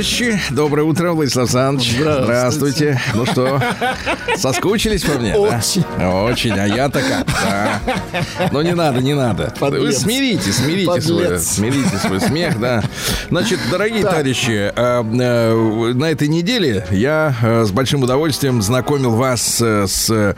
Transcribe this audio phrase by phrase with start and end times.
[0.00, 0.40] товарищи.
[0.50, 1.92] Доброе утро, Владислав Александрович.
[1.98, 2.24] Здравствуйте.
[2.24, 3.00] Здравствуйте.
[3.14, 3.62] Ну что,
[4.36, 5.34] соскучились по мне?
[5.36, 5.84] Очень.
[5.98, 6.10] Да?
[6.22, 6.52] Очень.
[6.52, 7.26] А я-то как?
[7.26, 7.80] Да.
[8.50, 9.52] Ну не надо, не надо.
[9.58, 9.82] Подлец.
[9.82, 12.82] Вы смирите, смирите свой, смирите свой смех, да.
[13.28, 14.12] Значит, дорогие так.
[14.12, 20.34] товарищи, э, э, на этой неделе я э, с большим удовольствием знакомил вас э, с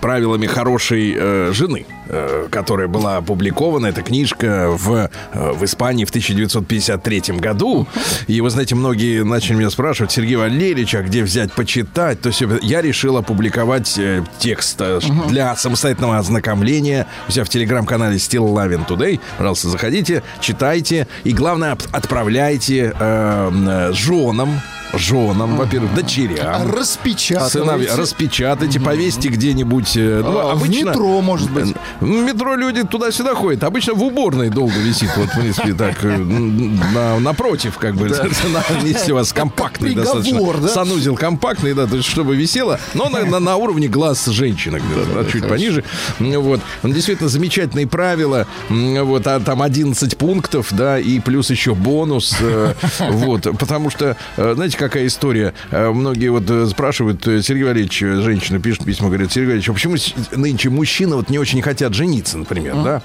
[0.00, 1.86] правилами хорошей жены.
[2.12, 7.86] Э, которая была опубликована, эта книжка в, э, в Испании в 1953 году.
[8.26, 12.20] И вы знаете, многие начали меня спрашивать, Сергей Валерьевич, а где взять почитать?
[12.20, 14.82] То есть я решил опубликовать э, текст
[15.28, 19.20] для самостоятельного ознакомления у себя в телеграм-канале Still Loving Today.
[19.38, 24.60] Пожалуйста, заходите, читайте и, главное, отправляйте э, женам
[24.94, 26.70] женам, во-первых, дочерям.
[26.70, 27.58] Распечатайте.
[27.58, 29.96] Сыновья, распечатайте, повесьте где-нибудь.
[29.96, 31.74] Э, ну, а, обычно, в метро, может быть.
[32.00, 33.64] В метро люди туда-сюда ходят.
[33.64, 35.10] Обычно в уборной долго висит.
[35.16, 38.26] Вот, в принципе, так, э, на, напротив, как бы, да.
[38.82, 40.60] если у вас компактный Приговор, достаточно.
[40.60, 40.68] Да?
[40.68, 45.14] Санузел компактный, да, то есть, чтобы висело, но на, на, на уровне глаз женщины, где-то,
[45.14, 45.48] да, да, чуть хорошо.
[45.48, 45.84] пониже.
[46.18, 46.60] Вот.
[46.82, 48.46] Действительно, замечательные правила.
[48.68, 52.36] Вот, а там 11 пунктов, да, и плюс еще бонус.
[52.40, 52.74] Э,
[53.10, 55.54] вот, потому что, знаете, какая история.
[55.70, 59.72] Э, многие вот э, спрашивают, э, Сергей Валерьевич, женщина пишет письмо, говорит, Сергей Валерьевич, а
[59.74, 59.96] почему
[60.32, 62.84] нынче мужчины вот не очень хотят жениться, например, mm.
[62.84, 63.02] да?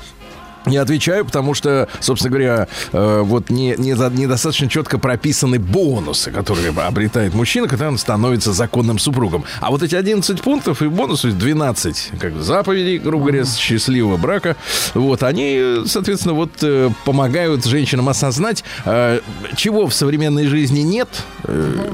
[0.66, 6.70] Не отвечаю, потому что, собственно говоря, э, вот не, не недостаточно четко прописаны бонусы, которые
[6.70, 9.44] обретает мужчина, когда он становится законным супругом.
[9.62, 14.56] А вот эти 11 пунктов и бонусы 12 как заповедей, грубо говоря, счастливого брака,
[14.94, 19.20] вот, они, соответственно, вот э, помогают женщинам осознать, э,
[19.56, 21.10] чего в современной жизни нет,
[21.44, 21.92] э,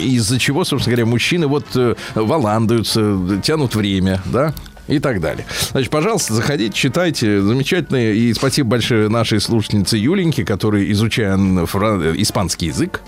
[0.00, 4.54] из-за чего, собственно говоря, мужчины вот э, валандаются, тянут время, да,
[4.88, 5.44] и так далее.
[5.70, 7.40] Значит, пожалуйста, заходите, читайте.
[7.40, 8.14] Замечательные.
[8.14, 11.36] И спасибо большое нашей слушательнице Юленьке, которая, изучая
[11.66, 12.14] фран...
[12.16, 13.00] испанский язык,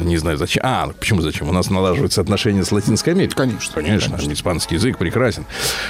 [0.00, 0.62] не знаю зачем.
[0.64, 1.48] А, почему зачем?
[1.48, 3.36] У нас налаживаются отношения с Латинской Америкой.
[3.36, 3.74] Конечно.
[3.74, 4.16] Конечно.
[4.16, 4.32] конечно.
[4.32, 5.44] Испанский язык прекрасен.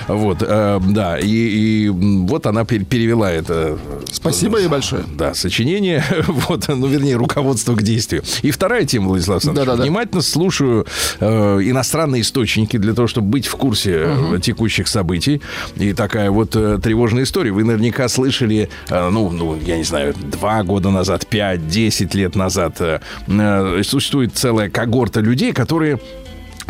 [0.07, 1.19] Вот, э, да.
[1.19, 3.79] И, и вот она перевела это.
[4.11, 5.05] Спасибо ей большое.
[5.15, 6.05] Да, сочинение.
[6.49, 8.23] Вот, ну, вернее, руководство к действию.
[8.43, 9.67] И вторая тема, Владислав Александрович.
[9.67, 10.87] Да, да, Внимательно слушаю
[11.21, 11.27] э,
[11.63, 14.39] иностранные источники для того, чтобы быть в курсе угу.
[14.39, 15.43] текущих событий.
[15.77, 17.51] И такая вот э, тревожная история.
[17.51, 22.37] Вы наверняка слышали, э, ну, ну, я не знаю, два года назад, пять, десять лет
[22.37, 25.99] назад э, э существует целая когорта людей, которые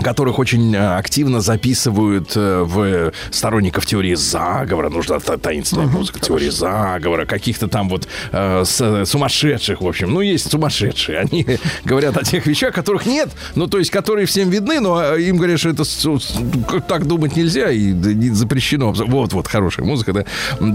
[0.03, 6.51] которых очень э, активно записывают э, в сторонников теории заговора, нужна таинственная uh-huh, музыка, теории
[6.51, 10.13] заговора, каких-то там вот э, с, сумасшедших, в общем.
[10.13, 11.19] Ну, есть сумасшедшие.
[11.33, 11.47] Они
[11.85, 15.37] говорят о тех вещах, которых нет, ну, то есть, которые всем видны, но э, им
[15.37, 15.85] говорят, что это
[16.87, 17.93] так думать нельзя и
[18.31, 18.93] запрещено.
[18.93, 20.25] Вот-вот, хорошая музыка, да.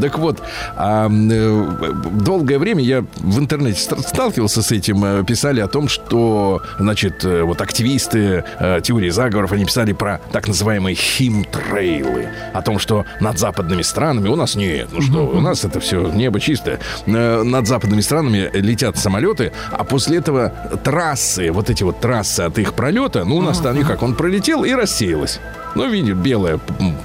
[0.02, 0.42] Так вот,
[0.76, 7.62] а, долгое время я в интернете сталкивался с этим, писали о том, что, значит, вот
[7.62, 8.44] активисты
[8.84, 12.30] теории заговоров, они писали про так называемые химтрейлы.
[12.54, 16.08] О том, что над западными странами, у нас нет, ну что, у нас это все
[16.08, 16.80] небо чистое.
[17.06, 22.58] Э, над западными странами летят самолеты, а после этого трассы, вот эти вот трассы от
[22.58, 25.40] их пролета, ну, у нас там как, он пролетел и рассеялась.
[25.76, 26.60] Ну, видишь, белая,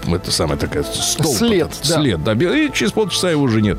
[0.06, 1.34] это самая такая столб.
[1.34, 2.00] След, да.
[2.00, 2.32] След, да.
[2.32, 3.78] И через полчаса его уже нет.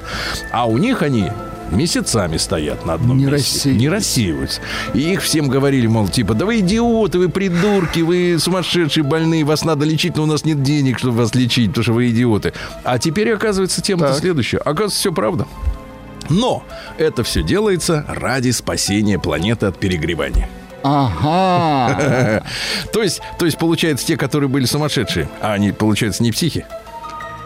[0.51, 1.31] А у них они
[1.71, 3.37] месяцами стоят на одном не месте.
[3.37, 3.69] Рассеиваются.
[3.69, 4.61] Не рассеиваются.
[4.93, 9.63] И их всем говорили, мол, типа, да вы идиоты, вы придурки, вы сумасшедшие, больные, вас
[9.63, 12.53] надо лечить, но у нас нет денег, чтобы вас лечить, потому что вы идиоты.
[12.83, 14.57] А теперь, оказывается, тема следующая.
[14.57, 15.47] Оказывается, все правда.
[16.29, 16.63] Но
[16.97, 20.49] это все делается ради спасения планеты от перегревания.
[20.83, 22.43] Ага.
[22.93, 26.65] то есть, то есть, получается, те, которые были сумасшедшие, а они, получается, не психи.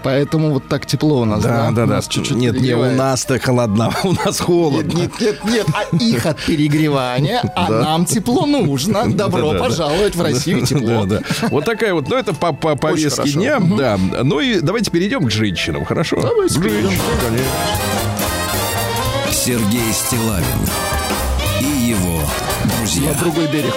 [0.03, 1.71] Поэтому вот так тепло у нас, да?
[1.71, 2.01] Да, да, да.
[2.01, 4.97] Чуть-чуть нет, не у нас-то холодно, у нас холодно.
[4.97, 9.11] Нет, нет, нет, а их от перегревания, а нам тепло нужно.
[9.13, 11.07] Добро пожаловать в Россию тепло.
[11.49, 13.97] Вот такая вот, ну это по, по повестке дня, да.
[14.23, 16.21] Ну и давайте перейдем к женщинам, хорошо?
[16.21, 16.91] Давайте перейдем.
[19.31, 20.45] Сергей Стилавин
[21.59, 22.21] и его
[22.77, 23.11] друзья.
[23.11, 23.73] На другой берег.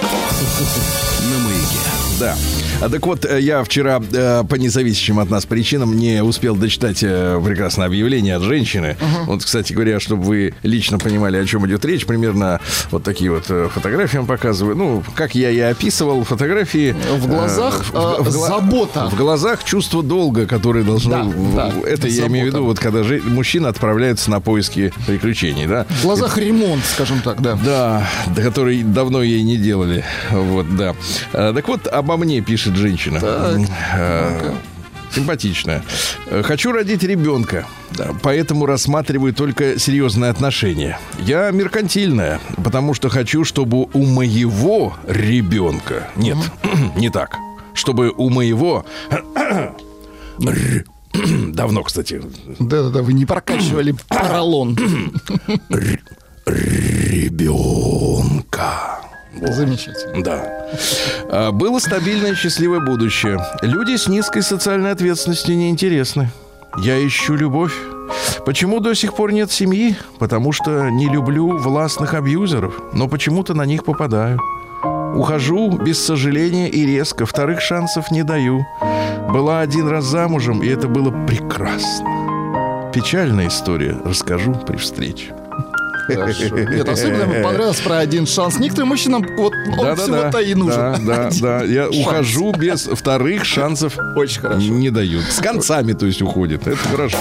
[2.19, 2.35] Да.
[2.79, 6.99] А так вот, э, я вчера э, по независящим от нас причинам не успел дочитать
[7.01, 8.97] э, прекрасное объявление от женщины.
[8.99, 9.25] Uh-huh.
[9.25, 12.59] Вот, кстати говоря, чтобы вы лично понимали, о чем идет речь, примерно
[12.91, 14.75] вот такие вот фотографии вам показываю.
[14.75, 16.95] Ну, как я и описывал, фотографии...
[17.17, 19.09] В глазах э, в, в, забота.
[19.09, 21.31] В глазах чувство долга, которое должно...
[21.55, 25.65] Да, да, это я имею в виду, вот когда же, мужчина отправляется на поиски приключений,
[25.65, 25.85] да?
[26.01, 27.57] В глазах это, ремонт, скажем так, да.
[27.65, 30.03] Да, который давно ей не делали.
[30.31, 30.95] Вот, да.
[31.31, 33.19] Так вот, обо мне пишет женщина.
[33.19, 34.53] Так.
[35.13, 35.83] Симпатичная.
[36.43, 37.65] Хочу родить ребенка,
[38.21, 40.99] поэтому рассматриваю только серьезные отношения.
[41.19, 46.07] Я меркантильная, потому что хочу, чтобы у моего ребенка...
[46.15, 46.37] Нет,
[46.95, 47.37] не так.
[47.73, 48.85] Чтобы у моего...
[51.13, 52.21] Давно, кстати.
[52.59, 54.77] Да-да-да, вы не прокачивали поролон.
[57.27, 58.67] Ребенка.
[59.41, 60.23] Замечательно.
[60.23, 60.67] Да.
[61.29, 63.39] А, было стабильное счастливое будущее.
[63.61, 66.29] Люди с низкой социальной ответственностью неинтересны.
[66.83, 67.73] Я ищу любовь.
[68.45, 69.97] Почему до сих пор нет семьи?
[70.19, 74.39] Потому что не люблю властных абьюзеров, но почему-то на них попадаю.
[75.15, 78.65] Ухожу без сожаления и резко, вторых шансов не даю.
[79.29, 82.91] Была один раз замужем, и это было прекрасно.
[82.93, 85.33] Печальная история, расскажу при встрече.
[86.07, 86.57] Хорошо.
[86.57, 88.59] Нет, особенно мне понравилось про один шанс.
[88.59, 90.77] Некоторым мужчинам вот он да, всего-то да, и нужен.
[90.77, 91.63] Да, да, да.
[91.63, 91.97] Я шанс.
[91.97, 93.97] ухожу без вторых шансов.
[94.15, 94.67] Очень хорошо.
[94.67, 95.23] Не дают.
[95.25, 96.67] С концами, то есть, уходит.
[96.67, 97.17] Это хорошо.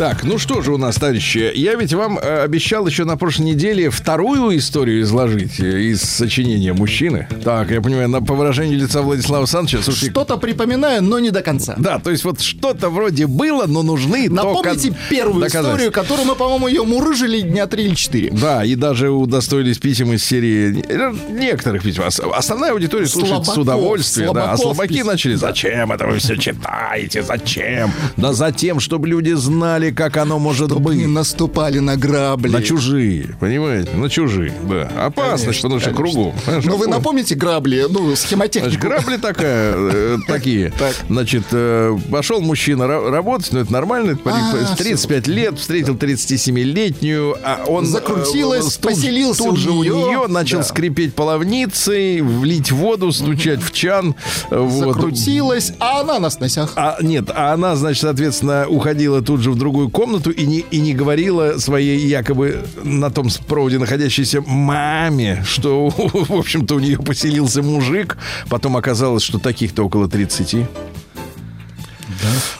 [0.00, 3.42] Так, ну что же у нас, товарищи, я ведь вам э, обещал еще на прошлой
[3.42, 7.28] неделе вторую историю изложить э, из сочинения мужчины.
[7.44, 9.82] Так, я понимаю, на, по выражению лица Владислава Александровича...
[9.82, 11.74] Слушайте, что-то припоминаю, но не до конца.
[11.76, 16.68] Да, то есть вот что-то вроде было, но нужны Напомните первую историю, которую мы, по-моему,
[16.68, 18.30] ее мурыжили дня три или четыре.
[18.30, 20.82] Да, и даже удостоились писем из серии...
[20.88, 22.04] Э, некоторых писем.
[22.34, 24.32] Основная аудитория слушает Слабаков, с удовольствием.
[24.32, 25.04] да, а слабаки пис...
[25.04, 27.92] начали, зачем это вы все читаете, зачем?
[28.16, 30.98] Да затем, чтобы люди знали, как оно может Чтоб быть.
[30.98, 32.50] не наступали на грабли.
[32.50, 33.90] На чужие, понимаете?
[33.92, 34.90] На чужие, да.
[35.06, 36.34] Опасность, потому что кругом.
[36.64, 38.80] Но вы напомните грабли, ну, схемотехнику.
[38.80, 40.72] Грабли такая, э, такие.
[41.08, 44.16] Значит, э, пошел мужчина работать, ну, это нормально.
[44.16, 47.86] 35 а, лет, встретил 37-летнюю, а он...
[47.86, 54.14] Закрутилась, э, поселился тут же у нее, начал скрипеть половницей, влить воду, стучать в чан.
[54.50, 56.72] Закрутилась, а она на сносях.
[56.76, 60.58] А, нет, а она, значит, соответственно, уходила тут же в другую другую комнату и не,
[60.58, 66.98] и не говорила своей якобы на том проводе находящейся маме, что, в общем-то, у нее
[66.98, 68.18] поселился мужик.
[68.48, 70.66] Потом оказалось, что таких-то около 30.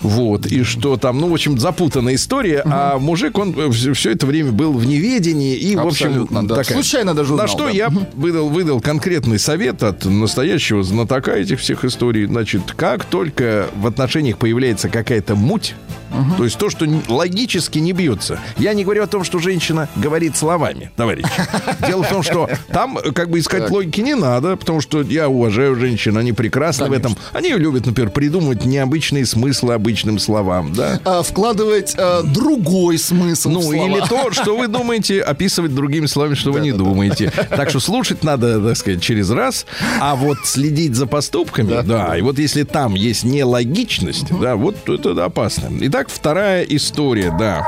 [0.00, 4.26] Вот, и что там, ну, в общем, запутанная история, а мужик, он все, все это
[4.26, 6.28] время был в неведении, и, в общем.
[6.64, 12.26] Случайно даже На что я выдал, выдал конкретный совет от настоящего знатока этих всех историй.
[12.26, 15.74] Значит, как только в отношениях появляется какая-то муть,
[16.10, 16.38] Угу.
[16.38, 18.40] То есть то, что логически не бьется.
[18.58, 21.24] Я не говорю о том, что женщина говорит словами, товарищ.
[21.86, 23.70] Дело в том, что там как бы искать так.
[23.70, 27.10] логики не надо, потому что я уважаю женщин, они прекрасны Конечно.
[27.10, 27.22] в этом.
[27.32, 31.00] Они любят, например, придумывать необычные смыслы смысла обычным словам, да?
[31.04, 36.52] А, вкладывать а, другой смысл Ну, или то, что вы думаете, описывать другими словами, что
[36.52, 37.32] вы не думаете.
[37.50, 39.66] Так что слушать надо, так сказать, через раз,
[40.00, 45.14] а вот следить за поступками, да, и вот если там есть нелогичность, да, вот это
[45.14, 45.68] да, опасно.
[45.80, 47.66] Итак, вторая история, да.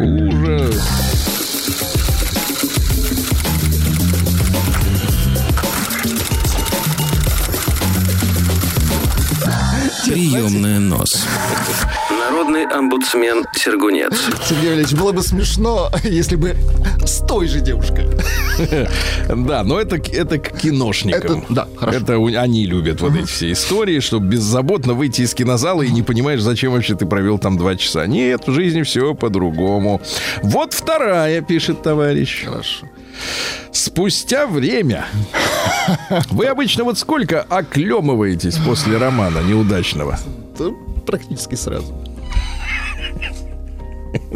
[0.00, 1.11] Ужас.
[10.12, 11.26] Приемная нос.
[12.62, 14.12] Народный омбудсмен Сергунец.
[14.46, 16.54] Сергей Валерьевич, было бы смешно, если бы
[17.04, 18.06] с той же девушкой.
[19.28, 21.38] Да, но это, это к киношникам.
[21.40, 21.98] Это- да, хорошо.
[21.98, 26.40] Это они любят вот эти все истории, чтобы беззаботно выйти из кинозала и не понимаешь,
[26.40, 28.06] зачем вообще ты провел там два часа.
[28.06, 30.00] Нет, в жизни все по-другому.
[30.42, 32.44] Вот вторая, пишет товарищ.
[32.44, 32.86] Хорошо.
[33.72, 35.06] Спустя время.
[36.30, 40.18] Вы обычно вот сколько оклемываетесь после романа неудачного?
[40.58, 40.72] То
[41.06, 41.94] практически сразу.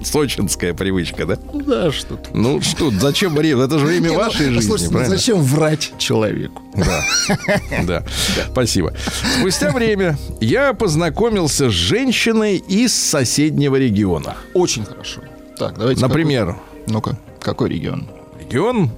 [0.05, 1.39] Сочинская привычка, да?
[1.53, 2.35] Ну Да, что тут.
[2.35, 3.65] Ну что, зачем время?
[3.65, 5.17] Это же время ну, вашей жизни, слушайте, ну правильно?
[5.17, 6.63] зачем врать человеку?
[6.75, 7.03] Да.
[7.87, 8.05] Да.
[8.53, 8.95] Спасибо.
[9.39, 14.35] Спустя время я познакомился с женщиной из соседнего региона.
[14.55, 15.23] Очень хорошо.
[15.59, 16.01] Так, давайте.
[16.03, 18.09] Например, Ну-ка, какой регион?
[18.41, 18.91] регион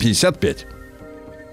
[0.00, 0.66] 55.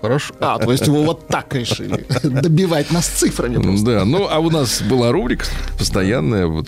[0.01, 0.33] Хорошо.
[0.39, 3.85] А, то есть вы вот так решили добивать нас цифрами просто.
[3.85, 5.45] Да, ну а у нас была рубрика
[5.77, 6.67] постоянная, вот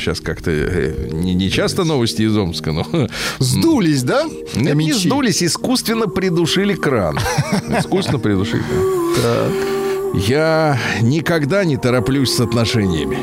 [0.00, 2.86] сейчас как-то э, не, не часто новости из Омска, но
[3.38, 4.24] Сдулись, да?
[4.54, 7.18] Нет, не сдулись, искусственно придушили кран.
[7.78, 8.62] Искусственно придушили
[9.20, 9.52] кран.
[10.14, 13.18] Я никогда не тороплюсь с отношениями.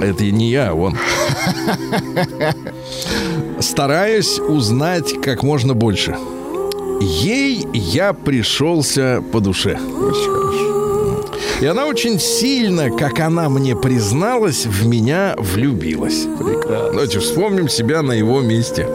[0.00, 0.96] Это не я, а он.
[3.60, 6.16] Стараюсь узнать как можно больше.
[7.00, 9.78] Ей я пришелся по душе.
[9.78, 10.69] Очень хорошо.
[11.60, 16.26] И она очень сильно, как она мне призналась, в меня влюбилась.
[16.38, 16.90] Прекрасно.
[16.92, 18.86] Давайте вспомним себя на его месте.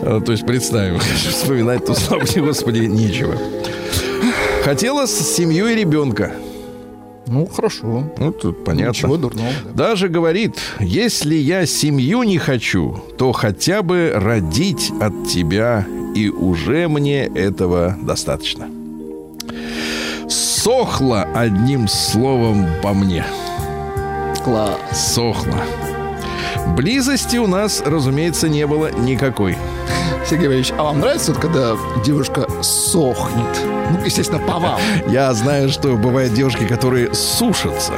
[0.00, 0.98] А, То есть представим,
[1.30, 3.34] вспоминать тут, слава Господи, нечего.
[4.64, 6.34] Хотела с семью и ребенка.
[7.26, 8.10] Ну, хорошо.
[8.18, 8.90] Ну, тут понятно.
[8.90, 9.48] Ничего дурного.
[9.64, 9.88] да.
[9.88, 16.88] Даже говорит, если я семью не хочу, то хотя бы родить от тебя, и уже
[16.88, 18.68] мне этого достаточно.
[20.68, 23.24] Сохла одним словом по мне.
[24.44, 24.78] Класс.
[25.14, 25.62] Сохла.
[26.76, 29.56] Близости у нас, разумеется, не было никакой.
[30.28, 33.46] Сергей Валерьевич, а вам нравится, вот, когда девушка сохнет?
[33.92, 34.78] Ну, естественно, по вам.
[35.08, 37.94] Я знаю, что бывают девушки, которые сушатся.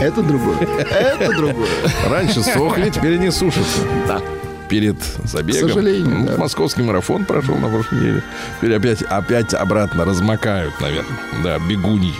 [0.00, 0.66] Это другое.
[0.90, 1.68] Это другое.
[2.08, 3.82] Раньше сохли, теперь они сушатся.
[4.08, 4.22] Да.
[4.68, 5.62] Перед забегом.
[5.62, 6.36] К сожалению, Ну, да.
[6.36, 8.22] Московский марафон прошел на прошлой неделе.
[8.60, 11.18] Теперь опять, опять обратно размокают, наверное.
[11.42, 12.14] Да, бегуньи.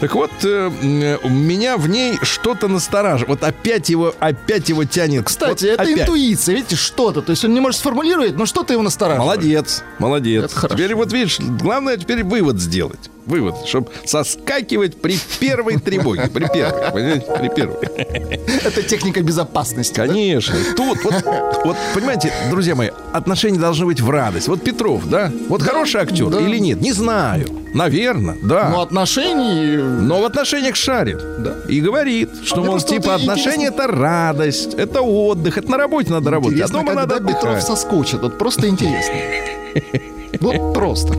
[0.00, 3.28] Так вот, э, м, меня в ней что-то настораживает.
[3.40, 5.24] Вот опять его, опять его тянет.
[5.24, 6.00] Кстати, Вот это опять.
[6.02, 7.22] интуиция, видите, что-то.
[7.22, 9.24] То есть он не может сформулировать, но что-то его настораживает.
[9.38, 10.44] Молодец, молодец.
[10.44, 10.74] Это хорошо.
[10.76, 13.10] Теперь вот видишь, главное теперь вывод сделать.
[13.26, 16.28] Вывод, чтобы соскакивать при первой тревоге.
[16.32, 17.76] При первой, понимаете, при первой.
[18.64, 19.96] Это техника безопасности.
[19.96, 20.06] да?
[20.06, 20.54] Конечно.
[20.76, 21.14] Тут, вот,
[21.64, 24.48] вот, понимаете, друзья мои, отношения должны быть в радость.
[24.48, 25.32] Вот Петров, да?
[25.48, 26.40] Вот хороший актер да.
[26.40, 26.80] или нет?
[26.80, 27.46] Не знаю.
[27.72, 28.68] Наверное, да.
[28.70, 29.76] Но отношений...
[29.76, 31.18] Но в отношениях шарит.
[31.42, 31.56] Да.
[31.68, 36.12] И говорит, что, А мол, типа вот отношения это радость, это отдых, это на работе
[36.12, 37.64] надо работать, а Интересно, дома когда надо Петров отдыхать.
[37.66, 38.20] соскочит.
[38.22, 39.14] Вот просто интересно.
[40.40, 41.14] Вот просто.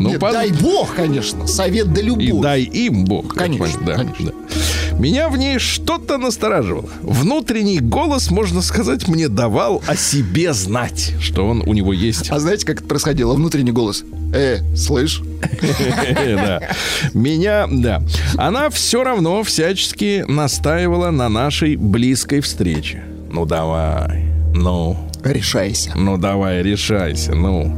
[0.00, 1.46] Ну, Нет, под- дай бог, конечно.
[1.48, 2.40] Совет да И любовь.
[2.42, 3.34] дай им Бог.
[3.34, 4.26] Конечно, да, конечно.
[4.32, 4.96] да.
[4.98, 6.88] Меня в ней что-то настораживало.
[7.02, 12.30] Внутренний голос, можно сказать, мне давал о себе знать, что он у него есть.
[12.30, 13.34] А знаете, как это происходило?
[13.34, 14.04] Внутренний голос.
[14.32, 15.20] Э, слышь?
[17.14, 18.02] Меня, да.
[18.36, 23.02] Она все равно всячески настаивала на нашей близкой встрече.
[23.30, 24.24] Ну давай,
[24.54, 25.92] ну, Решайся.
[25.96, 27.76] ну давай, решайся, ну.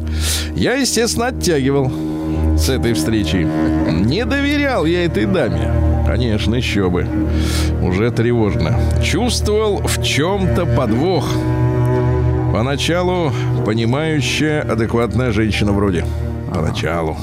[0.55, 1.91] Я, естественно, оттягивал
[2.57, 3.47] с этой встречи.
[3.91, 5.73] Не доверял я этой даме.
[6.07, 7.07] Конечно, еще бы.
[7.83, 8.79] Уже тревожно.
[9.03, 11.29] Чувствовал в чем-то подвох.
[12.53, 13.33] Поначалу
[13.65, 16.05] понимающая, адекватная женщина вроде.
[16.53, 17.17] Поначалу.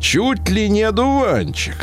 [0.00, 1.76] Чуть ли не одуванчик.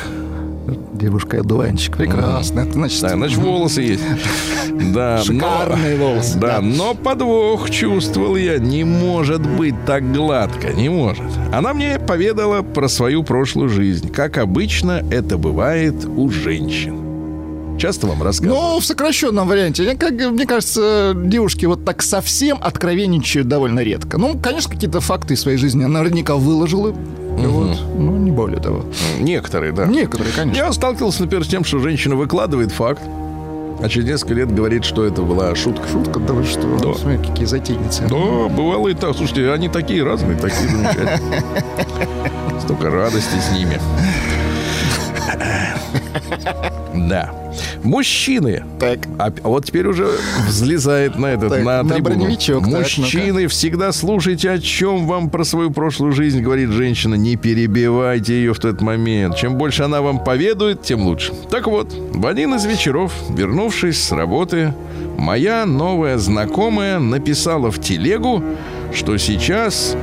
[1.00, 1.96] Девушка одуванчик.
[1.96, 2.62] Прекрасно.
[2.62, 4.04] Это значит, Да, значит, волосы есть.
[4.94, 6.62] Да, Шикарные но, волосы, Да, да.
[6.62, 8.58] но подвох чувствовал я.
[8.58, 11.26] Не может быть так гладко, не может.
[11.54, 14.12] Она мне поведала про свою прошлую жизнь.
[14.12, 17.09] Как обычно это бывает у женщин.
[17.80, 18.62] Часто вам рассказывают?
[18.62, 19.96] Ну, в сокращенном варианте.
[19.96, 24.18] Как, мне кажется, девушки вот так совсем откровенничают довольно редко.
[24.18, 26.90] Ну, конечно, какие-то факты из своей жизни она наверняка выложила.
[26.92, 27.78] Вот.
[27.98, 28.86] Ну, не более того.
[29.20, 29.86] Некоторые, да.
[29.86, 30.62] Некоторые, конечно.
[30.62, 33.02] Я сталкивался, например, с тем, что женщина выкладывает факт,
[33.82, 35.88] а через несколько лет говорит, что это была шутка.
[35.88, 36.68] Шутка, да вы что?
[36.84, 36.94] Да.
[36.96, 38.04] Смотри, какие затейницы.
[38.10, 39.16] Да, бывало и так.
[39.16, 41.44] Слушайте, они такие разные, такие замечательные.
[42.62, 43.80] Столько радости с ними.
[46.94, 47.32] Да.
[47.84, 48.64] Мужчины.
[48.80, 49.00] Так.
[49.18, 50.08] А вот теперь уже
[50.48, 52.26] взлезает на этот, Так, на на трибуну.
[52.26, 57.16] так, Мужчины, всегда слушайте, о чем вам про свою прошлую жизнь говорит женщина.
[57.16, 59.38] Не перебивайте ее в тот момент.
[59.38, 61.34] Чем больше она вам поведает, тем лучше.
[61.50, 64.74] Так вот, в один из вечеров, вернувшись с работы,
[65.18, 68.44] моя новая знакомая написала в телегу,
[68.94, 69.96] что сейчас...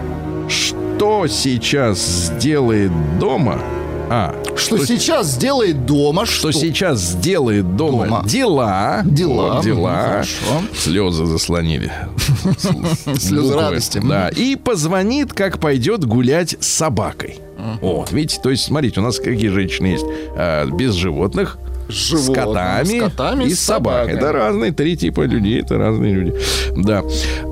[0.48, 3.60] Что сейчас сделает дома...
[4.08, 6.26] А, Что, сейчас сделает дома?
[6.26, 8.22] что Что, сейчас сделает дома, Дома.
[8.26, 9.02] дела.
[9.04, 9.54] Дела.
[9.54, 9.94] Вот дела.
[10.08, 10.62] Хорошо.
[10.76, 11.90] Слезы заслонили.
[13.18, 14.00] Слезы радости.
[14.02, 14.28] Да.
[14.28, 17.38] И позвонит, как пойдет гулять с собакой.
[17.80, 20.04] Вот, видите, то есть, смотрите, у нас какие женщины есть?
[20.36, 24.12] А, без животных, с Животных, котами, с котами, и с с собакой.
[24.14, 24.16] собаками.
[24.18, 26.34] Это разные три типа людей, это разные люди.
[26.76, 27.02] Да.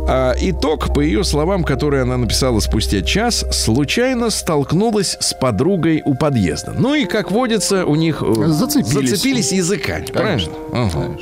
[0.08, 6.14] А, итог, по ее словам, которые она написала спустя час, случайно столкнулась с подругой у
[6.14, 6.74] подъезда.
[6.78, 9.10] Ну и, как водится, у них э, Зацепились.
[9.10, 10.06] зацепились языками.
[10.06, 10.94] Конечно, Правильно?
[10.96, 11.18] Ага.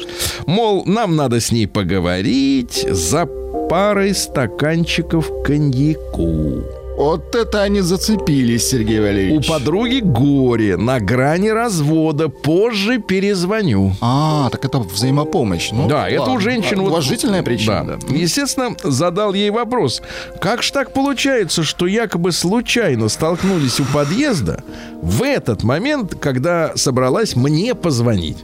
[0.46, 3.26] Мол, нам надо с ней поговорить за
[3.68, 6.62] парой стаканчиков коньяку.
[6.96, 9.48] Вот это они зацепились, Сергей У Валерьевич.
[9.48, 12.28] подруги горе, на грани развода.
[12.28, 13.92] Позже перезвоню.
[14.00, 15.70] А, так это взаимопомощь.
[15.72, 16.34] Ну, Да, это ладно.
[16.34, 16.80] у женщин...
[16.80, 18.06] вот- Уважительная причина, Да.
[18.08, 18.14] да.
[18.14, 20.02] Естественно, задал ей вопрос.
[20.40, 24.62] Как ж так получается, что якобы случайно столкнулись у подъезда
[25.00, 28.38] в этот момент, когда собралась мне позвонить?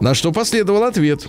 [0.00, 1.26] На что последовал ответ.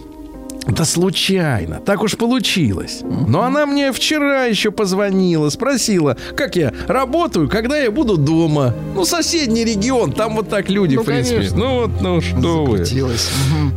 [0.67, 3.01] Да случайно, так уж получилось.
[3.03, 8.73] Но она мне вчера еще позвонила, спросила, как я работаю, когда я буду дома.
[8.95, 11.35] Ну, соседний регион, там вот так люди, Ну, в принципе.
[11.37, 11.57] конечно.
[11.57, 12.83] Ну вот, ну что вы.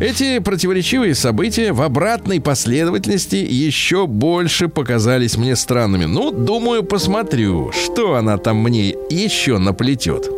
[0.00, 6.06] Эти противоречивые события в обратной последовательности еще больше показались мне странными.
[6.06, 10.28] Ну, думаю, посмотрю, что она там мне еще наплетет.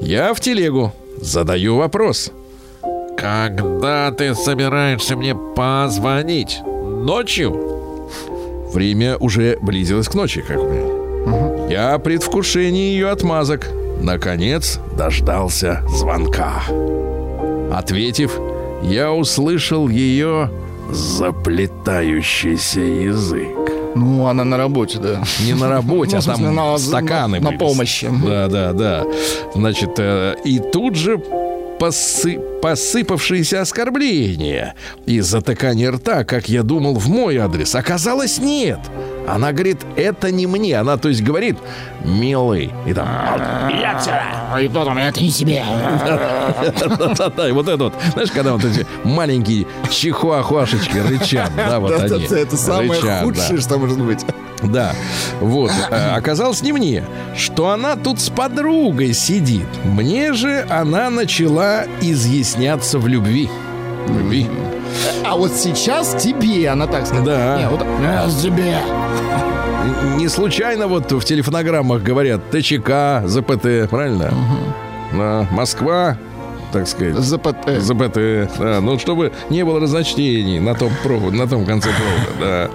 [0.00, 2.32] Я в телегу задаю вопрос.
[3.20, 6.60] Когда ты собираешься мне позвонить?
[6.64, 8.08] Ночью?
[8.72, 11.66] Время уже близилось к ночи, как бы.
[11.70, 13.68] Я в предвкушении ее отмазок.
[14.00, 16.62] Наконец дождался звонка.
[17.72, 18.38] Ответив,
[18.82, 20.50] я услышал ее
[20.90, 23.48] заплетающийся язык.
[23.94, 25.22] Ну, она на работе, да.
[25.44, 28.08] Не на работе, Ну, а смысле, там на- стаканы на- на помощи.
[28.24, 29.04] Да, да, да.
[29.54, 31.20] Значит, э, и тут же
[31.78, 34.74] посы- посыпавшиеся оскорбления
[35.06, 37.74] и затыкание рта, как я думал, в мой адрес.
[37.74, 38.78] Оказалось, нет.
[39.26, 40.76] Она говорит, это не мне.
[40.78, 41.56] Она, то есть, говорит,
[42.04, 42.70] милый.
[42.86, 43.08] И там,
[44.60, 45.62] И потом, это не себе.
[46.88, 47.94] Да-да-да, и вот это вот.
[48.12, 52.24] Знаешь, когда вот эти маленькие чихуахуашечки рычат, да, вот они.
[52.24, 54.24] Это самое худшее, что может быть.
[54.62, 54.92] Да,
[55.40, 55.72] вот.
[55.90, 57.04] Э, Оказалось не мне,
[57.36, 59.66] что она тут с подругой сидит.
[59.84, 61.84] Мне же она начала
[62.50, 63.48] изъясняться в любви.
[64.06, 64.46] В любви.
[65.24, 67.26] А вот сейчас тебе она так сказала.
[67.26, 67.58] Да.
[67.58, 68.76] Не, вот «Э, тебе.
[70.16, 74.32] Не случайно вот в телефонограммах говорят ТЧК, ЗПТ, правильно?
[75.12, 76.16] Да, Москва,
[76.72, 77.16] так сказать.
[77.16, 77.80] ЗПТ.
[77.80, 82.70] ЗПТ, да, ну, чтобы не было разночтений на том, провод, на том конце провода,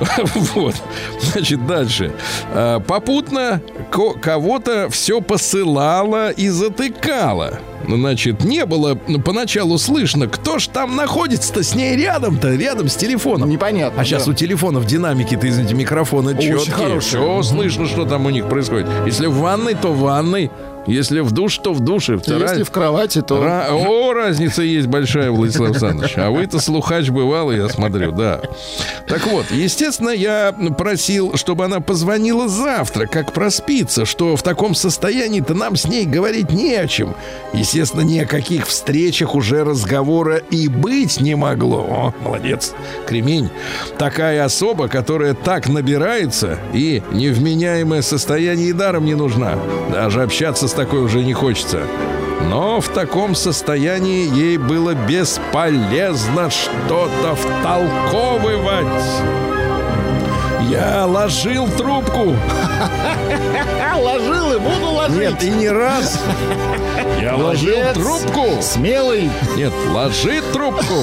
[0.00, 0.22] да.
[0.54, 0.74] Вот,
[1.20, 2.12] значит, дальше.
[2.52, 7.58] А, Попутно ко- кого-то все посылала и затыкала.
[7.88, 12.88] Ну, Значит, не было ну, поначалу слышно, кто ж там находится-то с ней рядом-то, рядом
[12.88, 13.48] с телефоном.
[13.48, 14.00] Непонятно.
[14.00, 14.30] А сейчас да.
[14.30, 16.74] у телефонов динамики-то, извините, микрофоны Очень четкие.
[16.74, 17.00] хорошие.
[17.22, 18.86] Все слышно, что там у них происходит.
[19.04, 20.50] Если в ванной, то в ванной.
[20.86, 22.16] Если в душ, то в душе.
[22.16, 23.36] Вторая- Если в кровати, то...
[23.42, 26.14] Ра- О, разница есть большая, Владислав Александрович.
[26.16, 28.40] А вы-то слухач бывал, я смотрю, да.
[29.06, 35.54] Так вот, естественно, я просил, чтобы она позвонила завтра, как проспится, что в таком состоянии-то
[35.54, 37.14] нам с ней говорить не о чем.
[37.52, 41.78] Естественно, ни о каких встречах уже разговора и быть не могло.
[41.78, 42.72] О, молодец,
[43.06, 43.50] кремень.
[43.98, 49.58] Такая особа, которая так набирается и невменяемое состояние и даром не нужна.
[49.92, 51.86] Даже общаться с такой уже не хочется.
[52.48, 59.51] Но в таком состоянии ей было бесполезно что-то втолковывать.
[60.70, 62.34] Я ложил трубку,
[64.02, 65.18] ложил и буду ложить.
[65.18, 66.18] Нет, и не раз.
[67.20, 68.46] Я ложил трубку.
[68.60, 69.30] Смелый.
[69.56, 70.94] Нет, ложи трубку.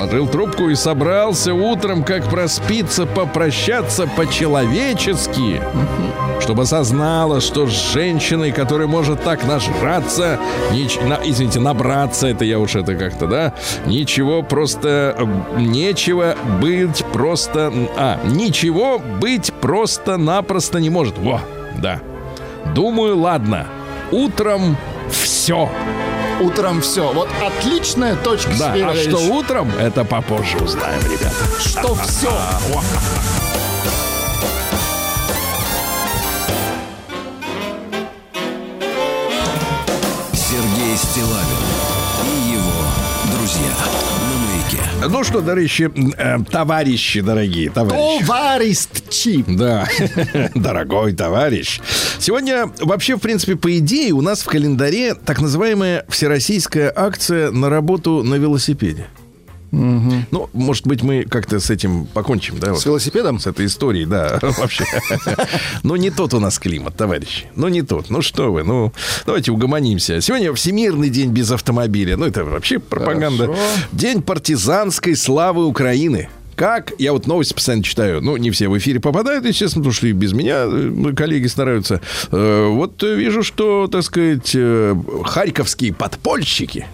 [0.00, 5.60] Ложил трубку и собрался утром, как проспиться, попрощаться по-человечески.
[6.40, 10.38] Чтобы осознала, что с женщиной, которая может так нажраться,
[10.72, 13.54] нич- на- извините, набраться, это я уж это как-то, да,
[13.86, 18.83] ничего просто, э, нечего быть просто, а, ничего
[19.20, 21.18] быть просто-напросто не может.
[21.18, 21.40] Во,
[21.78, 22.00] да.
[22.74, 23.66] Думаю, ладно,
[24.10, 24.76] утром
[25.10, 25.68] все.
[26.40, 27.12] Утром все.
[27.12, 31.34] Вот отличная точка, Да, Сергей а что утром, это попозже узнаем, ребята.
[31.60, 32.30] Что все.
[40.32, 41.63] Сергей Стилавин
[45.08, 48.24] Ну что, товарищи, э, товарищи дорогие, товарищи.
[48.24, 49.44] Товарищи.
[49.46, 49.86] Да,
[50.54, 51.80] дорогой товарищ.
[52.18, 57.68] Сегодня вообще, в принципе, по идее, у нас в календаре так называемая всероссийская акция на
[57.68, 59.06] работу на велосипеде.
[59.74, 62.72] Ну, может быть, мы как-то с этим покончим, да?
[62.72, 62.80] вот?
[62.80, 63.38] С велосипедом?
[63.40, 64.84] С этой историей, да, вообще.
[65.82, 67.46] Ну, не тот у нас климат, товарищи.
[67.56, 68.10] Ну, не тот.
[68.10, 68.92] Ну, что вы, ну,
[69.26, 70.20] давайте угомонимся.
[70.20, 72.16] Сегодня Всемирный день без автомобиля.
[72.16, 73.46] Ну, это вообще пропаганда.
[73.46, 73.62] Хорошо.
[73.92, 76.28] День партизанской славы Украины.
[76.56, 76.92] Как?
[76.98, 78.20] Я вот новости постоянно читаю.
[78.22, 82.00] Ну, не все в эфире попадают, естественно, потому что и без меня э, коллеги стараются.
[82.30, 84.56] Э, Вот э, вижу, что, так сказать,
[85.24, 86.86] харьковские подпольщики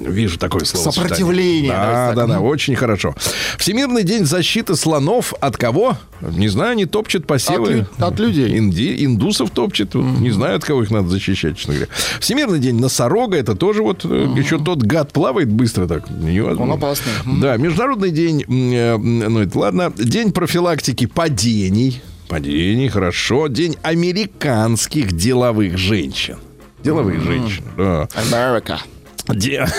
[0.00, 0.90] Вижу такое слово.
[0.90, 3.14] Сопротивление, Да, да, да, очень хорошо.
[3.58, 5.96] Всемирный день защиты слонов от кого?
[6.20, 7.64] Не знаю, они топчут посевы.
[7.64, 8.58] От лю- от людей.
[8.58, 9.94] Инди- индусов топчет.
[9.94, 11.90] Вот Не знаю, от кого их надо защищать, честно говоря.
[12.20, 13.36] Всемирный день носорога.
[13.36, 16.08] Это тоже вот э, еще тот гад плавает быстро так.
[16.10, 16.72] невозможно.
[16.74, 17.12] Он опасный.
[17.40, 22.00] Да, Международный день, э, ну это ладно, день профилактики падений.
[22.28, 23.48] Падений, хорошо.
[23.48, 26.36] День американских деловых женщин.
[26.82, 28.08] Деловых женщин, да.
[28.14, 28.78] Америка.
[29.28, 29.66] Де-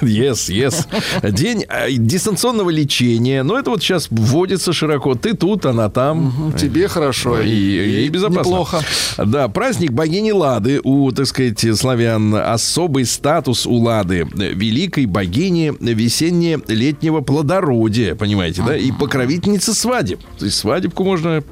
[0.00, 0.86] Yes, yes.
[1.32, 3.42] День э, дистанционного лечения.
[3.42, 5.16] Ну, это вот сейчас вводится широко.
[5.16, 6.54] Ты тут, она там.
[6.56, 7.40] Тебе хорошо.
[7.40, 8.38] И, и безопасно.
[8.50, 8.80] Неплохо.
[9.18, 10.80] Да, праздник богини Лады.
[10.84, 14.24] У, так сказать, славян особый статус у Лады.
[14.34, 18.76] Великой богини весенне-летнего плодородия, понимаете, да?
[18.76, 20.20] И покровительницы свадеб.
[20.38, 21.42] То есть свадебку можно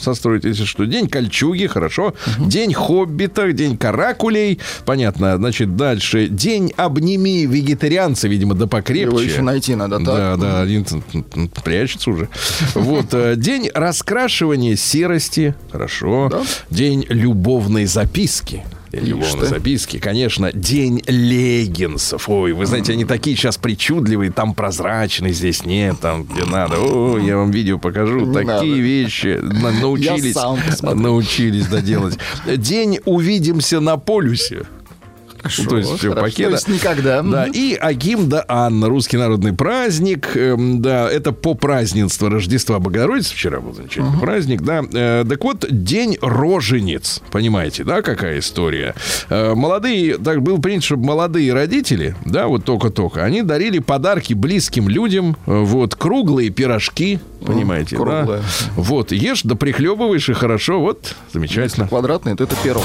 [0.00, 0.86] состроить, если что.
[0.86, 2.14] День кольчуги, хорошо.
[2.38, 4.58] День хоббита, день каракулей.
[4.84, 5.36] Понятно.
[5.36, 6.26] Значит, дальше.
[6.26, 9.08] День обними вегетарианца, видимо, да покрепче.
[9.08, 10.06] Его еще найти надо, так?
[10.06, 10.84] Да, да, один
[11.64, 12.28] прячется уже.
[12.74, 15.54] Вот, э, день раскрашивания серости.
[15.70, 16.28] Хорошо.
[16.30, 16.42] Да.
[16.70, 18.64] День любовной записки.
[18.92, 20.52] Любовной записки, конечно.
[20.52, 22.28] День леггинсов.
[22.28, 24.30] Ой, вы знаете, они такие сейчас причудливые.
[24.30, 26.76] Там прозрачные, здесь нет, там где надо.
[26.78, 28.20] О, я вам видео покажу.
[28.20, 28.66] Не такие надо.
[28.66, 30.36] вещи на- научились.
[30.82, 32.18] научились да, делать.
[32.46, 34.64] День увидимся на полюсе.
[35.58, 36.26] Ну, то есть все хорошо.
[36.26, 36.48] пакета.
[36.50, 37.22] То есть никогда.
[37.22, 40.36] Да, и Агим да Анна, русский народный праздник.
[40.36, 43.34] Эм, да, это по празднество Рождества Богородицы.
[43.34, 44.82] Вчера был замечательный праздник, да.
[44.92, 47.20] Э, так вот, День рожениц.
[47.30, 48.94] Понимаете, да, какая история?
[49.28, 54.88] Э, молодые, так было принято, чтобы молодые родители, да, вот только-только, они дарили подарки близким
[54.88, 55.36] людям.
[55.46, 58.02] э, Вот, круглые пирожки, понимаете, да?
[58.02, 58.42] круглые.
[58.76, 61.88] Вот, ешь, да прихлебываешь, и хорошо, вот, замечательно.
[61.88, 62.84] Квадратный, то это пирог.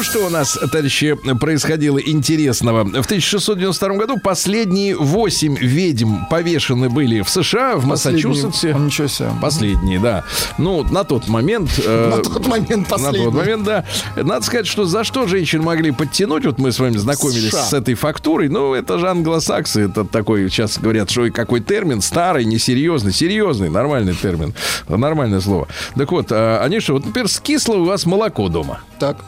[0.00, 0.02] На.
[0.02, 2.84] Ну, что у нас, товарищи, происходило интересного?
[2.84, 8.48] В 1692 году последние восемь ведьм повешены были в США, в Массачусетсе.
[8.68, 8.84] Последний.
[8.86, 9.28] Ничего себе.
[9.42, 10.24] Последние, да.
[10.58, 11.70] Ну, на тот момент...
[11.84, 13.24] э, На тот момент На последний.
[13.26, 13.84] тот момент, да.
[14.16, 17.62] Надо сказать, что за что женщин могли подтянуть, вот мы с вами знакомились США.
[17.64, 22.00] с этой фактурой, ну, это же англосаксы, это такой, сейчас говорят, что и какой термин,
[22.00, 24.54] старый, несерьезный, серьезный, нормальный термин,
[24.88, 25.68] нормальное слово.
[25.94, 29.18] Так вот, а, они что, вот, например, скисло у вас молоко дома, Так,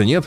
[0.00, 0.26] холодильника-то нет,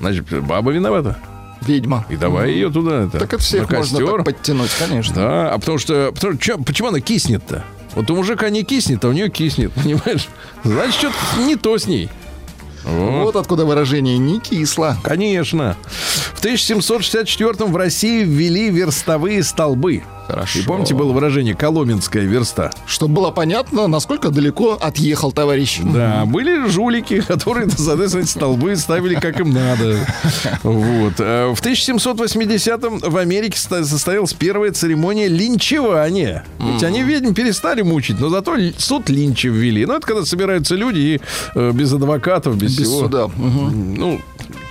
[0.00, 1.18] значит, баба виновата.
[1.62, 2.04] ведьма.
[2.08, 5.14] И давай ее туда, это, Так это всех можно так подтянуть, конечно.
[5.14, 7.64] Да, а потому что, потому что почему она киснет-то?
[7.94, 10.28] Вот у мужика не киснет, а у нее киснет, понимаешь?
[10.64, 12.10] Значит, что-то не то с ней.
[12.84, 13.24] Вот.
[13.24, 14.96] Вот откуда выражение «не кисло».
[15.02, 15.76] Конечно.
[16.34, 20.04] В 1764 в России ввели верстовые столбы.
[20.26, 20.58] Хорошо.
[20.58, 22.70] И помните, было выражение «коломенская верста».
[22.86, 25.80] Чтобы было понятно, насколько далеко отъехал товарищ.
[25.82, 29.98] Да, были жулики, которые, соответственно, эти столбы ставили как им надо.
[30.62, 31.14] Вот.
[31.18, 36.44] А В 1780-м в Америке состоялась первая церемония линчевания.
[36.58, 39.86] Ведь они ведьм перестали мучить, но зато суд линча ввели.
[39.86, 41.20] Ну, это когда собираются люди и
[41.54, 43.00] э, без адвокатов, без, Без всего.
[43.00, 43.28] суда.
[43.36, 44.20] Ну,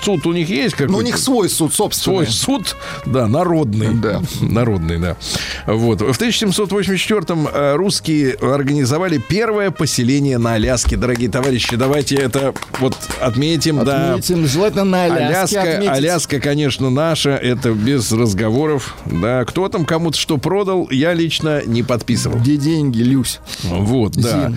[0.06, 0.91] суд у них есть какой-то?
[0.91, 2.28] Ну, у них свой суд, собственный.
[2.28, 3.94] Свой суд, да, народный.
[3.96, 4.22] Да.
[4.41, 5.18] Народный, да.
[5.65, 6.02] Вот.
[6.02, 10.96] В 1784-м э, русские организовали первое поселение на Аляске.
[10.96, 14.13] Дорогие товарищи, давайте это вот отметим, да.
[14.13, 15.89] Отметим, желательно на Аляске Аляска, отметить.
[15.89, 18.96] Аляска, конечно, наша, это без разговоров.
[19.06, 22.38] Да, кто там кому-то что продал, я лично не подписывал.
[22.38, 23.39] Где деньги, Люсь?
[23.63, 24.54] Вот, да.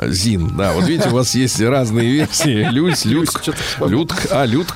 [0.00, 0.72] Зин, да.
[0.74, 2.68] Вот видите, у вас есть разные версии.
[2.70, 3.98] Люсь, Людк, что-то вспомнил.
[3.98, 4.14] Людк,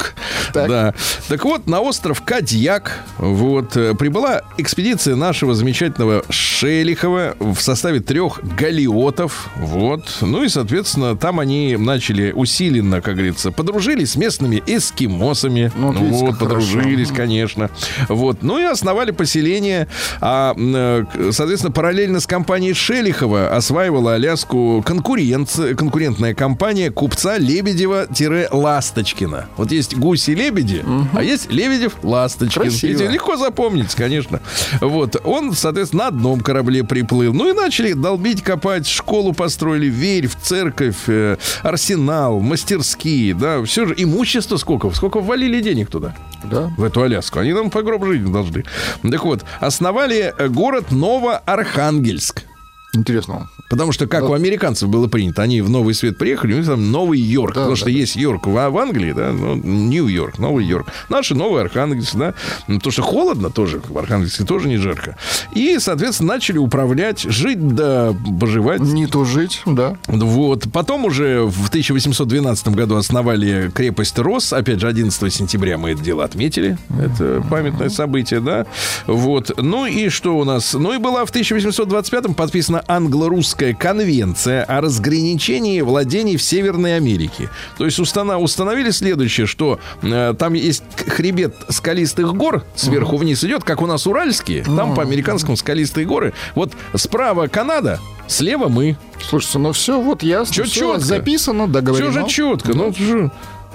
[0.00, 0.14] Людк.
[0.52, 0.68] Так.
[0.68, 0.94] Да.
[1.28, 8.40] Так вот, на остров Кадьяк вот э, прибыла экспедиция нашего замечательного Шелихова в составе трех
[8.56, 9.48] галиотов.
[9.56, 10.04] Вот.
[10.20, 15.70] Ну и, соответственно, там они начали усиленно, как говорится, подружились с местными эскимосами.
[15.76, 16.66] Ну, вот видите, вот, как хорошо.
[16.74, 17.70] подружились, конечно.
[18.08, 18.42] Вот.
[18.42, 19.86] Ну и основали поселение.
[20.20, 29.44] А, э, соответственно, параллельно с компанией Шелихова осваивала Аляску конкуренц- конкурентная компания купца Лебедева-Ласточкина.
[29.56, 32.62] Вот есть гуси-лебеди, а есть Лебедев-Ласточкин.
[32.62, 32.90] Красиво.
[32.90, 34.40] Видите, легко запомнить, конечно.
[34.81, 35.16] Вот.
[35.24, 37.33] Он, соответственно, на одном корабле приплыл.
[37.33, 38.87] Ну и начали долбить, копать.
[38.87, 43.62] Школу построили, верь, церковь, э, арсенал, мастерские, да.
[43.64, 44.90] Все же имущество сколько?
[44.90, 46.14] Сколько ввалили денег туда?
[46.44, 46.72] Да.
[46.76, 47.38] в эту Аляску.
[47.38, 48.64] Они нам по гроб жизни должны.
[49.03, 52.44] Так вот, основали э, город Новоархангельск.
[52.92, 53.48] Интересно.
[53.68, 56.90] Потому что, как у американцев было принято, они в Новый Свет приехали, у них там
[56.90, 57.55] Новый Йорк.
[57.55, 57.92] Да, потому да, что да.
[57.92, 60.88] есть Йорк в, в Англии, да, ну, Нью-Йорк, Новый Йорк.
[61.09, 62.35] Наши Новый Архангельск, да.
[62.66, 65.16] Ну, Потому что холодно тоже, в Архангельске тоже не жарко.
[65.55, 68.81] И, соответственно, начали управлять, жить да поживать.
[68.81, 69.96] Не тужить, да.
[70.09, 70.66] Вот.
[70.72, 74.53] Потом уже в 1812 году основали крепость Рос.
[74.53, 76.76] Опять же, 11 сентября мы это дело отметили.
[76.98, 78.66] Это памятное событие, да.
[79.07, 79.53] Вот.
[79.57, 80.74] Ну и что у нас?
[80.74, 87.49] Ну и была в 1825 подписана англо-русская конвенция о разграничении владений в Северной Америке.
[87.79, 93.64] То есть устана- установили следующее, что э, там есть хребет скалистых гор, сверху вниз идет,
[93.64, 96.33] как у нас уральские, там по американскому скалистые горы.
[96.55, 98.97] Вот справа Канада, слева мы.
[99.29, 100.55] Слушайте, ну все, вот ясно.
[100.55, 101.01] Чё всё чётко?
[101.01, 102.11] записано, договорено.
[102.11, 102.75] Все же четко.
[102.77, 103.31] Ну, же-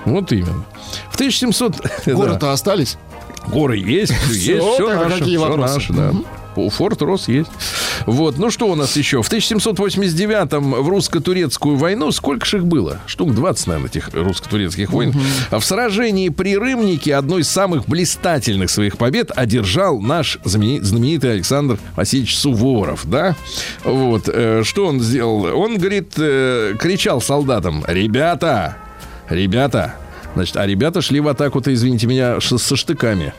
[0.05, 0.65] вот именно.
[1.11, 1.75] В 1700...
[2.05, 2.97] Горы-то остались.
[3.47, 5.73] Горы есть, всё есть, все тогда наше, какие вопросы?
[5.73, 6.11] наше, да.
[6.11, 6.23] У
[6.69, 7.49] Форт Рос есть.
[8.05, 9.21] Вот, ну что у нас еще?
[9.21, 12.99] В 1789-м в русско-турецкую войну сколько же их было?
[13.07, 15.13] Штук 20, наверное, этих русско-турецких войн.
[15.51, 21.31] А В сражении при Рымнике одной из самых блистательных своих побед одержал наш знамени- знаменитый
[21.33, 23.35] Александр Васильевич Суворов, да?
[23.83, 25.45] Вот, э, что он сделал?
[25.57, 28.77] Он, говорит, э, кричал солдатам, ребята,
[29.29, 29.95] ребята,
[30.35, 33.33] Значит, а ребята шли в атаку-то, извините меня, со штыками.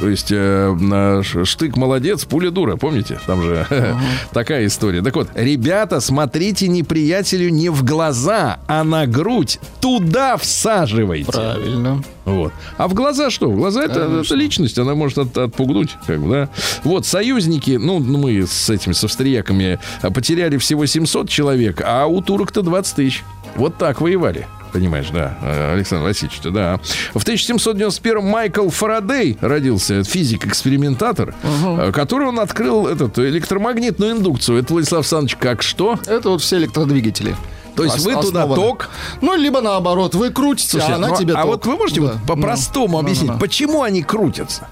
[0.00, 3.18] То есть э, штык молодец, пуля дура, помните?
[3.26, 3.66] Там же
[4.32, 5.02] такая история.
[5.02, 9.58] Так вот, ребята, смотрите неприятелю не в глаза, а на грудь.
[9.80, 11.32] Туда всаживайте.
[11.32, 12.02] Правильно.
[12.24, 12.52] Вот.
[12.76, 13.50] А в глаза что?
[13.50, 16.48] В глаза это, это личность, она может от- отпугнуть, как бы, да.
[16.84, 22.06] Вот, союзники, ну, ну, мы с этими, с австрияками а, потеряли всего 700 человек, а
[22.06, 23.24] у турок-то 20 тысяч.
[23.56, 24.46] Вот так воевали.
[24.72, 26.80] Понимаешь, да, э, Александр Васильевич, да.
[27.14, 34.58] В 1791 Майкл Фарадей родился, физик-экспериментатор, э, который он открыл этот, электромагнитную индукцию.
[34.58, 35.98] Это, Владислав Александрович, как что?
[36.06, 37.36] Это вот все электродвигатели.
[37.76, 38.54] То есть Ос- вы туда основаны.
[38.56, 38.88] ток,
[39.22, 41.46] Ну, либо наоборот, вы крутите, Слушайте, а она ну, тебе а ток.
[41.46, 42.06] вот вы можете Да.
[42.12, 43.38] вот по-простому Ну, объяснить, ну, ну.
[43.40, 44.68] почему они крутятся?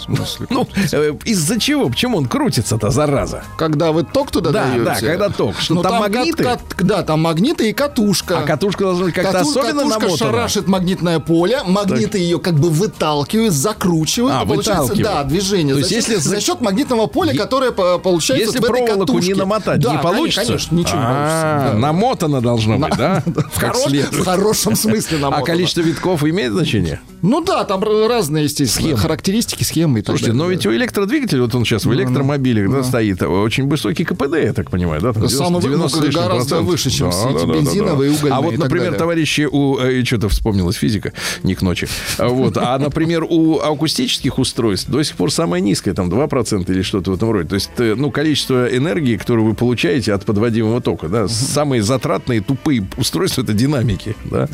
[0.00, 0.46] Смысле?
[0.50, 1.88] Ну, э, из-за чего?
[1.88, 3.44] Почему он крутится-то, зараза?
[3.56, 4.84] Когда вы ток туда Да, даете?
[4.84, 5.54] да, когда ток.
[5.58, 6.44] Что Ну, там кат- магниты?
[6.44, 8.38] кат- да, там магниты и катушка.
[8.38, 10.16] А катушка должна быть как-то Кату- особенно катушка намотана.
[10.32, 14.36] шарашит магнитное поле, магниты ее как бы выталкивают, закручивают.
[14.40, 15.02] А, выталкивают.
[15.02, 15.74] Да, движение.
[15.74, 18.58] То за, есть счет, если за- за счет магнитного поля, Е- которое по- получается Если
[18.58, 19.32] в этой проволоку катушке.
[19.32, 20.44] не намотать, Да, не получится?
[20.46, 21.40] Конечно, ничего не получится.
[21.42, 21.78] А, да.
[21.78, 23.22] Намотано должно быть, да?
[23.52, 25.44] В, хорош- в хорошем смысле А намотано.
[25.46, 27.00] количество витков имеет значение?
[27.22, 28.98] Ну да, там разные, естественно, Схемы.
[28.98, 30.44] характеристики, схемы и так Слушайте, далее.
[30.44, 34.52] но ведь у электродвигателя, вот он сейчас в электромобилях да, стоит, очень высокий КПД, я
[34.52, 35.12] так понимаю, да?
[35.12, 36.66] Там Самый 90 вы- с лишним гораздо процентов.
[36.66, 39.78] выше, чем все эти бензиновые, угольные А вот, например, товарищи, у...
[39.78, 41.88] э, Что-то вспомнилась физика, не к ночи.
[42.18, 42.56] А Вот.
[42.56, 47.14] А, например, у акустических устройств до сих пор самое низкое, там 2% или что-то в
[47.14, 47.48] этом роде.
[47.48, 52.40] То есть, э, ну, количество энергии, которую вы получаете от подводимого тока, да, самые затратные,
[52.40, 54.48] тупые устройства— это динамики, да.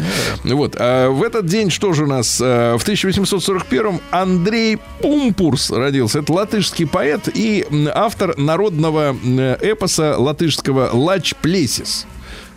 [0.45, 0.77] Вот.
[0.79, 2.41] А в этот день что же у нас?
[2.41, 4.79] Э, В 1841-м Андрей
[5.33, 6.21] Пумпурс родился.
[6.21, 12.07] Это латышский поэт и автор народного м, эпоса латышского «Лач Плесис».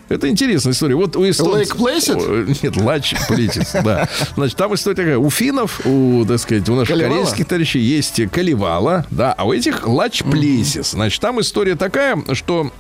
[0.10, 0.95] Это интересная история.
[0.95, 1.75] Вот у эстонцев...
[1.75, 2.15] Lake Placid?
[2.15, 4.10] О, Нет, Лач Плесис, да.
[4.36, 5.17] Значит, там история такая.
[5.19, 7.13] У финнов, у, так сказать, у наших Калевала?
[7.21, 10.91] корейских товарищей есть Каливала, да, а у этих Лач Плесис.
[10.91, 12.71] Значит, там история такая, что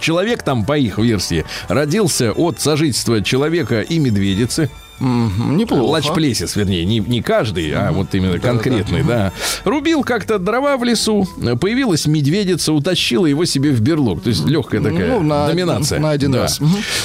[0.00, 4.70] Человек там, по их версии, родился от сожительства человека и медведицы.
[5.02, 5.82] Неплохо.
[5.82, 9.32] Лач-плесис, вернее, не, не каждый, а вот именно конкретный, да.
[9.64, 11.26] Рубил как-то дрова в лесу,
[11.60, 14.22] появилась медведица, утащила его себе в берлог.
[14.22, 15.98] То есть легкая такая Ну, на- доминация.
[15.98, 16.42] на один Да.
[16.42, 16.60] раз.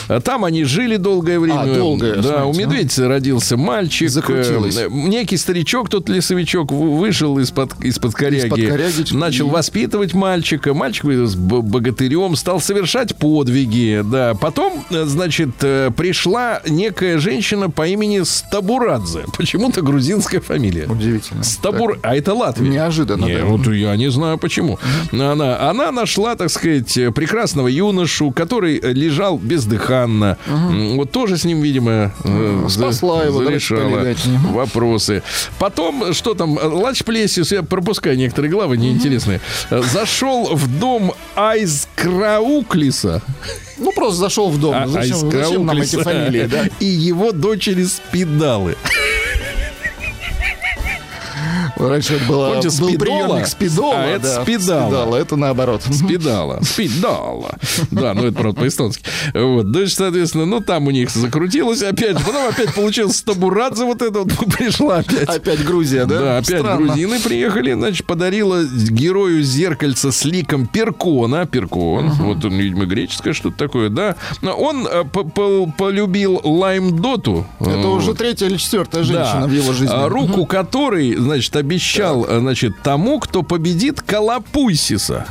[0.08, 1.62] А Там они жили долгое время.
[1.62, 4.10] А, долгое, Да, у смотрите, медведицы родился мальчик.
[4.10, 4.78] Закрутилось.
[4.78, 10.74] Э, Некий старичок, тот лесовичок, вышел из-под из-под коряги, Из-под коряги, начал и- воспитывать мальчика.
[10.74, 14.04] Мальчик б- богатырем, стал совершать подвиги.
[14.04, 14.34] Да.
[14.36, 19.26] Потом, э, значит, э, пришла некая женщина по имени Стабурадзе.
[19.38, 20.86] Почему-то грузинская фамилия.
[20.88, 21.44] Удивительно.
[21.44, 22.00] Стабур...
[22.04, 22.70] А это Латвия.
[22.70, 23.46] Неожиданно, Не, да.
[23.46, 24.80] вот я не знаю почему.
[25.12, 30.38] Она, она нашла, так сказать, прекрасного юношу, который лежал бездыханно.
[30.48, 34.26] М, Вот тоже с ним, видимо, э, за- Спасла его, зарешала полегать.
[34.26, 34.54] Мгм.
[34.54, 35.24] вопросы.
[35.60, 43.22] Потом, что там, Лач Плесис, я пропускаю некоторые главы неинтересные, э, зашел в дом Айскрауклиса.
[43.80, 44.74] Ну, просто зашел в дом.
[44.76, 46.66] А- зачем, зачем нам эти фамилии, да?
[46.80, 47.32] И его
[47.68, 48.78] дочери Спидалы.
[51.80, 52.98] Раньше это было, Помните, был спидола?
[53.28, 53.96] приемник спидола.
[53.98, 55.16] А, это да, спидала.
[55.16, 55.82] это наоборот.
[55.92, 56.60] Спидала.
[56.64, 57.58] Спидала.
[57.92, 59.04] Да, ну это, правда, по-эстонски.
[59.34, 59.72] Вот.
[59.72, 62.18] Дальше, соответственно, ну там у них закрутилось опять.
[62.24, 65.28] Потом опять получилось Стабурадзе вот это вот пришла опять.
[65.30, 66.20] Опять Грузия, да?
[66.20, 66.86] Да, опять Странно.
[66.86, 71.46] грузины приехали, значит, подарила герою зеркальце с ликом Перкона.
[71.46, 74.16] Перкон, вот он, видимо, греческое что-то такое, да.
[74.42, 77.46] Но Он э, по- по- полюбил Лаймдоту.
[77.60, 79.48] Это уже третья или четвертая женщина да.
[79.48, 79.94] в его жизни.
[79.94, 85.26] А, Руку которой, значит, обещал, э, значит, тому, кто победит Калапуйсиса.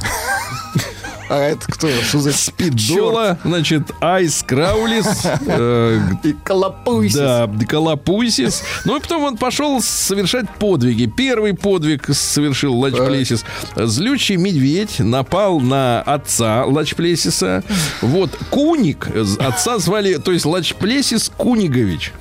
[1.29, 1.88] А это кто?
[2.09, 5.07] Что за Спидола, значит, Айс Краулис,
[5.44, 7.49] э, И колопуйся.
[7.53, 8.62] да, Калапуйсис.
[8.85, 11.07] Ну и потом он пошел совершать подвиги.
[11.07, 13.44] Первый подвиг совершил Лачплесис.
[13.75, 17.64] Злючий медведь напал на отца Лачплесиса.
[18.03, 22.12] Вот Куник, з- отца звали, то есть Лачплесис Кунигович.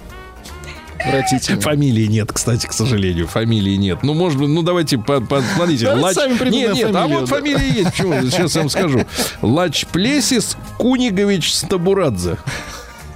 [1.05, 1.61] Отвратительно.
[1.61, 3.27] Фамилии нет, кстати, к сожалению.
[3.27, 3.99] Фамилии нет.
[4.03, 5.85] Ну, может быть, ну давайте по- по- посмотрите.
[6.37, 7.91] Придумаем Нет, нет, а вот фамилия есть.
[7.91, 8.13] Почему?
[8.29, 9.05] Сейчас я вам скажу.
[9.41, 12.37] Лачплесис Кунигович Стабурадзе.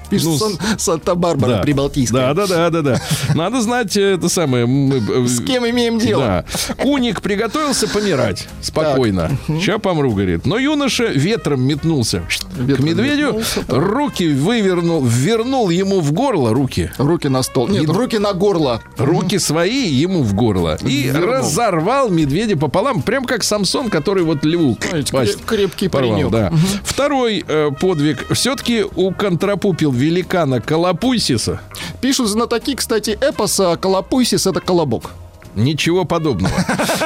[0.09, 1.61] Пишет Ну, Сан- Санта-Барбара Да.
[1.61, 2.33] Прибалтийская.
[2.33, 3.01] Да, да, да, да, да.
[3.35, 4.63] Надо знать э, это самое.
[4.65, 6.45] м, э, С кем имеем дело?
[6.67, 6.73] Да.
[6.83, 9.31] Куник приготовился помирать спокойно.
[9.61, 10.45] Ща помру, говорит.
[10.45, 13.77] Но юноша ветром метнулся к Ветром медведю, метнулся, так.
[13.77, 16.91] руки вывернул, вернул ему в горло руки.
[16.97, 17.67] Руки на стол.
[17.67, 18.81] Нет, И- руки на горло.
[18.97, 20.77] Руки свои ему в горло.
[20.81, 21.29] И Вернул.
[21.33, 26.31] разорвал медведя пополам, прям как Самсон, который вот льву Знаете, пасть креп- крепкий порвал, паренек.
[26.31, 26.51] да.
[26.83, 28.25] Второй э, подвиг.
[28.33, 31.61] Все-таки уконтрапупил великана Калапуйсиса.
[32.01, 35.11] Пишут знатоки, кстати, эпоса «Колопуйсис»— это колобок.
[35.55, 36.53] Ничего подобного.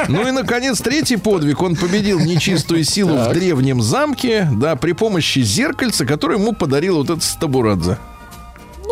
[0.10, 1.62] Ну и, наконец, третий подвиг.
[1.62, 7.10] Он победил нечистую силу в древнем замке, да, при помощи зеркальца, которое ему подарил вот
[7.10, 7.98] этот Стабурадзе.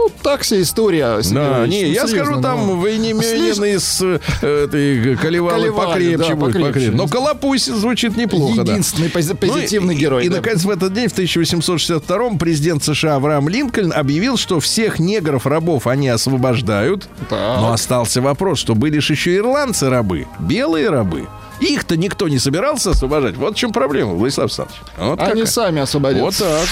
[0.02, 1.22] Ну, так себе история.
[1.32, 2.78] Да, не, ну, я скажу, там ну.
[2.78, 5.70] военемены с э, этой колевалы Колевали,
[6.16, 6.54] покрепче будет.
[6.54, 6.92] покрепче.
[6.92, 8.62] Но Колопуйсин звучит неплохо.
[8.62, 10.26] Единственный Ну, позитивный герой.
[10.26, 15.86] И, наконец, в этот день, в 1862-м, президент США Авраам Линкольн объявил, что всех негров-рабов
[15.86, 17.08] они освобождают.
[17.30, 21.28] Но остался вопрос, что были же еще ирландцы-рабы, белые рабы.
[21.60, 23.36] Их-то никто не собирался освобождать.
[23.36, 24.82] Вот в чем проблема, Владислав Александрович.
[24.98, 25.46] Вот Они какая.
[25.46, 26.44] сами Вот освободятся.
[26.44, 26.67] так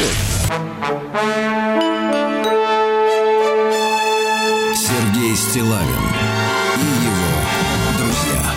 [1.13, 1.98] вот.
[5.49, 5.81] Стилавин
[6.77, 8.53] и его друзья.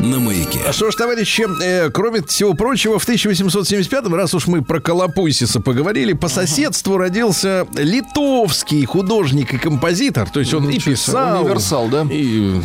[0.00, 0.60] На маяке.
[0.68, 5.60] А Что ж, товарищи, э, кроме всего прочего, в 1875-м, раз уж мы про Колопуйсиса
[5.60, 10.28] поговорили, по соседству родился литовский художник и композитор.
[10.28, 11.40] То есть он и Ничего себе, писал...
[11.42, 12.06] универсал, да?
[12.10, 12.60] И,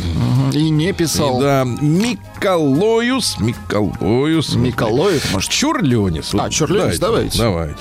[0.51, 1.39] И не писал.
[1.39, 4.53] и, да, Миколоюс, Миколоюс.
[4.55, 5.49] Миколоев, может.
[5.49, 6.32] Чурлёнис.
[6.34, 7.38] А, Чурлёнис, давайте.
[7.38, 7.80] Давайте.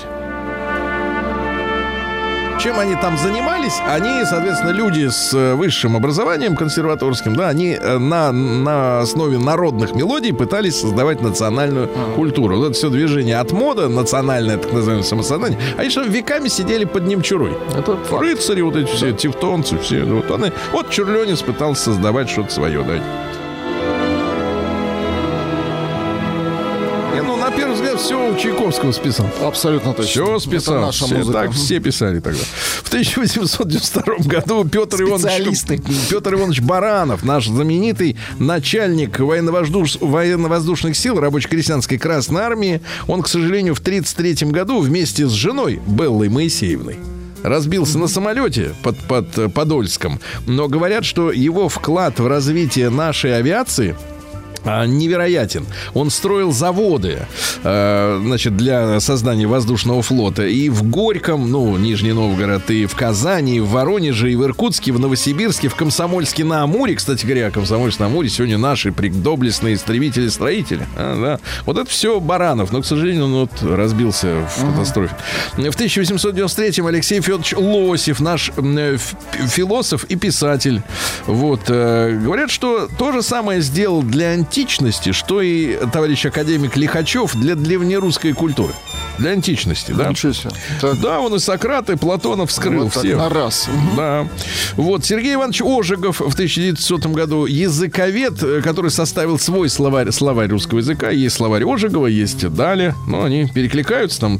[2.63, 3.73] Чем они там занимались?
[3.85, 9.93] Они, соответственно, люди с э, высшим образованием консерваторским, да, они э, на, на основе народных
[9.93, 12.55] мелодий пытались создавать национальную культуру.
[12.55, 15.59] Вот это все движение от мода, национальное так называемое самосознание.
[15.77, 17.51] Они что, веками сидели под немчурой.
[17.77, 18.21] Это факт.
[18.21, 20.05] Рыцари вот эти все, тевтонцы, все.
[20.05, 22.93] Вот, они, вот Чурлёнис пытался создавать что-то свое, да.
[28.03, 29.25] Все у Чайковского списал.
[29.41, 30.11] Абсолютно точно.
[30.11, 30.75] Все списал.
[30.75, 31.33] Это наша Все, музыка.
[31.39, 32.43] Так все писали тогда.
[32.83, 35.61] В 1892 году Петр Иванович.
[36.09, 43.73] Петр Иванович Баранов, наш знаменитый начальник военно-воздуш- военно-воздушных сил рабоче-крестьянской Красной Армии, он, к сожалению,
[43.73, 46.97] в 1933 году вместе с женой Беллой Моисеевной
[47.41, 50.19] разбился на самолете под, под э, Подольском.
[50.47, 53.95] Но говорят, что его вклад в развитие нашей авиации
[54.65, 55.65] невероятен.
[55.93, 57.27] Он строил заводы,
[57.63, 63.57] э, значит, для создания воздушного флота и в Горьком, ну, Нижний Новгород, и в Казани,
[63.57, 66.95] и в Воронеже, и в Иркутске, в Новосибирске, в Комсомольске на Амуре.
[66.95, 70.87] Кстати говоря, Комсомольск на Амуре сегодня наши доблестные истребители-строители.
[70.95, 71.39] А, да.
[71.65, 75.15] Вот это все Баранов, но, к сожалению, он вот разбился в катастрофе.
[75.55, 78.97] В 1893-м Алексей Федорович Лосев, наш э,
[79.47, 80.81] философ и писатель.
[81.25, 81.61] Вот.
[81.67, 87.55] Э, говорят, что то же самое сделал для античности, что и товарищ академик Лихачев для
[87.55, 88.73] древнерусской культуры.
[89.17, 90.09] Для античности, да?
[90.09, 90.51] Ничего себе.
[91.01, 93.17] Да, он и Сократ, и Платонов вскрыл Вот так всех.
[93.17, 93.67] на раз.
[93.97, 94.27] Да.
[94.75, 100.79] Вот Сергей Иванович Ожегов в 1900 году языковед, э, который составил свой словарь, словарь русского
[100.79, 101.09] языка.
[101.09, 102.93] Есть словарь Ожегова, есть Дали.
[103.07, 104.39] Но они перекликаются там.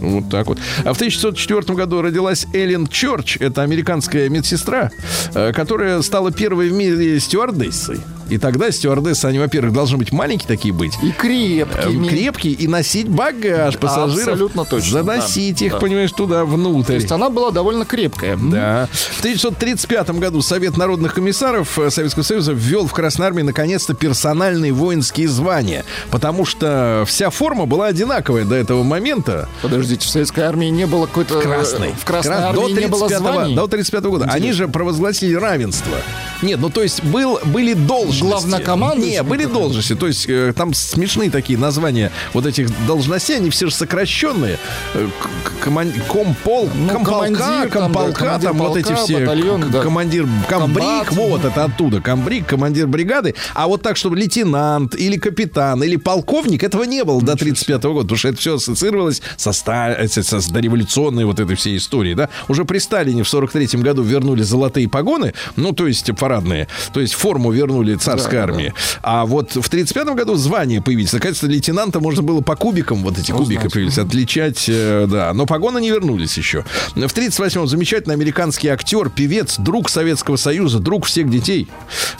[0.00, 0.58] Вот так вот.
[0.84, 3.36] А в 1904 году родилась Эллен Чорч.
[3.40, 4.90] Это американская медсестра,
[5.34, 8.00] э, которая стала первой в мире стюардессой.
[8.30, 10.94] И тогда стюардессы, они, во-первых, должны быть маленькие такие быть.
[11.02, 12.08] И Э, крепкими.
[12.08, 14.28] Крепкие и носить багаж пассажиров.
[14.28, 15.78] Абсолютно точно, Заносить да, их, да.
[15.78, 16.86] понимаешь, туда внутрь.
[16.86, 18.36] То есть она была довольно крепкая.
[18.36, 18.88] Да.
[18.92, 24.72] В 1935 году Совет народных комиссаров э, Советского Союза ввел в Красной Армии наконец-то персональные
[24.72, 25.84] воинские звания.
[26.10, 29.48] Потому что вся форма была одинаковая до этого момента.
[29.62, 31.40] Подождите, в советской армии не было какой-то...
[31.40, 31.92] Красной.
[31.92, 33.56] В Красной Крас- армии до не было 35-го званий.
[33.56, 34.28] До 35 года.
[34.30, 35.96] Они же провозгласили равенство.
[36.42, 38.13] Нет, ну то есть был, были должности.
[38.20, 39.12] Главнокомандующий?
[39.16, 39.94] Не, были должности.
[39.94, 44.58] То есть э, там смешные такие названия вот этих должностей, они все же сокращенные.
[44.94, 45.06] Э,
[45.62, 49.20] коман- Компол, Ну, комполка, командир там, да, комполка, командир там вот эти полка, все.
[49.20, 49.80] батальон, да.
[49.82, 51.12] Командир, комбриг, Комбат.
[51.12, 52.00] вот это оттуда.
[52.00, 53.34] Комбриг, командир бригады.
[53.54, 58.02] А вот так, чтобы лейтенант или капитан или полковник, этого не было до 35 года.
[58.02, 62.14] Потому что это все ассоциировалось со, ста- э, со, с дореволюционной вот этой всей историей.
[62.14, 62.28] Да?
[62.48, 66.68] Уже при Сталине в 43 году вернули золотые погоны, ну, то есть парадные.
[66.92, 68.72] То есть форму вернули царской армии.
[69.02, 71.12] А вот в 35 году звание появились.
[71.12, 75.32] Наконец-то лейтенанта можно было по кубикам, вот эти кубики появились, отличать, э, да.
[75.34, 76.64] Но погоны не вернулись еще.
[76.94, 81.68] В 38-м замечательный американский актер, певец, друг Советского Союза, друг всех детей.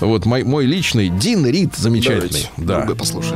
[0.01, 2.51] Вот мой, мой личный Дин Рид замечательный.
[2.57, 2.97] Давайте, да.
[2.97, 3.35] послушаем.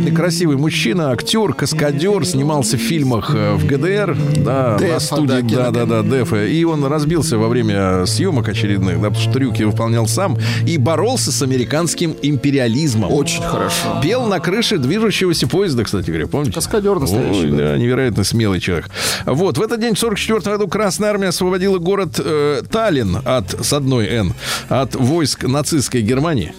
[0.00, 5.54] Замечательный, красивый мужчина, актер, каскадер, снимался в фильмах э, в ГДР, да, Дефа, на студии,
[5.54, 6.46] да, да, да, да, Дефа.
[6.46, 11.32] И он разбился во время съемок очередных, да, потому что трюки выполнял сам и боролся
[11.32, 13.12] с американским империализмом.
[13.12, 14.00] Очень хорошо.
[14.02, 16.54] Пел на крыше движущегося поезда, кстати говоря, помните?
[16.54, 17.56] Каскадер настоящий, Ой, да.
[17.56, 18.90] да, невероятно смелый человек.
[19.26, 23.72] Вот, в этот день, в 44 году, Красная Армия освободила город э, Таллин от, с
[23.72, 24.34] одной «Н»,
[24.68, 26.54] от войск нацистской Германии.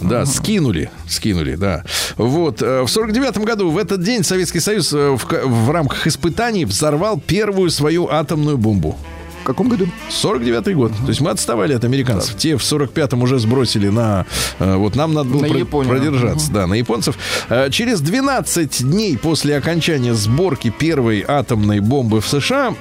[0.00, 1.84] Да, скинули, скинули, да.
[2.16, 6.64] Вот, э, в 49 году, в этот день, Советский Союз э, в, в рамках испытаний
[6.64, 8.96] взорвал первую свою атомную бомбу.
[9.42, 9.88] В каком году?
[10.10, 10.92] 49 год.
[10.92, 12.36] То есть мы отставали от американцев.
[12.36, 14.26] Те в 45-м уже сбросили на...
[14.58, 15.90] э, Вот нам надо было На про- Японию.
[15.94, 17.16] продержаться, да, на японцев.
[17.70, 22.74] Через 12 дней после окончания сборки первой атомной бомбы в США,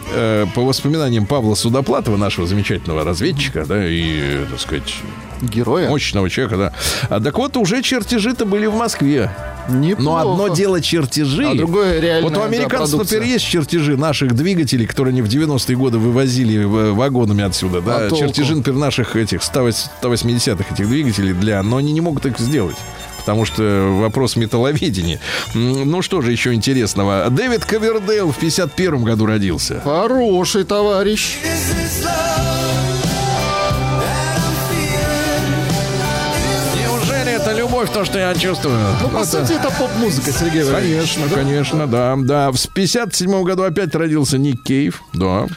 [0.53, 4.95] по воспоминаниям Павла Судоплатова, нашего замечательного разведчика, да, и, так сказать,
[5.41, 5.89] Героя?
[5.89, 6.73] мощного человека, да.
[7.09, 9.31] А, так вот, уже чертежи-то были в Москве.
[9.69, 10.23] Неплохо.
[10.25, 11.45] Но одно дело чертежи.
[11.45, 13.17] А другое реальная, Вот у да, американцев, продукция.
[13.19, 17.81] например, есть чертежи наших двигателей, которые они в 90-е годы вывозили в- вагонами отсюда.
[17.81, 17.97] Да?
[18.07, 21.61] А чертежи, например, наших этих 180-х этих двигателей для...
[21.63, 22.75] Но они не могут их сделать.
[23.19, 25.19] Потому что вопрос металловедения.
[25.53, 27.27] Ну что же еще интересного?
[27.29, 29.81] Дэвид Ковердейл в 51 году родился.
[29.83, 31.37] Хороший товарищ.
[31.43, 32.98] Неужели это
[37.79, 38.77] любовь, то, что я чувствую?
[39.01, 41.13] Ну, по сути, это поп-музыка, Сергей Валерьевич.
[41.15, 42.15] Конечно, конечно, да.
[42.17, 45.01] Да, в 57 году опять родился Ник Кейв.
[45.13, 45.47] Да.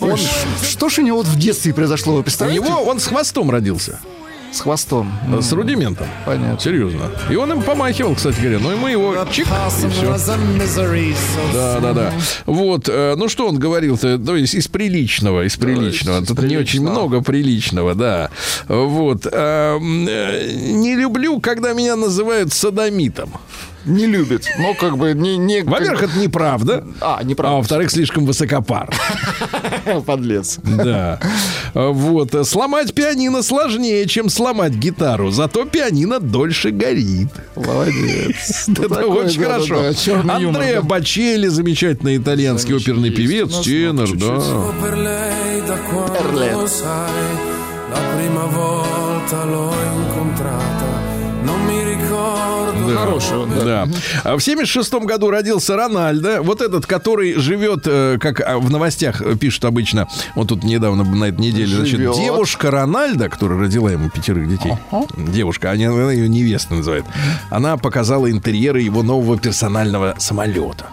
[0.00, 0.18] Он-
[0.62, 2.64] что ж у него вот в детстве произошло, вы У представляете?
[2.64, 4.00] него он с хвостом родился.
[4.54, 5.12] С хвостом.
[5.40, 6.06] С рудиментом.
[6.24, 6.60] Понятно.
[6.60, 7.10] Серьезно.
[7.28, 8.60] И он им помахивал, кстати говоря.
[8.60, 9.48] Но ему его чик,
[9.84, 10.12] и все.
[11.52, 12.12] Да, да, да.
[12.46, 16.24] Вот, э, ну что он говорил-то, то есть из приличного, из приличного.
[16.24, 18.30] Тут не очень много приличного, да.
[18.68, 19.26] Вот.
[19.26, 23.32] э, м, э, Не люблю, когда меня называют садомитом.
[23.84, 24.46] Не любит.
[24.58, 25.36] Ну, как бы, не...
[25.36, 26.84] не Во-первых, это неправда.
[27.00, 27.58] А, А неправда.
[27.58, 28.90] во-вторых, слишком высокопар.
[30.06, 30.58] Подлец.
[30.62, 31.20] Да.
[31.74, 32.34] Вот.
[32.46, 35.30] Сломать пианино сложнее, чем сломать гитару.
[35.30, 37.28] Зато пианино дольше горит.
[37.56, 38.64] Молодец.
[38.76, 39.92] Ну, Это очень хорошо.
[40.28, 40.82] Андреа да.
[40.82, 44.40] Бачелли, замечательный итальянский оперный певец, тенор, да.
[47.94, 50.83] la prima volta l'ho incontrata
[52.96, 53.64] Хороший он, да.
[53.86, 53.88] Да.
[54.24, 56.42] А В 76 году родился Рональдо.
[56.42, 61.04] Вот этот, который живет, э, как а, в новостях э, пишут обычно, вот тут недавно
[61.04, 62.16] на этой неделе, значит, Живет.
[62.16, 64.72] девушка Рональдо, которая родила ему пятерых детей,
[65.16, 67.04] девушка, они, она ее невеста называет,
[67.50, 70.86] она показала интерьеры его нового персонального самолета.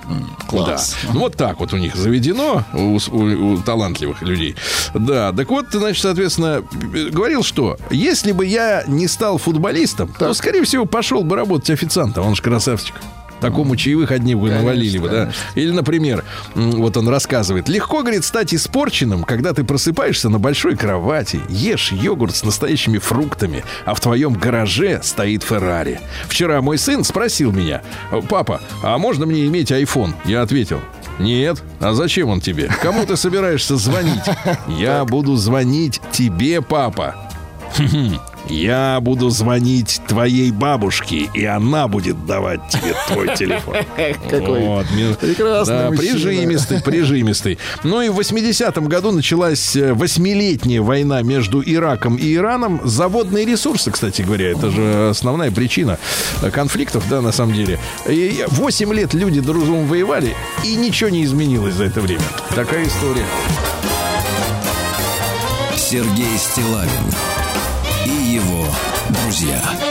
[0.48, 0.96] класс.
[1.04, 1.10] Да.
[1.14, 4.56] Ну, вот так вот у них заведено, у, у- у талантливых людей.
[4.94, 6.64] Да, так вот, значит, соответственно,
[7.12, 12.26] говорил, что если бы я не стал футболистом, то, скорее всего, пошел бы работать официантом.
[12.26, 12.96] Он же красавчик.
[13.42, 15.22] Такому чаевых одни бы Конечно, навалили бы, да?
[15.24, 15.42] конечно.
[15.56, 16.24] Или, например,
[16.54, 22.36] вот он рассказывает, легко, говорит, стать испорченным, когда ты просыпаешься на большой кровати, ешь йогурт
[22.36, 26.00] с настоящими фруктами, а в твоем гараже стоит Феррари.
[26.28, 27.82] Вчера мой сын спросил меня,
[28.30, 30.14] папа, а можно мне иметь iPhone?
[30.24, 30.80] Я ответил,
[31.18, 31.64] нет.
[31.80, 32.70] А зачем он тебе?
[32.80, 34.22] Кому ты собираешься звонить?
[34.68, 37.16] Я буду звонить тебе, папа.
[38.52, 43.76] Я буду звонить твоей бабушке, и она будет давать тебе твой телефон.
[44.30, 44.86] Какой Вот,
[45.20, 46.14] прекрасный да, мужчина.
[46.14, 47.58] прижимистый, прижимистый.
[47.84, 52.82] Ну и в 80-м году началась э, восьмилетняя война между Ираком и Ираном.
[52.84, 55.98] Заводные ресурсы, кстати говоря, это же основная причина
[56.52, 57.80] конфликтов, да, на самом деле.
[58.08, 60.36] И 8 лет люди друг с другом воевали,
[60.66, 62.24] и ничего не изменилось за это время.
[62.54, 63.26] Такая история.
[65.78, 66.90] Сергей Стилавин
[68.32, 68.66] его
[69.10, 69.91] друзья.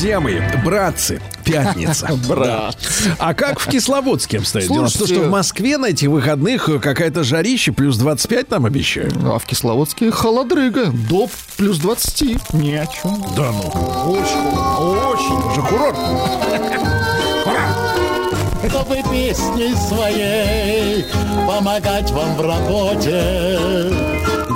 [0.00, 0.20] Друзья.
[0.20, 2.08] Мои, братцы, пятница.
[2.28, 2.76] Брат.
[3.18, 4.86] А как в Кисловодске обстоит дело?
[4.86, 9.14] Потому что в Москве на этих выходных какая-то жарища, плюс 25 там обещают.
[9.22, 10.86] А в Кисловодске холодрыга.
[10.86, 11.28] До
[11.58, 12.54] плюс 20.
[12.54, 13.22] Ни о чем.
[13.36, 13.68] Да ну.
[14.10, 14.48] Очень,
[15.10, 15.50] очень.
[15.50, 15.96] Уже курорт.
[18.68, 21.04] чтобы песней своей
[21.46, 23.90] помогать вам в работе,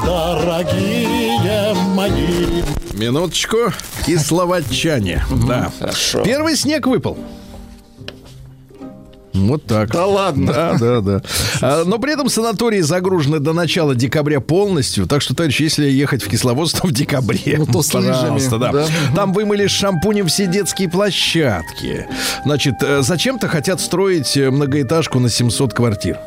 [0.07, 2.63] дорогие мои.
[2.95, 3.57] Минуточку.
[4.07, 5.25] Кисловодчане.
[5.47, 5.73] Да.
[5.79, 6.23] Хорошо.
[6.23, 7.19] Первый снег выпал.
[9.35, 9.91] Вот так.
[9.91, 10.53] Да ладно.
[10.53, 11.23] Да, да, да.
[11.61, 15.07] А, но при этом санатории загружены до начала декабря полностью.
[15.07, 17.57] Так что, товарищи, если ехать в Кисловодск, то в декабре.
[17.59, 18.71] Ну, то с лыжами, да.
[18.73, 18.87] да.
[19.15, 22.07] Там вымыли шампунем все детские площадки.
[22.45, 26.19] Значит, э, зачем-то хотят строить э, многоэтажку на 700 квартир.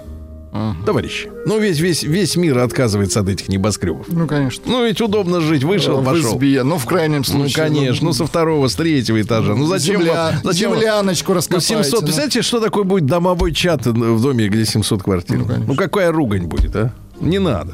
[0.85, 4.05] Товарищи, ну весь, весь, весь мир отказывается от этих небоскребов.
[4.09, 4.63] Ну, конечно.
[4.65, 6.35] Ну ведь удобно жить, вышел, в пошел.
[6.35, 7.55] избе, ну, в крайнем Ну, случае.
[7.55, 9.55] конечно, ну, со второго, с третьего этажа.
[9.55, 11.67] Ну, зачем Земля- вам- зачем земляночку Ну, раскопайте.
[11.67, 12.05] 700, ну.
[12.05, 15.39] представляете, что такое будет домовой чат в доме, где 700 квартир?
[15.67, 16.91] Ну, какая ругань будет, а?
[17.19, 17.73] Не надо.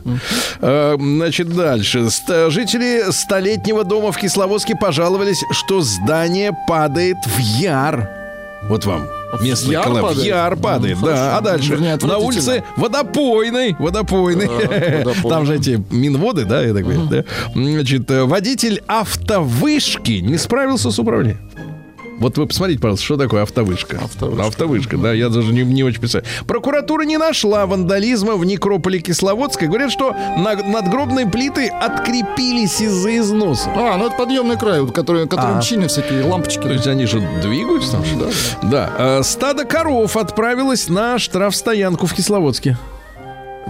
[0.62, 2.08] Э, Значит, дальше.
[2.50, 8.10] Жители столетнего дома в Кисловодске пожаловались, что здание падает в яр.
[8.70, 9.08] Вот вам.
[9.42, 10.04] Местный яр коллап.
[10.04, 10.26] В падает?
[10.28, 11.38] яр падает, Ну, да.
[11.38, 14.48] А дальше Вернее, на улице водопойной, водопойной.
[14.48, 15.30] водопойной.
[15.30, 17.24] Там же эти минводы, да, я так понимаю, да?
[17.56, 21.40] Значит, э, водитель автовышки не справился с управлением.
[22.24, 24.00] Вот вы посмотрите, пожалуйста, что такое автовышка.
[24.02, 24.46] Автовышка.
[24.46, 26.34] Автовышка, да, я даже не, не очень представляю.
[26.48, 29.68] Прокуратура не нашла вандализма в некрополе Кисловодской.
[29.68, 33.70] Говорят, что на- надгробные плиты открепились из-за износа.
[33.76, 35.62] А, ну это подъемный край, вот, который, которым А.
[35.62, 36.62] чинят всякие лампочки.
[36.62, 38.06] То есть они же двигаются там?
[38.06, 38.32] что ли?
[38.72, 38.90] Да.
[38.98, 42.78] э, стадо коров отправилось на штрафстоянку в Кисловодске.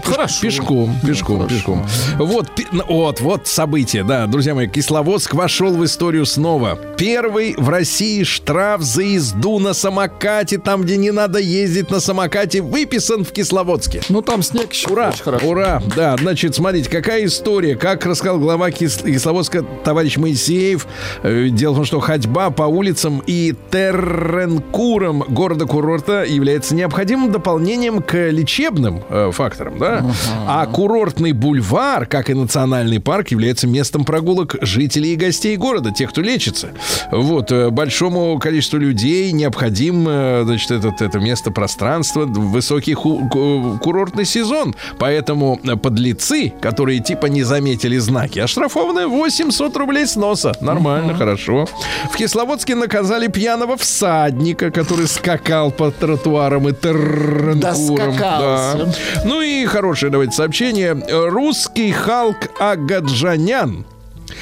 [0.04, 0.42] Хорошо.
[0.42, 1.56] Пешком, пешком, хорошо.
[1.56, 1.86] пешком.
[2.18, 4.68] Вот, ну, вот, вот событие, да, друзья мои.
[4.68, 6.78] Кисловодск вошел в историю снова.
[6.98, 12.62] Первый в России штраф за езду на самокате, там, где не надо ездить на самокате,
[12.62, 14.02] выписан в Кисловодске.
[14.10, 15.10] Ну там снег еще Ура!
[15.10, 15.48] очень хорошо.
[15.48, 15.82] Ура!
[15.96, 17.76] Да, значит, смотрите, какая история.
[17.76, 20.88] Как рассказал глава Кис- Кисловодска товарищ Моисеев.
[21.24, 28.30] Э, Дело в том, что ходьба по улицам и терренкурам города-курорта является необходимым дополнением к
[28.30, 30.06] лечебным э, факторам, да?
[30.48, 36.10] А курортный бульвар, как и национальный парк, является местом прогулок жителей и гостей города, тех,
[36.10, 36.70] кто лечится.
[37.12, 43.80] Вот, э, большому количеству людей необходим, э, значит, этот, это место пространство, высокий ху- ку-
[43.82, 44.76] курортный сезон.
[45.00, 50.54] Поэтому подлецы, которые типа не заметили знаки, оштрафованы 800 рублей с носа.
[50.62, 51.66] Нормально, хорошо.
[52.12, 57.60] В Кисловодске наказали пьяного всадника, который скакал по тротуарам и терренкурам.
[57.60, 58.94] Доскакался.
[59.26, 60.94] Ну и хорошее, давайте, сообщение.
[61.30, 63.86] Русский Халк Агаджанян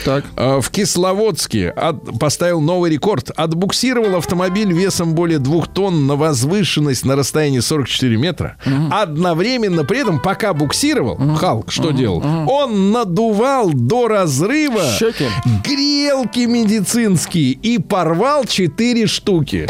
[0.03, 0.25] Так.
[0.35, 3.31] э, в Кисловодске от- поставил новый рекорд.
[3.35, 8.57] Отбуксировал автомобиль весом более двух тонн на возвышенность на расстоянии 44 метра.
[8.91, 12.21] Одновременно при этом, пока буксировал, Халк что делал?
[12.49, 15.27] Он надувал до разрыва Щеки.
[15.65, 19.69] грелки медицинские и порвал 4 штуки.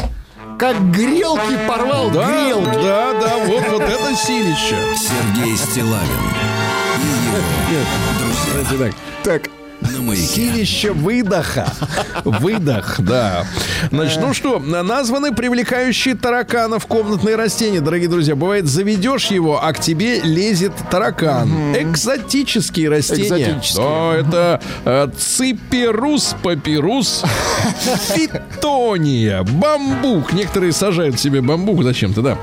[0.61, 2.83] Как грелки порвал Да, грелки.
[2.83, 4.77] да, да, вот, вот это силище.
[4.95, 6.05] Сергей Стилавин
[7.01, 8.93] и его друзья
[9.23, 9.49] так.
[9.81, 10.25] На маяке.
[10.25, 11.71] Силище выдоха.
[12.23, 13.45] Выдох, да.
[13.91, 18.35] Значит, ну что, названы привлекающие тараканов комнатные растения, дорогие друзья.
[18.35, 21.75] Бывает, заведешь его, а к тебе лезет таракан.
[21.75, 23.23] Экзотические растения.
[23.23, 23.83] Экзотические.
[23.85, 27.23] Да, это э, циперус папирус,
[28.15, 30.33] фитония, бамбук.
[30.33, 32.37] Некоторые сажают себе бамбук зачем-то, да.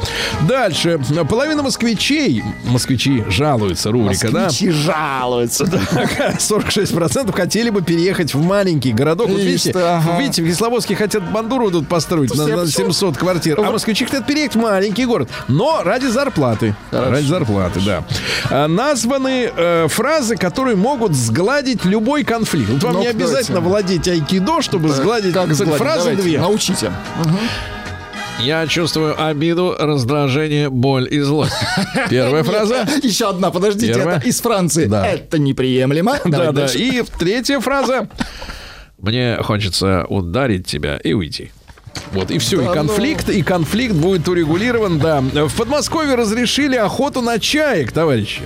[0.48, 0.98] Дальше.
[1.28, 4.44] Половина москвичей, москвичи жалуются, рубрика, да?
[4.44, 5.64] москвичи жалуются.
[5.64, 9.28] 46% хотели бы переехать в маленький городок.
[9.28, 10.18] Вот видите, ага.
[10.18, 14.04] видите, в Кисловодске хотят бандуру тут построить на, Слушайте, на почему- 700 квартир, а москвичи
[14.04, 15.28] хотят переехать в маленький город.
[15.48, 16.74] Но ради зарплаты.
[16.90, 18.04] Ради зарплаты, да.
[18.50, 22.70] А, названы э, фразы, которые могут сгладить любой конфликт.
[22.70, 25.76] Вот вам Ну, не обязательно владеть айкидо, чтобы сгладить Как сгладить?
[25.76, 26.38] фразы Давайте, две.
[26.40, 26.92] Научите.
[28.40, 31.56] Я чувствую обиду, раздражение, боль и злость.
[32.10, 32.86] Первая фраза.
[33.02, 34.84] Еще одна, подождите, это из Франции.
[34.86, 36.18] Это неприемлемо.
[36.24, 36.66] Да, да.
[36.74, 38.08] И третья фраза.
[38.98, 41.50] Мне хочется ударить тебя и уйти.
[42.12, 42.74] Вот, и все, Да и ну.
[42.74, 45.20] конфликт, и конфликт будет урегулирован, да.
[45.20, 48.42] В Подмосковье разрешили охоту на чаек, товарищи.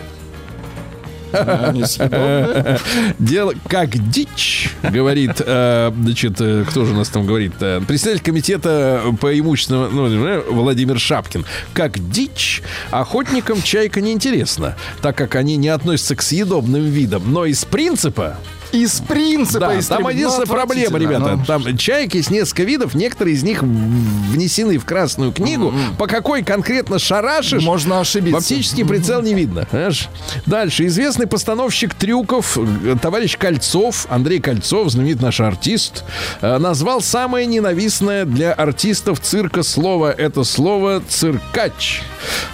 [3.18, 7.52] Дело как дичь, говорит, э, значит, э, кто же у нас там говорит?
[7.60, 11.44] э, Председатель комитета по имущественному, ну, Владимир Шапкин.
[11.72, 17.64] Как дичь, охотникам чайка неинтересна, так как они не относятся к съедобным видам, но из
[17.64, 18.36] принципа
[18.72, 19.60] Из принципа.
[19.60, 21.24] да, там единственная ну, проблема, ребята.
[21.32, 21.64] отвратительно.
[21.64, 25.72] Там чайки есть несколько видов, некоторые из них внесены в Красную книгу.
[25.98, 28.40] По какой конкретно шарашишь, Можно ошибиться.
[28.40, 29.66] в оптический прицел не видно.
[29.70, 30.08] понимаешь?
[30.46, 30.86] Дальше.
[30.86, 36.04] Известный постановщик трюков, э, товарищ Кольцов, Андрей Кольцов, знаменитый наш артист,
[36.40, 40.12] э, назвал самое ненавистное для артистов цирка слово.
[40.12, 42.02] Это слово «циркач».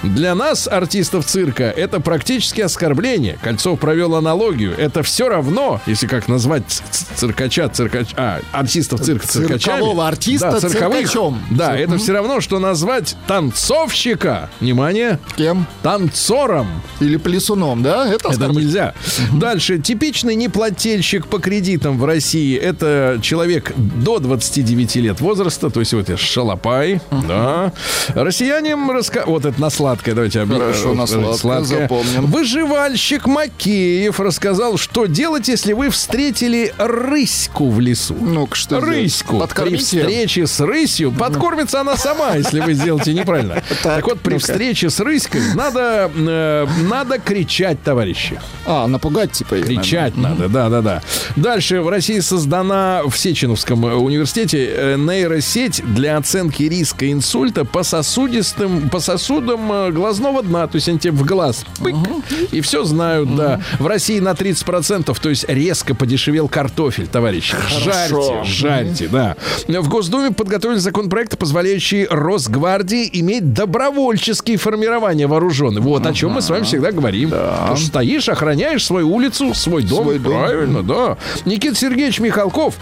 [0.03, 3.39] Для нас, артистов цирка, это практически оскорбление.
[3.43, 4.75] Кольцов провел аналогию.
[4.77, 6.83] Это все равно, если как назвать
[7.15, 9.77] циркача, циркач, а, артистов цирка циркачами.
[9.77, 10.99] Циркового артиста да, цирковых.
[10.99, 11.43] циркачом.
[11.51, 15.67] Да, это все равно, что назвать танцовщика, внимание, Кем?
[15.83, 16.67] танцором.
[17.01, 18.09] Или плесуном, да?
[18.13, 18.95] Это, Это нельзя.
[19.33, 19.79] Дальше.
[19.79, 22.57] Типичный неплательщик по кредитам в России.
[22.57, 25.71] Это человек до 29 лет возраста.
[25.71, 27.01] То есть вот шалопай.
[27.29, 27.73] Да.
[28.15, 29.25] Россиянам раска...
[29.27, 30.15] Вот это на сладкое.
[30.15, 31.07] Давайте объ- Хорошо, на э,
[31.37, 32.27] сладкое, запомним.
[32.27, 38.15] Выживальщик Макеев рассказал, что делать, если вы встретили рыську в лесу.
[38.21, 38.81] Ну-ка, что?
[38.81, 39.45] Рыську.
[39.57, 43.63] При встрече с рысью подкормится она сама, если вы сделаете неправильно.
[43.83, 48.41] Так вот, при встрече с рыськой надо, э, надо кричать, товарищи.
[48.67, 51.03] А, напугать типа ее, Кричать надо, да, да, да.
[51.37, 57.83] Дальше в России создана в Сеченовском э, университете э, нейросеть для оценки риска инсульта по
[57.83, 60.67] сосудистым, по сосудам глазного дна.
[60.67, 61.97] То есть они тебе в глаз пык,
[62.53, 63.61] и все знают, да.
[63.79, 67.57] В России на 30%, то есть резко подешевел картофель, товарищи.
[67.69, 69.37] Жарьте, жарьте, да.
[69.67, 75.85] В Госдуме подготовили законопроект, позволяющий Росгвардии иметь добровольческие формирования вооруженных.
[75.85, 77.31] Вот о чем мы с вами всегда говорим.
[77.31, 80.05] Потому что стоишь, охраняешь свою улицу, свой дом.
[80.05, 80.33] Свой дом.
[80.33, 81.17] Правильно, да.
[81.45, 82.75] Никита Сергеевич Михалков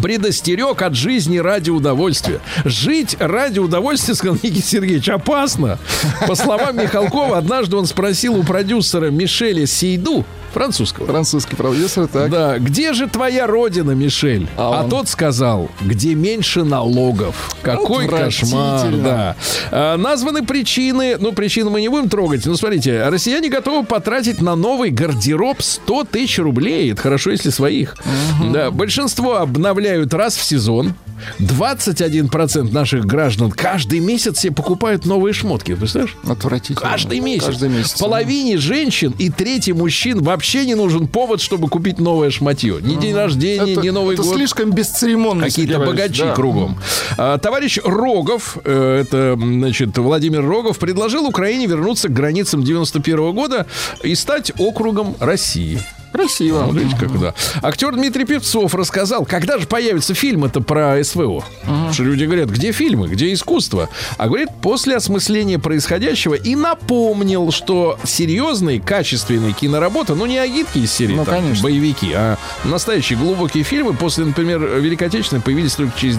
[0.00, 2.40] предостерег от жизни ради удовольствия.
[2.64, 5.78] Жить ради удовольствия, сказал Никита Сергеевич, опасно.
[6.26, 12.30] По словам Михалкова, однажды он спросил у продюсера Мишеля Сейду, французского, Французский продюсер, так.
[12.30, 14.48] да, где же твоя родина, Мишель?
[14.56, 14.90] А А, он?
[14.90, 17.54] тот сказал, где меньше налогов.
[17.62, 19.36] Какой кошмар, да.
[19.70, 22.46] А, названы причины, ну, причины мы не будем трогать.
[22.46, 26.92] Ну, смотрите, россияне готовы потратить на новый гардероб 100 тысяч рублей.
[26.92, 27.96] Это хорошо, если своих.
[28.52, 30.94] Да, большинство обновляют раз в сезон.
[31.38, 35.74] 21% наших граждан каждый месяц себе покупают новые шмотки.
[35.74, 36.16] Представляешь?
[36.26, 36.80] Отвратительно.
[36.80, 37.44] Каждый месяц.
[37.46, 37.98] Каждый месяц.
[38.00, 42.78] Половине женщин и трети мужчин вообще не нужен повод, чтобы купить новое шматье.
[42.80, 44.36] Ни день рождения, Это, ни Новый это год.
[44.36, 45.44] слишком бесцеремонно.
[45.46, 46.34] Какие-то богачи да.
[46.34, 46.78] кругом.
[47.16, 53.66] А, товарищ Рогов, э, это, значит, Владимир Рогов, предложил Украине вернуться к границам 91 года
[54.02, 55.80] и стать округом России.
[56.12, 56.68] Красиво.
[56.72, 57.34] Видите, как, да.
[57.62, 61.44] Актер Дмитрий Певцов рассказал, когда же появится фильм это про СВО.
[61.62, 63.88] Потому Что люди говорят, где фильмы, где искусство?
[64.18, 70.92] А говорит, после осмысления происходящего и напомнил, что серьезные, качественные киноработы, ну не агитки из
[70.92, 71.62] серии Ну, там, конечно.
[71.62, 76.16] боевики, а настоящие глубокие фильмы после, например, Великой Отечественной появились только через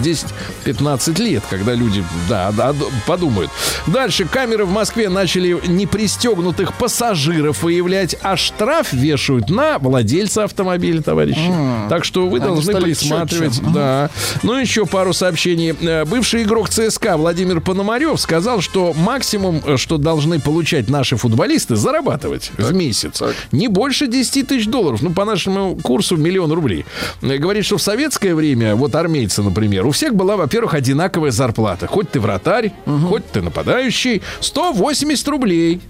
[0.64, 2.74] 10-15 лет, когда люди, да, да,
[3.06, 3.50] подумают.
[3.86, 11.52] Дальше камеры в Москве начали непристегнутых пассажиров выявлять, а штраф вешают на владельца автомобиля, товарищи.
[11.88, 13.54] Так что вы Они должны присматривать.
[13.56, 13.66] четче.
[13.74, 14.10] Да.
[14.42, 15.74] Ну, еще пару сообщений.
[15.80, 21.76] Э, Бывший игрок ЦСКА Владимир Пономарев сказал, что максимум, э, что должны получать наши футболисты,
[21.76, 23.22] зарабатывать в месяц,
[23.52, 25.02] не больше 10 тысяч долларов.
[25.02, 26.84] Ну, по нашему курсу миллион рублей.
[27.20, 31.86] Э, Говорит, что в советское время, вот армейцы, например, у всех была, во-первых, одинаковая зарплата.
[31.86, 32.72] Хоть ты вратарь,
[33.08, 34.22] хоть ты нападающий.
[34.40, 35.80] 180 рублей.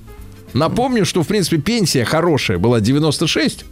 [0.54, 3.64] Напомню, что, в принципе, пенсия хорошая была 96.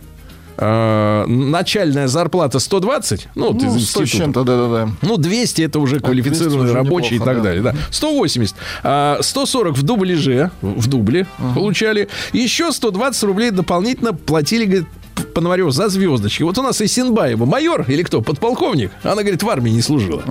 [0.57, 3.29] Э, начальная зарплата 120.
[3.35, 4.91] Ну, Ну, 100 с чем-то, да-да-да.
[5.03, 7.43] Ну, 200 это уже квалифицированный 200 уже рабочий и так да.
[7.43, 7.63] далее.
[7.63, 7.75] Да.
[7.91, 8.55] 180.
[8.83, 12.09] А, 140 в дубляже, в дубле получали.
[12.33, 14.87] Еще 120 рублей дополнительно платили, говорит,
[15.33, 16.43] Пономарев за звездочки.
[16.43, 18.91] Вот у нас Исенбаева майор или кто, подполковник.
[19.03, 20.23] Она, говорит, в армии не служила.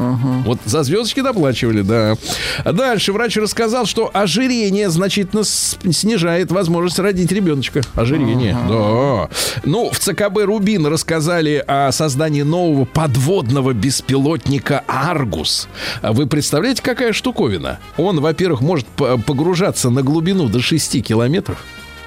[0.45, 2.15] Вот за звездочки доплачивали, да.
[2.63, 7.81] А Дальше врач рассказал, что ожирение значительно снижает возможность родить ребеночка.
[7.95, 9.29] Ожирение, да.
[9.65, 15.67] Ну, в ЦКБ «Рубин» рассказали о создании нового подводного беспилотника «Аргус».
[16.01, 17.79] А Вы представляете, какая штуковина?
[17.97, 21.63] Он, во-первых, может погружаться на глубину до 6 километров.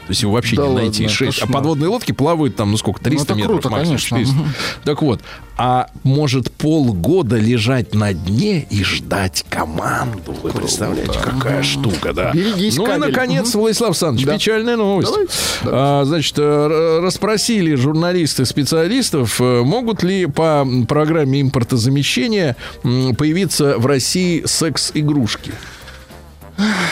[0.07, 1.07] То есть его вообще Да не ладно, найти.
[1.09, 1.43] 6.
[1.43, 4.19] А подводные лодки плавают там, ну сколько, 300 это метров круто, максимум, конечно.
[4.19, 4.37] 400.
[4.85, 5.21] Так вот,
[5.57, 10.35] а может полгода лежать на дне и ждать команду.
[10.43, 12.33] Вы представляете, какая штука, да.
[12.33, 13.09] Берегись, ну и, кабель.
[13.11, 14.35] наконец, Владислав Александрович, Да.
[14.35, 15.09] печальная новость.
[15.11, 15.33] Давайте,
[15.65, 24.43] А, значит, э, расспросили журналисты специалистов, э, могут ли по программе импортозамещения появиться в России
[24.45, 25.53] секс-игрушки.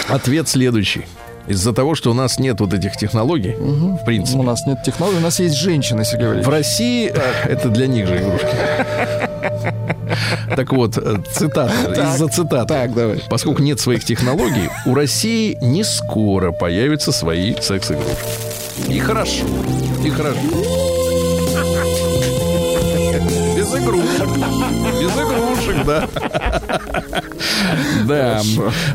[0.08, 1.06] Ответ следующий.
[1.50, 5.18] Из-за того, что у нас нет вот этих технологий, в принципе, У нас нет технологий,
[5.18, 6.48] у нас есть женщины, Сергей в Валерьевич.
[6.48, 7.12] России
[7.44, 8.46] это для них же игрушки.
[10.56, 12.66] Так вот, э, цитата, из-за цитаты.
[12.66, 13.22] Так, давай.
[13.30, 18.92] Поскольку нет своих технологий, у России не скоро появятся свои секс-игрушки.
[18.92, 19.44] И хорошо.
[20.04, 20.40] И хорошо.
[25.86, 26.08] да.
[28.04, 28.42] Да.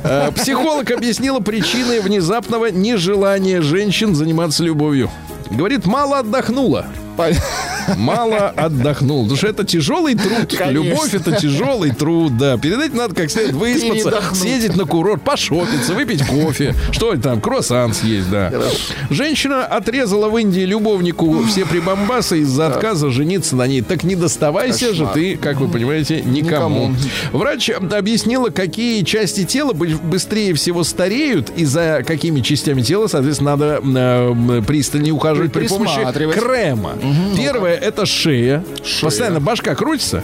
[0.03, 5.09] Э, Психолог объяснила причины внезапного нежелания женщин заниматься любовью.
[5.49, 6.87] Говорит, мало отдохнула.
[7.97, 9.23] Мало отдохнул.
[9.23, 10.55] Потому что это тяжелый труд.
[10.57, 10.71] Конечно.
[10.71, 12.57] Любовь это тяжелый труд, да.
[12.57, 16.73] Перед этим надо как следует выспаться, съездить на курорт, пошопиться, выпить кофе.
[16.91, 18.51] Что там, круассан съесть, да.
[19.09, 23.81] Женщина отрезала в Индии любовнику все прибамбасы из-за отказа жениться на ней.
[23.81, 26.45] Так не доставайся же ты, как вы понимаете, никому.
[26.89, 26.95] Никому.
[27.31, 33.51] Врач объяснила, какие части тела бы- быстрее всего стареют и за какими частями тела, соответственно,
[33.55, 36.35] надо э, пристальнее ухаживать при помощи Присматривать.
[37.13, 37.35] Крема.
[37.37, 38.63] Первое это шея.
[39.01, 40.23] Постоянно башка крутится.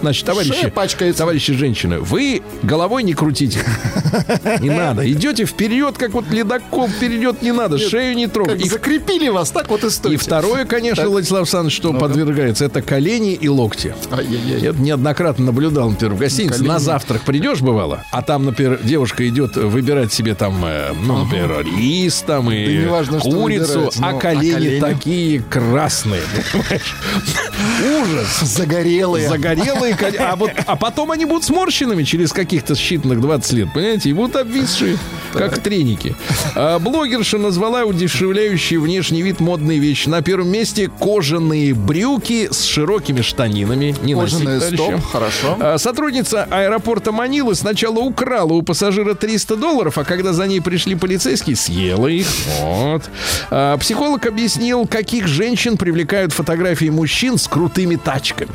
[0.00, 1.18] Значит, товарищи, Шея пачкается.
[1.18, 3.60] товарищи женщины, вы головой не крутите.
[4.60, 5.10] Не надо.
[5.10, 7.78] Идете вперед, как вот ледокол вперед не надо.
[7.78, 10.18] Шею не И закрепили вас, так вот и и стойте.
[10.18, 11.08] второе, конечно.
[11.08, 13.94] Владислав Александрович, что подвергается, это колени и локти.
[14.60, 16.62] Я неоднократно наблюдал, например, в гостинице.
[16.62, 21.64] На завтрак придешь, бывало, а там, например, девушка идет выбирать себе там, э, ну, например,
[21.76, 22.86] рис там и
[23.20, 24.80] курицу, а а колени?
[24.80, 26.01] такие красные.
[26.04, 26.94] Понимаешь?
[28.02, 28.40] Ужас.
[28.42, 29.28] Загорелые.
[29.28, 34.12] Загорелые, а вот, а потом они будут сморщенными через каких-то считанных 20 лет, понимаете, и
[34.12, 34.98] будут обвисшие,
[35.32, 36.14] как треники.
[36.54, 40.08] А, блогерша назвала удешевляющий внешний вид модные вещи.
[40.08, 43.94] На первом месте кожаные брюки с широкими штанинами.
[44.02, 44.82] Не носить, Кожаные товарищи.
[44.82, 45.56] стоп, хорошо.
[45.60, 50.94] А, Сотрудница аэропорта Манилы сначала украла у пассажира 300 долларов, а когда за ней пришли
[50.94, 52.26] полицейские, съела их.
[52.60, 53.02] Вот.
[53.50, 58.50] А, Психолог объяснил, каких женщин привлекают фотографии мужчин с крутыми тачками.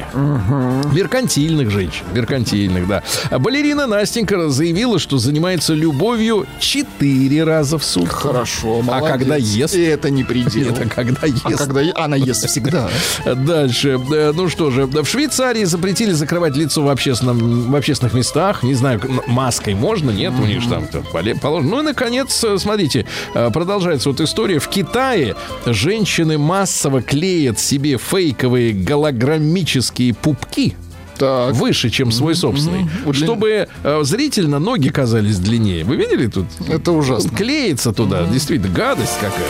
[0.91, 2.03] Меркантильных женщин.
[2.11, 3.03] Меркантильных, да.
[3.29, 8.09] А Балерина Настенька заявила, что занимается любовью 4 раза в сутки.
[8.09, 9.11] Хорошо, молодец.
[9.11, 9.75] когда ест?
[9.75, 10.75] И это не предел.
[10.79, 11.57] А когда А ест?
[11.59, 12.89] когда е- она ест всегда.
[13.25, 13.99] Дальше.
[14.11, 18.63] Э, Ну что же, в Швейцарии запретили закрывать лицо в, общественном, в общественных местах.
[18.63, 21.03] Не знаю, маской можно, нет, у них же там это
[21.39, 21.69] положено.
[21.69, 24.57] Ну и, наконец, э, смотрите, э, продолжается вот история.
[24.57, 25.35] В Китае
[25.67, 27.26] женщины массово клеят
[27.57, 30.75] себе фейковые голограммические пупки
[31.17, 31.53] Так.
[31.55, 35.83] выше, чем свой собственный, чтобы э, зрительно ноги казались длиннее.
[35.83, 36.45] Вы видели тут?
[36.69, 37.29] Это ужасно.
[37.35, 39.45] Клеится туда, действительно, гадость какая.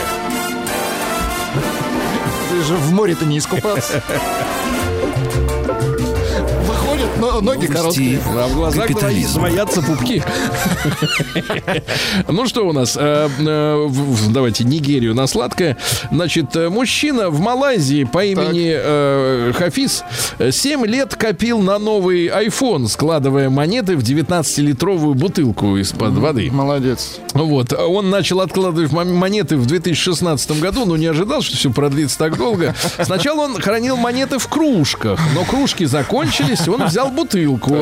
[2.51, 4.03] Ты же в море-то не искупаться.
[7.19, 8.19] Но ноги короткие.
[8.25, 8.89] А в глазах
[9.27, 10.23] своятся пупки.
[12.27, 12.97] Ну что у нас?
[12.99, 13.89] Э, э,
[14.29, 15.77] Давайте Нигерию на сладкое.
[16.11, 20.03] Значит, э, мужчина в Малайзии по имени Хафиз
[20.39, 26.49] 7 лет копил на новый iPhone, складывая монеты в 19-литровую бутылку из-под воды.
[26.51, 27.19] Молодец.
[27.33, 27.73] Вот.
[27.73, 32.37] Он начал откладывать мон- монеты в 2016 году, но не ожидал, что все продлится так
[32.37, 32.75] долго.
[33.03, 37.75] Сначала он хранил монеты в кружках, но кружки закончились, он взял бутылку.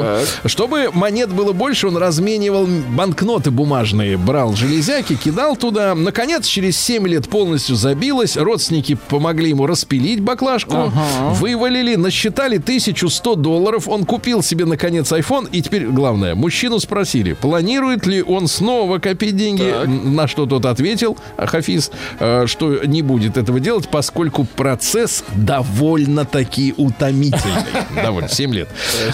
[0.46, 5.96] Чтобы монет было больше, он разменивал банкноты бумажные, брал железяки, кидал туда.
[5.96, 8.38] Наконец, через 7 лет полностью забилось.
[8.38, 10.92] Родственники помогли ему распилить баклажку,
[11.34, 13.88] вывалили, насчитали 1100 долларов.
[13.88, 15.48] Он купил себе, наконец, iPhone.
[15.52, 19.64] И теперь, главное, мужчину спросили, планирует ли он снова копить деньги.
[19.64, 26.74] Н- На что тот ответил, Хафиз, э, что не будет этого делать, поскольку процесс довольно-таки
[26.78, 27.64] утомительный.
[27.96, 28.70] Довольно, 7 лет.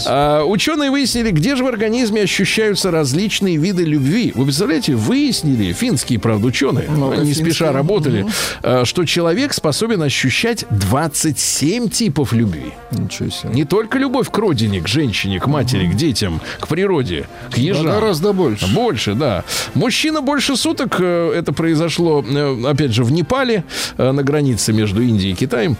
[0.08, 4.32] А, Ученые выяснили, где же в организме ощущаются различные виды любви.
[4.36, 7.72] Вы представляете, выяснили, финские, правда, ученые, они не спеша финские.
[7.72, 8.26] работали,
[8.64, 12.74] э, что человек способен ощущать 27 типов любви.
[12.92, 13.54] Ничего себе.
[13.54, 17.86] Не только любовь к родине, к женщине, к матери, к детям, к природе, к ежам.
[17.86, 18.68] Гораздо больше.
[18.74, 19.44] Больше, да.
[19.74, 23.64] Мужчина больше суток, э, это произошло, э, опять же, в Непале,
[23.98, 25.78] э, на границе между Индией и Китаем,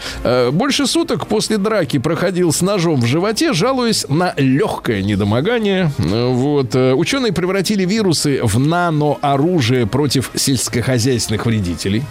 [0.52, 5.92] больше суток после драки проходил с ножом в животе, жалуясь на легкое недомогание.
[5.98, 6.76] Вот.
[6.76, 12.04] э, Ученые превратили вирусы в нанооружие против сельскохозяйственных вредителей.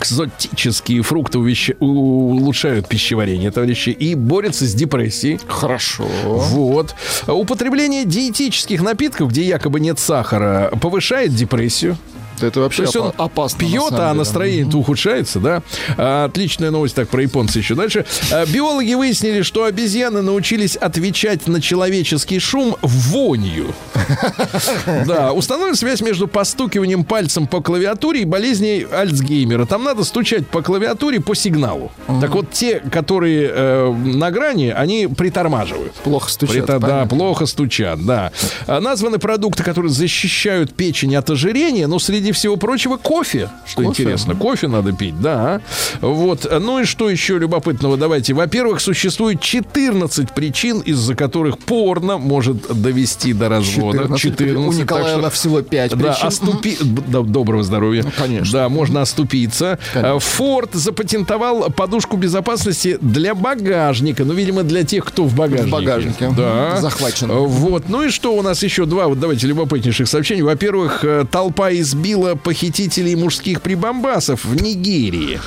[0.00, 5.38] Экзотические фрукты увещ- улучшают пищеварение, товарищи, и борются с депрессией.
[5.46, 6.04] Хорошо.
[6.24, 6.94] Вот.
[7.26, 11.96] Употребление диетических напитков, где якобы нет сахара, повышает депрессию.
[12.40, 13.58] Это вообще То есть он опа- опасно.
[13.62, 15.62] на пьет, а настроение-то ухудшается, да?
[15.96, 18.04] А, Отличная новость так про японца еще дальше.
[18.32, 23.74] А, Биологи выяснили, что обезьяны научились отвечать на человеческий шум вонью.
[25.06, 29.66] Да, установлена связь между постукиванием пальцем по клавиатуре и болезней Альцгеймера.
[29.66, 31.90] Там надо стучать по клавиатуре по сигналу.
[32.20, 35.92] Так вот, те, которые э, на грани, они притормаживают.
[35.96, 36.66] Плохо стучат.
[36.66, 38.32] Да, плохо стучат, да.
[38.66, 43.50] А, Названы продукты, которые защищают печень от ожирения, но среди среди всего прочего, кофе.
[43.66, 45.60] Что интересно, кофе надо пить, да.
[46.00, 46.50] Вот.
[46.58, 47.98] Ну и что еще любопытного?
[47.98, 48.32] Давайте.
[48.32, 54.16] Во-первых, существует 14 причин, из-за которых порно может довести до развода.
[54.16, 54.56] 14.
[54.56, 56.78] У так Николаева что- всего 5 да, оступи...
[56.80, 58.04] да, Доброго здоровья.
[58.04, 58.52] Ну, конечно.
[58.52, 59.78] Да, можно оступиться.
[59.92, 60.20] Конечно.
[60.20, 64.24] Форд запатентовал подушку безопасности для багажника.
[64.24, 65.68] Ну, видимо, для тех, кто в багажнике.
[65.68, 66.30] В багажнике.
[66.34, 66.80] Да.
[66.80, 67.28] Захвачен.
[67.30, 67.84] Вот.
[67.88, 68.86] Ну и что у нас еще?
[68.86, 70.42] Два, вот давайте, любопытнейших сообщений.
[70.42, 75.40] Во-первых, э, толпа избила похитителей мужских прибамбасов в Нигерии.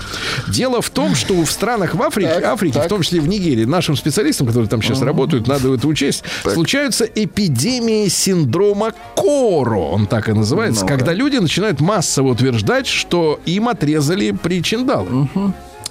[0.48, 2.86] Дело в том, что в странах в Африке, Так, Африке, так.
[2.86, 7.06] в том числе в Нигерии, нашим специалистам, которые там сейчас работают, надо это учесть, случаются
[7.06, 10.96] эпидемии синдрома Коро, он так и называется, Ну-ка.
[10.98, 15.28] когда люди начинают массово утверждать, что им отрезали причиндалы.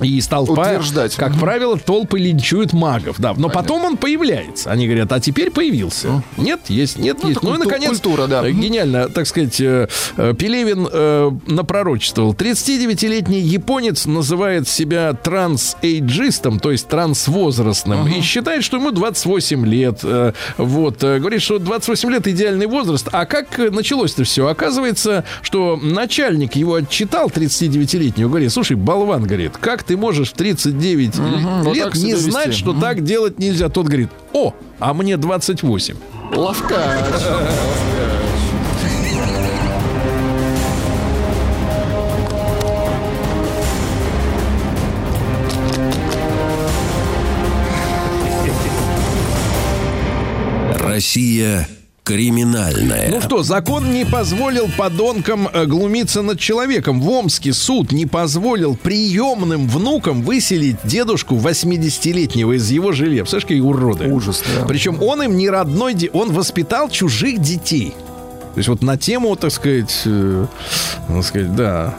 [0.00, 1.14] И толпа, Утверждать.
[1.16, 3.34] как правило, толпы линчуют магов, да.
[3.36, 4.70] Но потом он появляется.
[4.70, 6.22] Они говорят, а теперь появился.
[6.36, 7.42] Нет, есть, нет, Ну, есть.
[7.42, 8.46] Ну и, наконец, культура, да.
[8.46, 12.34] э, гениально, так сказать, э, э, Пелевин э, напророчествовал.
[12.34, 20.00] 39-летний японец называет себя трансэйджистом, то есть трансвозрастным, и считает, что ему 28 лет.
[20.56, 23.08] Вот, говорит, что 28 лет идеальный возраст.
[23.12, 24.46] А как началось-то все?
[24.46, 31.16] Оказывается, что начальник его отчитал, 39-летнего, говорит, слушай, болван, говорит, как ты можешь в 39
[31.64, 33.68] вот лет так не себя знать, что так делать нельзя?
[33.68, 35.96] Тот говорит, о, а мне 28.
[36.34, 37.04] Ловкач.
[50.78, 51.68] Россия
[52.06, 53.08] криминальная.
[53.10, 57.00] Ну что, закон не позволил подонкам э, глумиться над человеком.
[57.00, 63.22] В Омске суд не позволил приемным внукам выселить дедушку 80-летнего из его жилья.
[63.22, 64.06] Представляешь, какие уроды.
[64.12, 64.64] Ужас, да.
[64.66, 67.92] Причем он им не родной, де- он воспитал чужих детей.
[68.54, 70.46] То есть вот на тему, так сказать, э,
[71.08, 71.96] так сказать, да,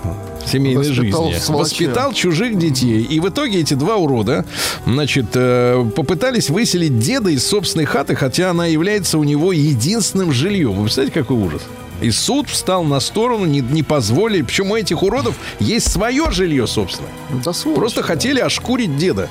[0.48, 1.40] семейной Воспитал жизни.
[1.40, 1.88] сволочей.
[1.88, 3.04] Воспитал чужих детей.
[3.04, 4.46] И в итоге эти два урода,
[4.86, 10.74] значит, э, попытались выселить деда из собственной хаты, хотя она является у него единственным жильем.
[10.74, 11.62] Вы представляете, какой ужас?
[12.02, 14.42] И суд встал на сторону, не, не позволили.
[14.42, 17.10] Причем у этих уродов есть свое жилье, собственно.
[17.44, 17.80] Да сволочь.
[17.80, 19.30] Просто хотели ошкурить деда.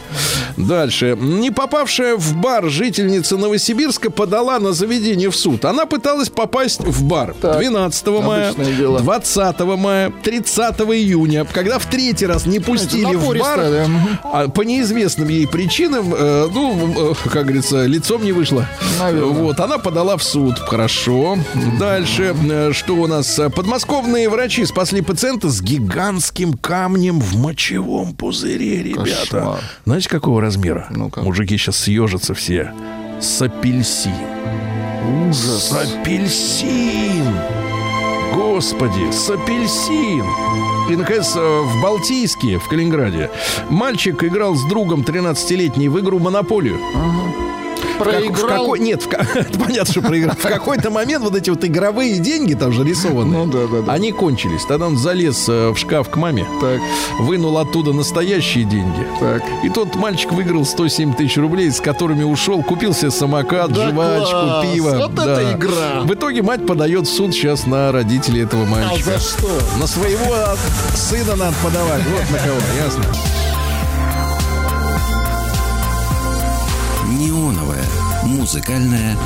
[0.56, 1.16] Дальше.
[1.20, 5.64] Не попавшая в бар жительница Новосибирска подала на заведение в суд.
[5.64, 9.00] Она пыталась попасть в бар Так, 12 мая, обычное дело.
[9.00, 11.44] 20 мая, 30 июня.
[11.44, 13.86] Когда в третий раз не пустили в бар, да.
[14.24, 18.66] А по неизвестным ей причинам, э, ну, э, как говорится, лицом не вышло.
[18.98, 19.32] Наверное.
[19.32, 20.58] Вот, она подала в суд.
[20.58, 21.38] Хорошо.
[21.78, 22.34] Дальше,
[22.72, 23.40] что у нас?
[23.54, 29.14] Подмосковные врачи спасли пациента с гигантским камнем в мочевом пузыре, ребята.
[29.14, 29.61] Кошмар.
[29.84, 30.86] Знаете, какого размера?
[30.90, 31.22] Ну-ка.
[31.22, 32.72] Мужики сейчас съежатся все.
[33.20, 34.12] С апельсин.
[35.28, 35.70] Ужас.
[35.70, 37.34] С апельсин.
[38.34, 40.24] Господи, с апельсин.
[40.90, 43.30] И, наконец, э, в Балтийске, в Калининграде,
[43.70, 46.78] мальчик играл с другом 13-летний в игру «Монополию».
[47.97, 48.49] В как- Проиграл.
[48.61, 49.09] какой- нет, в
[49.59, 50.34] понятно, что проиграл.
[50.36, 53.32] В какой-то момент вот эти вот игровые деньги там же рисованы.
[53.36, 53.92] Ну да, да, да.
[53.92, 54.64] Они кончились.
[54.66, 56.80] Тогда он залез э, в шкаф к маме, Так,
[57.20, 59.07] вынул оттуда настоящие деньги.
[59.20, 59.42] так.
[59.64, 64.30] И тот мальчик выиграл 107 тысяч рублей, с которыми ушел, купил себе самокат, Да жвачку,
[64.30, 64.66] класс!
[64.72, 64.90] пиво.
[64.97, 66.01] Вот это игра!
[66.05, 69.12] В итоге мать подает в суд сейчас на родителей этого А мальчика.
[69.12, 69.49] за что?
[69.80, 70.34] На своего
[70.94, 72.03] сына надо подавать.
[72.12, 73.05] Вот на кого, ясно?
[78.37, 79.16] Музыкальная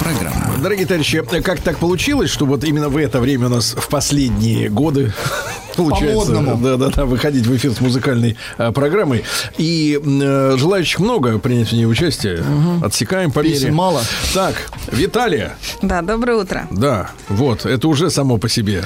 [0.00, 0.56] программа.
[0.58, 4.70] Дорогие товарищи, как так получилось, что вот именно в это время у нас в последние
[4.70, 5.12] годы
[5.76, 9.24] получается, да, да, да, выходить в эфир с музыкальной а, программой.
[9.58, 12.42] И э, желающих много принять в ней участие.
[12.82, 13.70] Отсекаем по мере.
[13.70, 14.02] Мало.
[14.32, 14.54] Так,
[14.90, 15.56] Виталия.
[15.82, 16.66] Да, доброе утро.
[16.70, 18.84] Да, вот, это уже само по себе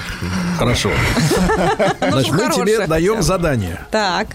[0.59, 0.91] хорошо.
[2.01, 3.81] Значит, мы тебе даем задание.
[3.91, 4.29] Так,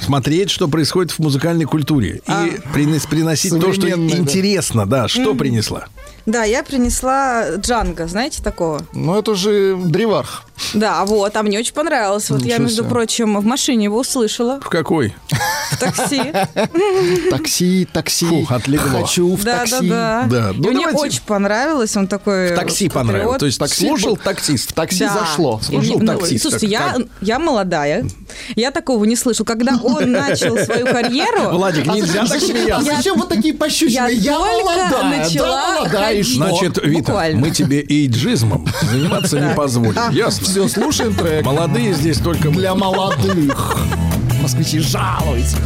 [0.00, 2.20] Смотреть, что происходит в музыкальной культуре.
[2.26, 2.46] А.
[2.46, 3.94] И принес- приносить то, что да.
[3.96, 4.86] интересно.
[4.86, 5.88] Да, что принесла?
[6.26, 8.82] Да, я принесла Джанго, знаете такого?
[8.92, 10.42] Ну, это же древарх.
[10.74, 12.30] Да, вот, а мне очень понравилось.
[12.30, 12.88] Вот я, Ничего между себе.
[12.90, 15.14] прочим, в машине его услышала В какой?
[15.70, 16.22] в такси.
[17.30, 18.26] Такси, такси.
[18.26, 19.00] Фух, отлегло.
[19.00, 19.88] Хочу в Да, да, такси.
[19.88, 20.24] да.
[20.30, 22.52] Да, И ну мне очень понравилось, он такой...
[22.52, 23.38] В такси понравилось.
[23.38, 24.70] То есть Такси был- таксист.
[24.70, 25.12] В такси Да.
[25.20, 25.60] зашло.
[25.62, 28.06] Слушал ну, таксист, Слушайте, как- я, я молодая.
[28.54, 29.44] Я такого не слышал.
[29.44, 31.50] Когда он начал свою карьеру...
[31.50, 32.94] Владик, нельзя так А смеяться.
[32.96, 33.90] зачем вот такие пощечины?
[33.90, 35.88] Я Я, только молодая, начала да,
[36.20, 36.36] и что?
[36.36, 37.40] Значит, Вита, Буквально.
[37.40, 40.10] мы тебе иджизмом заниматься не позволим.
[40.10, 40.46] Ясно?
[40.46, 41.44] Все, слушаем трек.
[41.44, 42.50] Молодые здесь только...
[42.50, 43.76] Для молодых.
[44.40, 45.58] Москвичи, жалуются.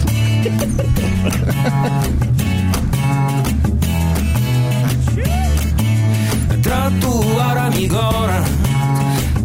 [6.65, 8.47] Тротуарами город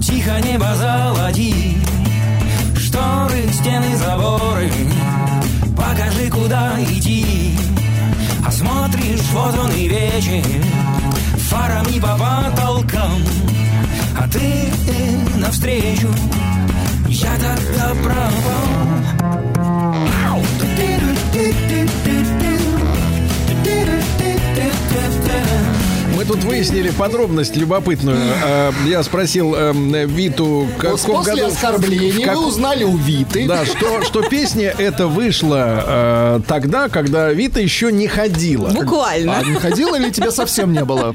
[0.01, 1.77] Тихо небо заводи
[2.77, 4.71] Шторы, стены, заборы
[5.75, 7.55] Покажи, куда идти
[8.45, 10.43] а смотришь, вот он и вечер.
[11.49, 13.21] Фарами по потолкам
[14.17, 14.71] А ты
[15.37, 16.09] навстречу.
[17.07, 19.54] Я тогда пропал
[26.27, 28.17] Мы тут выяснили подробность любопытную.
[28.43, 29.73] Э, Я спросил э,
[30.07, 31.47] Виту, каком после году...
[31.53, 33.47] оскорбления как- вы узнали у Виты.
[33.47, 38.69] Да, что, что песня эта вышла э, тогда, когда Вита еще не ходила.
[38.69, 39.37] Буквально.
[39.37, 41.13] А не ходила или тебя совсем не было?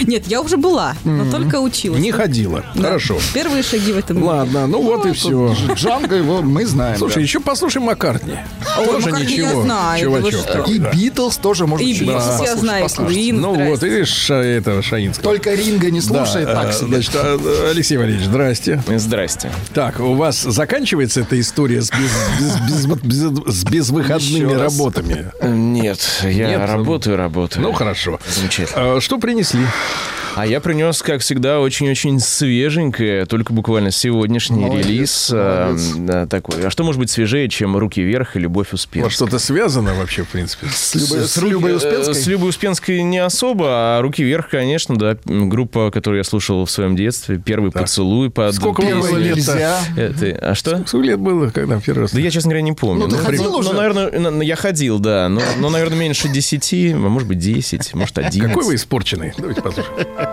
[0.00, 2.00] Нет, я уже была, но только училась.
[2.00, 2.64] Не ходила.
[2.76, 2.82] Да.
[2.84, 3.18] Хорошо.
[3.34, 4.22] Первые шаги в этом.
[4.22, 5.56] Ладно, ну вот и все.
[5.74, 6.98] Джанго его мы знаем.
[6.98, 8.34] Слушай, еще послушай Маккартни.
[8.76, 9.62] Тоже Маккартни я ничего.
[9.62, 10.78] знаю, Чувачок И.
[10.78, 12.86] Битлз тоже можно И Битлз я знаю,
[13.32, 15.24] Ну вот, видишь, ша- этого Шаинского.
[15.32, 16.86] Только Ринга не слушает Да, так э, себе.
[16.88, 18.82] Значит, э, Алексей Валерьевич, здрасте.
[18.96, 19.50] Здрасте.
[19.74, 25.30] Так, у вас заканчивается эта история с, без- без- без- без- с безвыходными работами?
[25.42, 26.60] Нет, я Нет?
[26.68, 27.62] работаю, работаю.
[27.62, 28.18] Ну, хорошо.
[28.28, 28.96] Замечательно.
[28.96, 29.66] А, Что принесли?
[30.34, 35.30] А я принес, как всегда, очень-очень свеженькое, только буквально сегодняшний Молодец, релиз.
[35.32, 35.92] а, молодец.
[35.98, 36.66] да, такой.
[36.66, 39.10] А что может быть свежее, чем «Руки вверх» и «Любовь Успенская»?
[39.10, 40.68] что-то связано вообще, в принципе?
[40.72, 42.14] С Любой, с Руки- Любой э, Успенской?
[42.14, 45.18] С Любой Успенской не особо, а «Руки вверх», конечно, да.
[45.26, 47.36] Группа, которую я слушал в своем детстве.
[47.38, 49.18] «Первый поцелуй» под Сколько было?
[49.18, 49.78] Нельзя.
[49.96, 50.82] Это- А что?
[50.86, 52.12] Сколько лет было, когда в первый раз?
[52.12, 53.06] Да я, честно говоря, не помню.
[53.06, 53.68] Ну, ты ходил ну, уже?
[53.68, 55.28] ну, наверное, на- на- я ходил, да.
[55.28, 58.40] Но, но, наверное, меньше 10, а может быть, 10, может, 11.
[58.48, 59.34] Какой вы испорченный?
[59.36, 59.96] Давайте послушаем.
[60.22, 60.28] Ты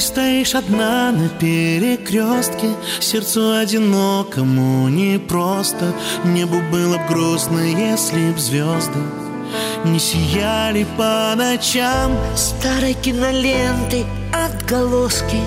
[0.00, 5.92] стоишь одна на перекрестке Сердцу одинокому непросто.
[6.24, 9.27] Небу было б грустно, если б звезды
[9.84, 12.16] Не сияли по ночам.
[12.36, 15.40] Старой киноленты отголоски.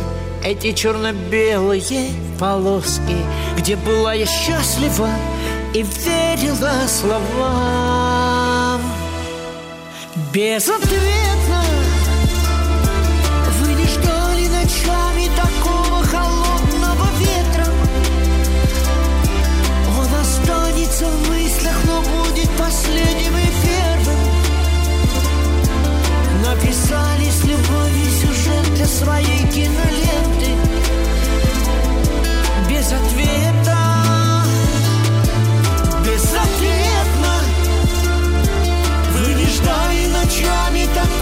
[0.43, 2.09] Эти черно-белые
[2.39, 3.15] полоски
[3.55, 5.09] Где была я счастлива
[5.73, 8.81] и верила словам.
[10.33, 11.63] Безответно.
[13.59, 17.67] Вы не ждали ночами такого холодного ветра?
[19.99, 23.40] Он останется в мыслях, но будет последним
[28.91, 30.51] своей киноленты
[32.69, 33.91] Без ответа
[36.05, 37.33] Безответно.
[39.13, 41.20] Вы не ждали ночами такого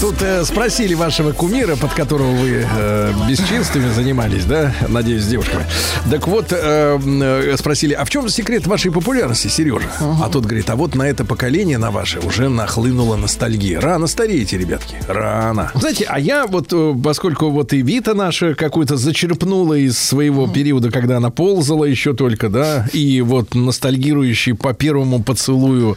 [0.00, 4.72] Тут э, спросили вашего кумира, под которого вы э, бесчинствами занимались, да?
[4.86, 5.66] Надеюсь, с девушками.
[6.08, 9.90] Так вот, э, э, спросили, а в чем секрет вашей популярности, Сережа?
[10.22, 13.80] А тот говорит, а вот на это поколение, на ваше, уже нахлынула ностальгия.
[13.80, 15.72] Рано стареете, ребятки, рано.
[15.74, 20.92] Знаете, а я вот, э, поскольку вот и Вита наша какую-то зачерпнула из своего периода,
[20.92, 25.96] когда она ползала еще только, да, и вот ностальгирующий по первому поцелую,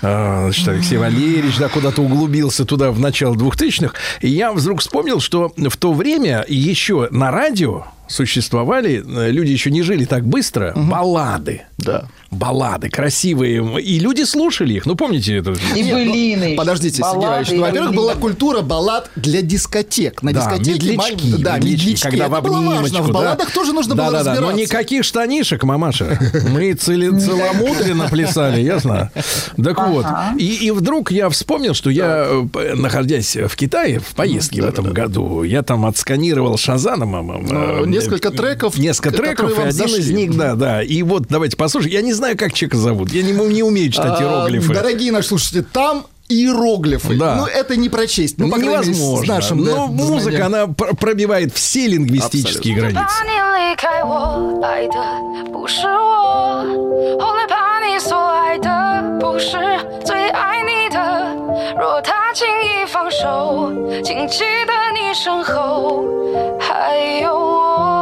[0.00, 5.20] э, значит, Алексей Валерьевич, да, куда-то углубился туда в начало двухтысячных, и я вдруг вспомнил,
[5.20, 10.72] что в то время еще на радио существовали, э, люди еще не жили так быстро,
[10.76, 11.62] баллады.
[11.78, 12.06] Да.
[12.30, 13.80] Баллады красивые.
[13.82, 14.86] И люди слушали их.
[14.86, 15.52] Ну, помните это?
[15.76, 16.54] И былины.
[16.56, 17.50] Подождите, Сергей баллады Иванович.
[17.50, 20.22] и Ну, во-первых, была культура баллад для дискотек.
[20.22, 20.72] На Да, дискотеке...
[20.72, 22.02] медлячки, мал- Да, медлячки, медлячки.
[22.08, 22.70] когда Это в было важно.
[22.78, 23.02] обнимочку.
[23.02, 23.12] В да.
[23.12, 24.56] балладах тоже нужно было да, да, да, разбираться.
[24.56, 26.18] но никаких штанишек, мамаша.
[26.50, 29.10] Мы цели- целомудренно плясали, ясно?
[29.62, 30.06] Так вот,
[30.38, 34.92] и, и вдруг я вспомнил, что я, э, находясь в Китае, в поездке в этом
[34.92, 40.54] году, я там отсканировал Шазаном Ну, несколько треков, Несколько треков, и один из них, да,
[40.54, 40.82] да.
[40.82, 41.92] И вот давайте послушаем.
[41.92, 43.12] Я не знаю, как человека зовут.
[43.12, 44.74] Я не, не умею читать А, иероглифы.
[44.74, 47.15] Дорогие наши слушатели, там иероглифы.
[47.17, 47.35] Да.
[47.35, 48.37] Ну, это не прочесть.
[48.37, 49.25] Ну, по крайней мере, Невозможно.
[49.25, 50.45] с нашим, да, Но музыка, знанием.
[50.45, 52.95] она пр- пробивает все лингвистические границы.
[52.95, 53.31] 把你
[53.69, 54.97] 离开我，爱的
[55.53, 56.65] 不是我，
[57.19, 59.57] 后来怕你所爱的不是
[60.03, 60.99] 最爱你的。
[61.79, 63.71] 若他轻易放手，
[64.03, 66.03] 请记得你身后
[66.59, 68.00] 还有我。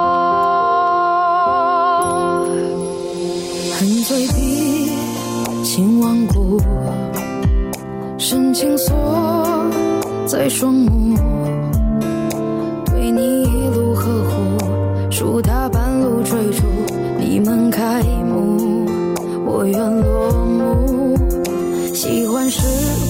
[8.20, 8.94] 深情锁
[10.26, 11.16] 在双目，
[12.84, 16.62] 对你一路呵护，数他半路追逐，
[17.18, 18.86] 你们开幕，
[19.46, 21.16] 我愿落幕。
[21.94, 22.60] 喜欢是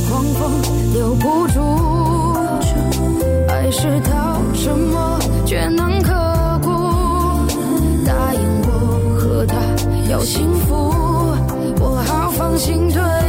[0.08, 0.48] 狂风
[0.94, 1.60] 留不住，
[3.48, 6.12] 爱是到什么却能刻
[6.62, 6.70] 骨。
[8.06, 9.56] 答应我和他
[10.08, 10.94] 要幸福，
[11.80, 12.00] 我
[12.56, 13.00] 心退出。
[13.00, 13.19] 从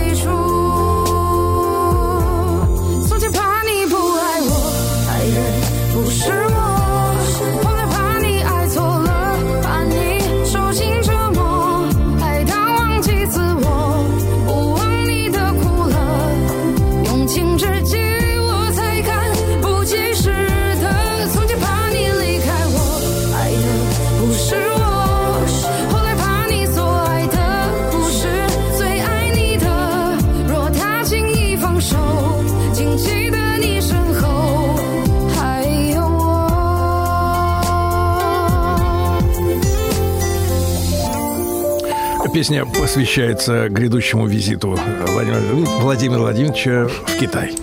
[42.41, 44.77] Песня посвящается грядущему визиту
[45.09, 45.41] Владимира,
[45.81, 47.55] Владимира Владимировича в Китай.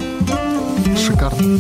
[0.97, 1.59] Шикарно.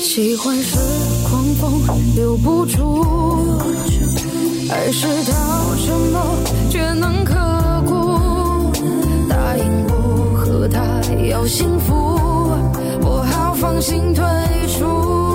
[0.00, 0.78] 喜欢是
[1.28, 1.82] 狂风
[2.14, 3.60] 留不住，
[4.70, 6.22] 爱是到沉默
[6.70, 7.34] 却能刻
[7.84, 7.92] 骨。
[9.28, 12.29] 答应我和他要幸福，我好
[13.61, 14.23] 放心退
[14.67, 15.30] 出。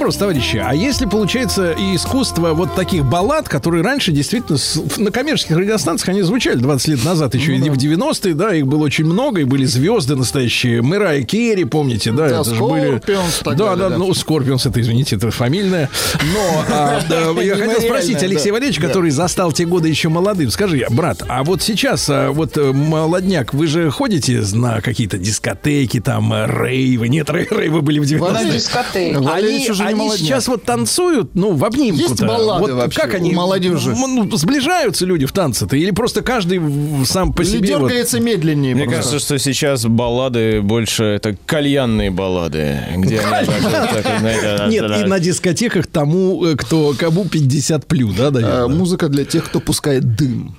[0.00, 5.10] Вопрос, товарищи, а если получается и искусство вот таких баллад, которые раньше действительно с- на
[5.10, 9.04] коммерческих радиостанциях они звучали 20 лет назад, еще и в 90-е, да, их было очень
[9.04, 13.02] много, и были звезды настоящие, Мэрайя Керри, помните, да, Да, это же были...
[13.06, 13.98] Да, далее, да, да.
[13.98, 15.90] ну, Скорпионс, это, извините, это фамильное.
[16.32, 18.52] Но а, да, я хотел спросить Алексея да.
[18.54, 18.88] Валерьевича, Да.
[18.88, 20.50] который застал те годы еще молодым.
[20.50, 26.00] Скажи, брат, а вот сейчас, а, вот э, молодняк, вы же ходите на какие-то дискотеки,
[26.00, 27.08] там, э, рейвы?
[27.10, 28.18] Нет, рей- рейвы были в 90-е.
[28.18, 29.16] Валерий- Дискотеки.
[29.16, 30.18] Валерий Они, они молодняк.
[30.26, 33.90] сейчас вот танцуют, ну, в обнимку Есть баллады вообще как у они, молодежи?
[33.96, 35.76] ну, сближаются люди в танце-то?
[35.76, 36.60] Или просто каждый
[37.06, 37.76] сам по Или себе?
[37.76, 38.74] вот- дергается медленнее.
[38.74, 39.02] Мне просто.
[39.02, 45.86] кажется, что сейчас баллады больше это кальянные баллады, где вот, вот, Нет, и на дискотеках
[45.86, 48.68] тому, э, кто кому 50 плю, да, Э, наверное?
[48.68, 50.54] Музыка для тех, кто пускает дым,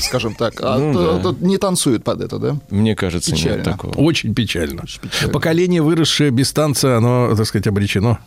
[0.00, 0.54] скажем так.
[0.62, 2.56] А Ну то- то не танцует под это, да?
[2.70, 3.92] Мне кажется, нет такого.
[3.94, 4.84] Очень печально.
[5.32, 8.18] Поколение, выросшее без танца, оно, так сказать, обречено.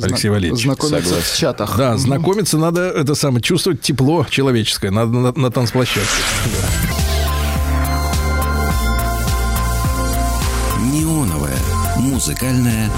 [0.00, 0.64] Алексей Валерьевич.
[0.64, 1.34] Знакомиться Согласен.
[1.34, 1.76] в чатах.
[1.76, 6.08] Да, знакомиться надо, это самое, чувствовать тепло человеческое, надо на, на танцплощадке.
[12.22, 12.88] Музыкальная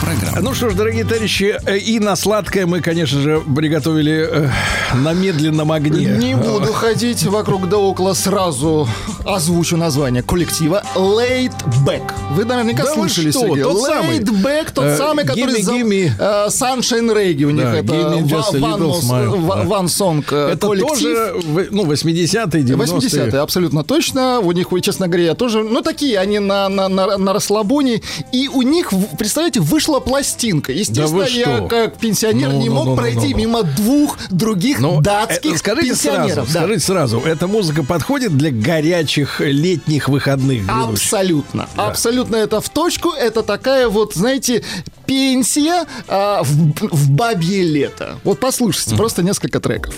[0.00, 0.40] программа.
[0.40, 4.50] Ну что ж, дорогие товарищи, э, и на сладкое мы, конечно же, приготовили э,
[4.94, 6.06] на медленном огне.
[6.06, 8.88] Не буду ходить вокруг да около, сразу
[9.24, 11.52] озвучу название коллектива Laid
[11.84, 12.12] Back.
[12.36, 13.64] Вы наверняка Да слышали, что, Сергей.
[13.64, 14.20] тот самый.
[14.20, 17.92] Laid Back, тот Э, самый, который gimme, за- э, Sunshine Reggae у них Да, это
[17.92, 20.88] One Song э, Это коллектив.
[21.00, 21.34] тоже,
[21.72, 22.76] ну, 80-е, 90-е.
[22.76, 24.38] 80-е, абсолютно точно.
[24.38, 25.64] У них, честно говоря, я тоже...
[25.64, 28.02] Ну, такие они на, на, на, на расслабоне.
[28.32, 30.72] И у них, представляете, вышла пластинка.
[30.72, 33.36] Естественно, вы я как пенсионер Ну, не ну, мог ну, ну, пройти ну, ну.
[33.36, 36.32] мимо двух других Ну, датских э, скажите пенсионеров.
[36.32, 36.60] сразу, Да.
[36.60, 40.64] скажите сразу, эта музыка подходит для горячих летних выходных?
[40.64, 41.04] грядущих?
[41.04, 41.68] Абсолютно.
[41.76, 43.10] Абсолютно это в точку.
[43.10, 44.64] Это такая вот, знаете,
[45.06, 46.48] пенсия а, в,
[46.90, 48.16] в бабье лето.
[48.24, 49.94] Вот послушайте, просто несколько треков.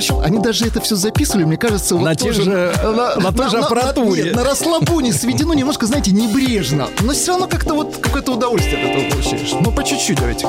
[0.00, 2.72] Причем они даже это все записывали, мне кажется, вот На тоже же-
[3.20, 4.22] на той же аппаратуре.
[4.24, 6.88] нет, на расслабоне сведено немножко, знаете, небрежно.
[7.02, 9.50] Но все равно как-то вот какое-то удовольствие от этого получаешь.
[9.60, 10.46] Ну, по чуть-чуть давайте.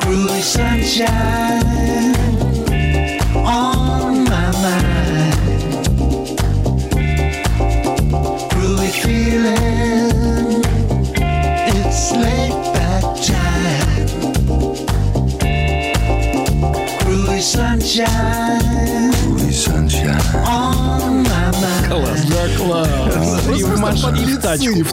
[0.00, 2.09] Cruise sunshine
[19.50, 20.22] sunshine.
[21.88, 22.20] Класс.
[22.28, 22.88] Да, класс.
[23.58, 24.90] И в маш- и в тачку, в.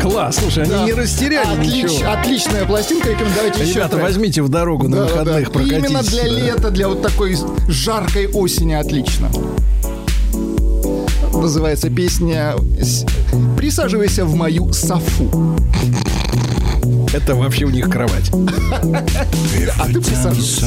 [0.00, 0.84] Класс, слушай, они Да.
[0.84, 2.10] не растеряли Отлич- ничего.
[2.12, 3.34] Отличная пластинка, рекомендую.
[3.36, 4.02] Давайте еще Ребята, трек.
[4.04, 5.50] возьмите в дорогу на да, выходных, да.
[5.50, 5.78] прокатитесь.
[5.90, 6.28] Именно для да.
[6.28, 7.36] лета, для вот такой
[7.68, 9.28] жаркой осени отлично.
[11.46, 12.56] Называется песня
[13.56, 15.54] Присаживайся в мою софу.
[17.12, 18.32] Это вообще у них кровать.
[19.78, 20.66] А ты присаживайся.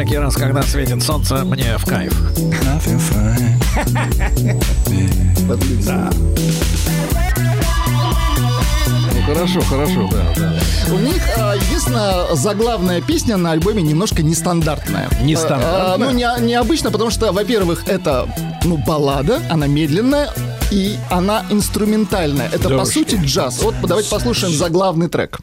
[0.00, 2.18] Всякий раз, когда светит солнце, мне в кайф.
[5.84, 6.10] Да.
[8.86, 10.58] Ну, хорошо, хорошо, да, да.
[10.90, 15.10] У них а, единственная заглавная песня на альбоме немножко нестандартная.
[15.20, 15.92] Нестандартная?
[15.92, 18.26] А, а, ну, не, необычно, потому что, во-первых, это
[18.64, 20.30] ну, баллада, она медленная,
[20.70, 22.48] и она инструментальная.
[22.48, 23.62] Это, Да по сути, джаз.
[23.62, 25.40] Вот давайте послушаем заглавный трек.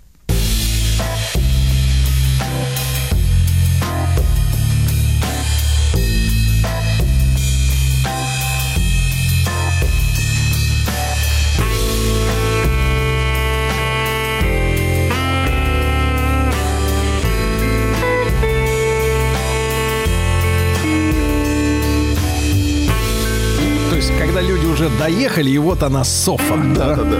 [24.97, 26.57] Доехали, и вот она софа.
[26.75, 27.17] Да, да, да.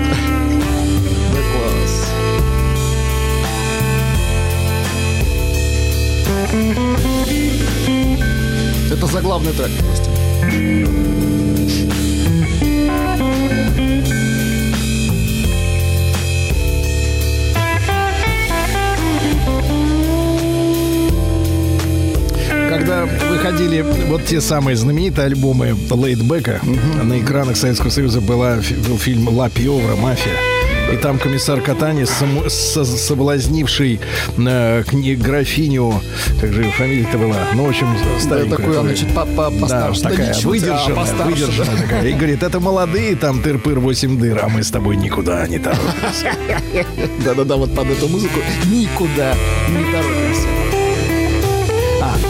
[1.33, 2.11] Да класс.
[8.91, 9.71] Это заглавный трек.
[9.89, 11.36] Костя.
[22.87, 26.61] Когда выходили вот те самые знаменитые альбомы Лейтбека,
[27.03, 29.97] на экранах Советского Союза была, был фильм «Ла Пиовра.
[29.97, 30.31] Мафия».
[30.93, 33.99] И там комиссар Катани, соблазнивший
[34.37, 36.01] э, кни- графиню,
[36.39, 37.87] как же ее фамилия-то была, ну, в общем,
[38.21, 38.57] старенькую.
[38.57, 40.03] такую, она которая- по- по- Да, постарше.
[40.03, 41.81] Да такая ничуть, а выдержанная, постарше, выдержанная да.
[41.81, 42.07] такая.
[42.07, 46.31] И говорит, это молодые, там, тыр-пыр, 8 дыр, а мы с тобой никуда не торопимся.
[47.25, 48.39] Да-да-да, вот под эту музыку
[48.71, 49.33] никуда
[49.67, 50.47] не торопимся.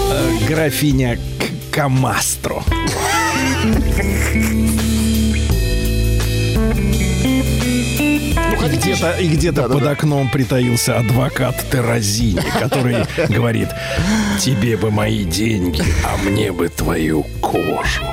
[0.10, 2.64] Э, графиня К- Камастро.
[8.64, 13.70] И где-то, и где-то под окном притаился адвокат Терразини, который говорит,
[14.40, 18.04] тебе бы мои деньги, а мне бы твою кожу.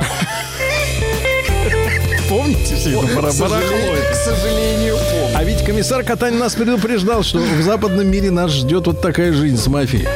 [2.34, 5.36] Помните все это К сожалению, К сожалению, помню.
[5.36, 9.56] А ведь комиссар Катань нас предупреждал, что в западном мире нас ждет вот такая жизнь
[9.56, 10.08] с мафией.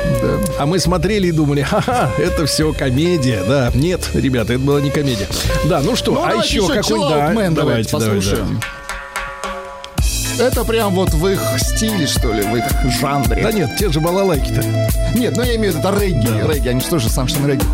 [0.58, 3.44] А мы смотрели и думали, ха-ха, это все комедия.
[3.46, 5.28] Да, нет, ребята, это была не комедия.
[5.66, 8.60] Да, ну что, Ну, а давайте еще какой, да, давайте давайте, послушаем.
[10.40, 12.64] Это прям вот в их стиле, что ли, в их
[13.00, 13.40] жанре.
[13.40, 14.64] Да нет, те же балалайки-то.
[15.16, 16.52] Нет, ну я имею в виду, это регги.
[16.52, 17.64] Регги, они же тоже Саншин регги.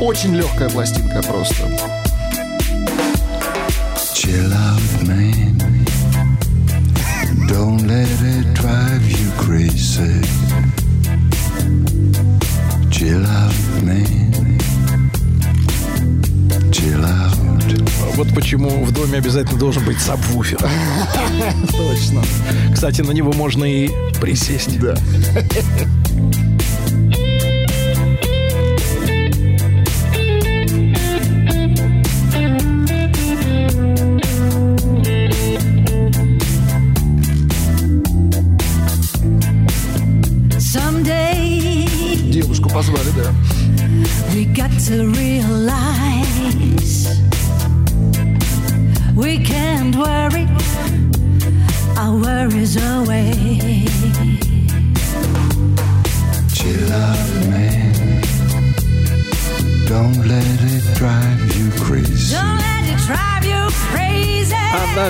[0.00, 1.64] Очень легкая пластинка просто.
[4.14, 5.58] Chill out, man.
[7.48, 10.22] Don't let it drive you crazy.
[12.90, 14.60] Chill out, man.
[16.70, 18.14] Chill out.
[18.14, 20.58] Вот почему в доме обязательно должен быть сабвуфер.
[21.76, 22.22] Точно.
[22.72, 24.78] Кстати, на него можно и присесть.
[24.78, 24.94] Да.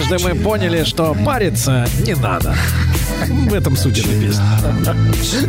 [0.09, 2.55] Однажды мы поняли, что париться не надо.
[3.29, 4.43] В этом суть этой песни.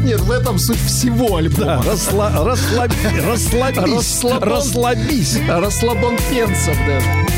[0.05, 1.81] Нет, в этом суть всего альбома.
[1.81, 5.37] Да, расслабись, Расслабон- расслабись.
[5.47, 7.28] Расслабон пенсов даже.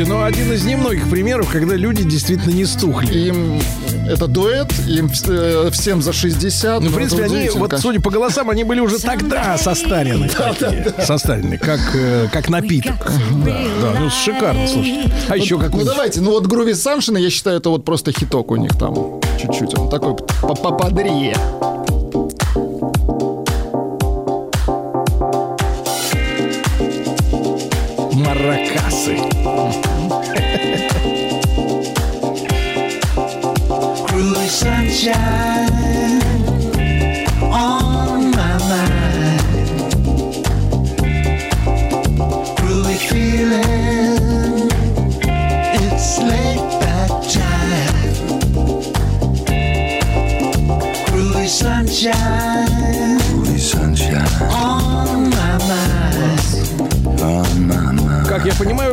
[0.00, 3.12] Слушайте, ну один из немногих примеров, когда люди действительно не стухли.
[3.28, 3.60] Им
[4.08, 6.80] это дуэт, им э, всем за 60.
[6.80, 7.78] Ну, в но принципе, они, вот конечно.
[7.78, 10.28] судя по голосам, они были уже тогда состарены.
[10.30, 10.94] такие.
[11.04, 13.12] Состарены, как, э, как напиток.
[13.44, 15.12] Да, да, ну шикарно, слушайте.
[15.28, 18.50] А еще Ну какой давайте, ну вот Груви Саншина, я считаю, это вот просто хиток
[18.52, 19.78] у них там чуть-чуть.
[19.78, 21.36] Он такой по- поподрее.
[21.36, 21.79] маракасы.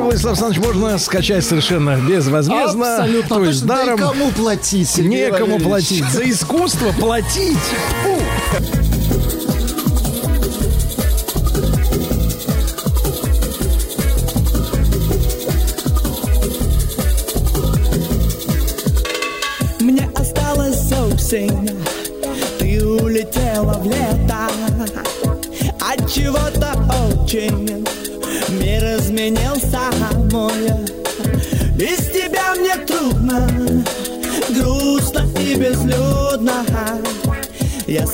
[0.08, 2.96] Владислав Александрович, можно скачать совершенно безвозмездно.
[2.98, 3.76] Абсолютно То есть точно.
[3.76, 4.00] Да и даром.
[4.00, 5.64] кому платить, Сергей Некому Валерьевич?
[5.68, 6.06] платить.
[6.12, 7.58] За искусство платить.
[8.04, 8.17] Фу.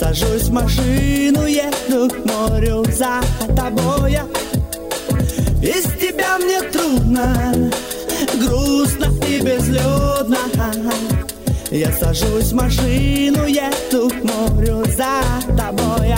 [0.03, 3.21] сажусь в машину, еду к морю за
[3.55, 4.17] тобой
[5.61, 7.71] Без тебя мне трудно
[8.37, 10.37] Грустно и безлюдно
[11.71, 15.23] я сажусь в машину, еду к морю за
[15.57, 16.13] тобой.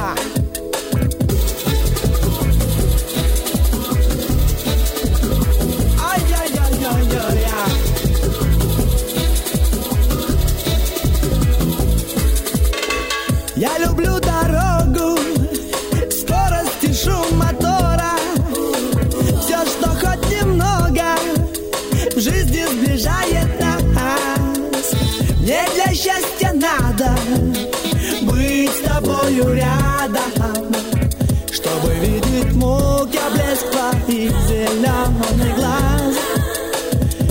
[35.46, 36.16] Зеленых глаз.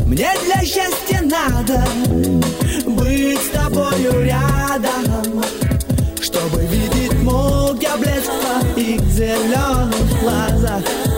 [0.07, 1.85] Мне для счастья надо
[2.87, 5.43] быть с тобою рядом,
[6.21, 11.14] чтобы видеть муки, блеск твоих зеленых глазах.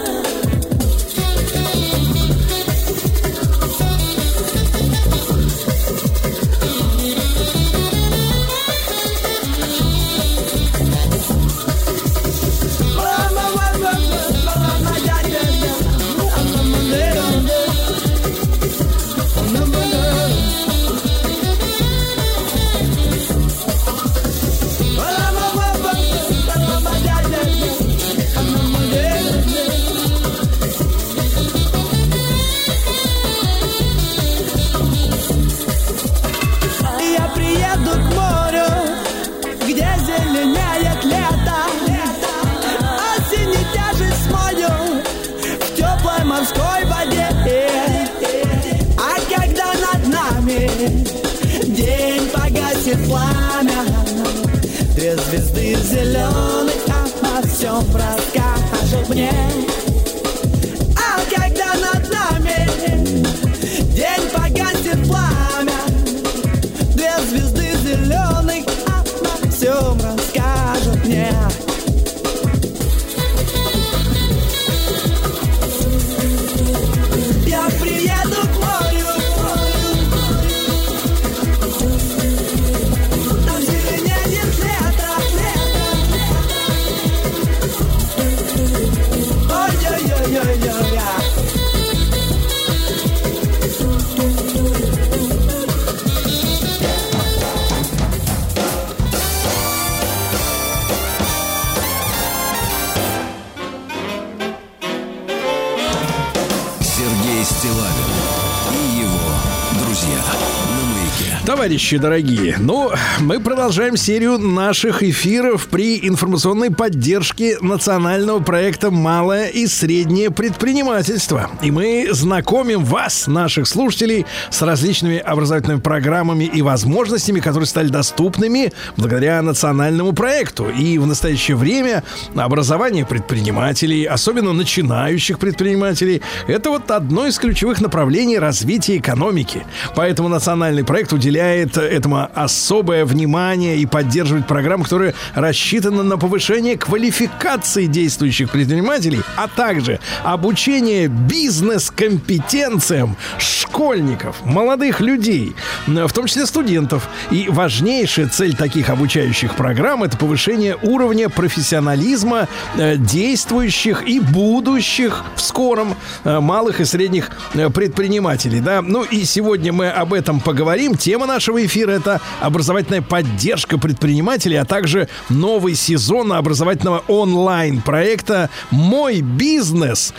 [111.67, 119.67] Товарищи дорогие, ну, мы продолжаем серию наших эфиров при информационной поддержке национального проекта «Малое и
[119.67, 121.51] среднее предпринимательство».
[121.63, 128.73] И мы знакомим вас, наших слушателей, с различными образовательными программами и возможностями, которые стали доступными
[128.97, 130.69] благодаря национальному проекту.
[130.69, 132.05] И в настоящее время
[132.37, 139.67] образование предпринимателей, особенно начинающих предпринимателей, это вот одно из ключевых направлений развития экономики.
[139.97, 147.87] Поэтому национальный проект уделяет этому особое внимание и поддерживает программы, которые рассчитаны на повышение квалификации
[147.87, 155.55] действующих предпринимателей, а также обучение бизнес-компетенциям школьников, молодых людей,
[155.87, 157.09] в том числе студентов.
[157.31, 165.41] И важнейшая цель таких обучающих программ это повышение уровня профессионализма э, действующих и будущих в
[165.41, 168.61] скором э, малых и средних э, предпринимателей.
[168.61, 168.83] Да?
[168.83, 170.97] Ну и сегодня мы об этом поговорим.
[170.97, 180.13] Тема нашего эфира это образовательная поддержка предпринимателей, а также новый сезон образовательного онлайн-проекта «Мой бизнес».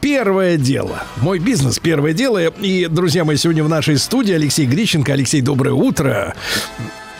[0.00, 1.04] Первое дело.
[1.18, 2.38] Мой бизнес первое дело.
[2.38, 5.12] И, друзья мои, сегодня в нашей студии Алексей Грищенко.
[5.12, 6.34] Алексей, доброе утро.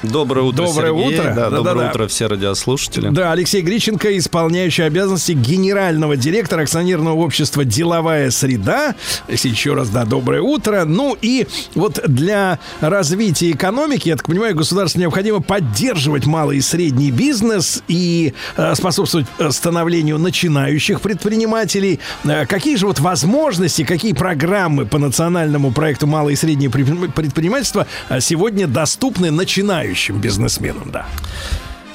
[0.03, 1.19] Доброе утро, Доброе Сергей.
[1.19, 1.33] утро.
[1.35, 1.91] Да, доброе Да-да-да.
[1.91, 3.09] утро все радиослушатели.
[3.09, 8.95] Да, Алексей Гриченко, исполняющий обязанности генерального директора акционерного общества «Деловая среда».
[9.29, 10.85] Еще раз, да, доброе утро.
[10.85, 17.11] Ну и вот для развития экономики, я так понимаю, государству необходимо поддерживать малый и средний
[17.11, 22.01] бизнес и э, способствовать э, становлению начинающих предпринимателей.
[22.25, 27.87] Э, какие же вот возможности, какие программы по национальному проекту «Малое и среднее предпри- предпринимательство»
[28.21, 29.86] сегодня доступны начинающим
[30.19, 31.07] бизнесменам, да?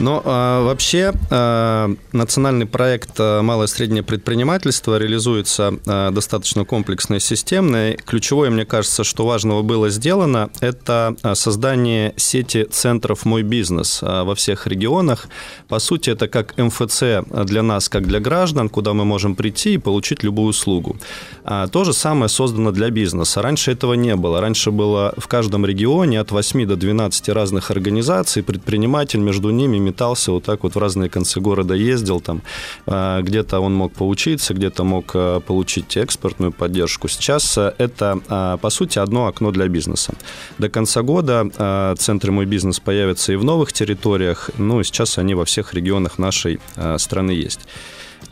[0.02, 7.15] Но а, вообще а, национальный проект а, «Малое и среднее предпринимательство» реализуется а, достаточно комплексно
[7.15, 7.91] и системно.
[7.91, 13.99] И Ключевое, мне кажется, что важного было сделано, это а, создание сети центров «Мой бизнес»
[14.02, 15.28] а, во всех регионах.
[15.68, 17.03] По сути, это как МФЦ
[17.45, 20.98] для нас, как для граждан, куда мы можем прийти и получить любую услугу.
[21.44, 23.44] А, То же самое создано для бизнеса.
[23.44, 24.41] Раньше этого не было.
[24.41, 30.31] Раньше было в каждом регионе от 8 до 12 разных организаций, предприниматель между ними метался
[30.31, 32.41] вот так вот в разные концы города ездил там.
[32.88, 37.07] А, Где-то он мог поучиться, где-то мог а, получить экспортную поддержку.
[37.07, 40.13] Сейчас а, это, по сути, одно окно для бизнеса.
[40.57, 44.49] До конца года центры «Мой бизнес» появятся и в новых территориях.
[44.57, 46.59] Ну, и сейчас они во всех регионах нашей
[46.97, 47.59] страны есть.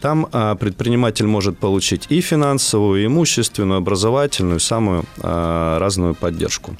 [0.01, 0.27] Там
[0.59, 6.75] предприниматель может получить и финансовую, и имущественную, образовательную, самую разную поддержку.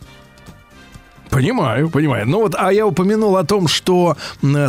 [1.30, 2.28] Понимаю, понимаю.
[2.28, 4.18] Ну вот, а я упомянул о том, что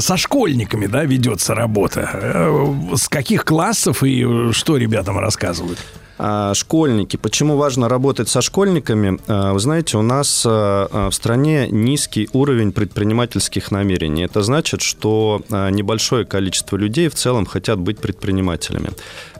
[0.00, 2.10] со школьниками, да, ведется работа.
[2.12, 5.78] Э, С каких классов и э, что ребятам рассказывают?
[6.22, 7.16] А, Школьники.
[7.16, 9.18] Почему важно работать со школьниками?
[9.26, 14.24] А, Вы знаете, у нас а, в стране низкий уровень предпринимательских намерений.
[14.24, 18.90] Это значит, что небольшое количество людей в целом хотят быть предпринимателями.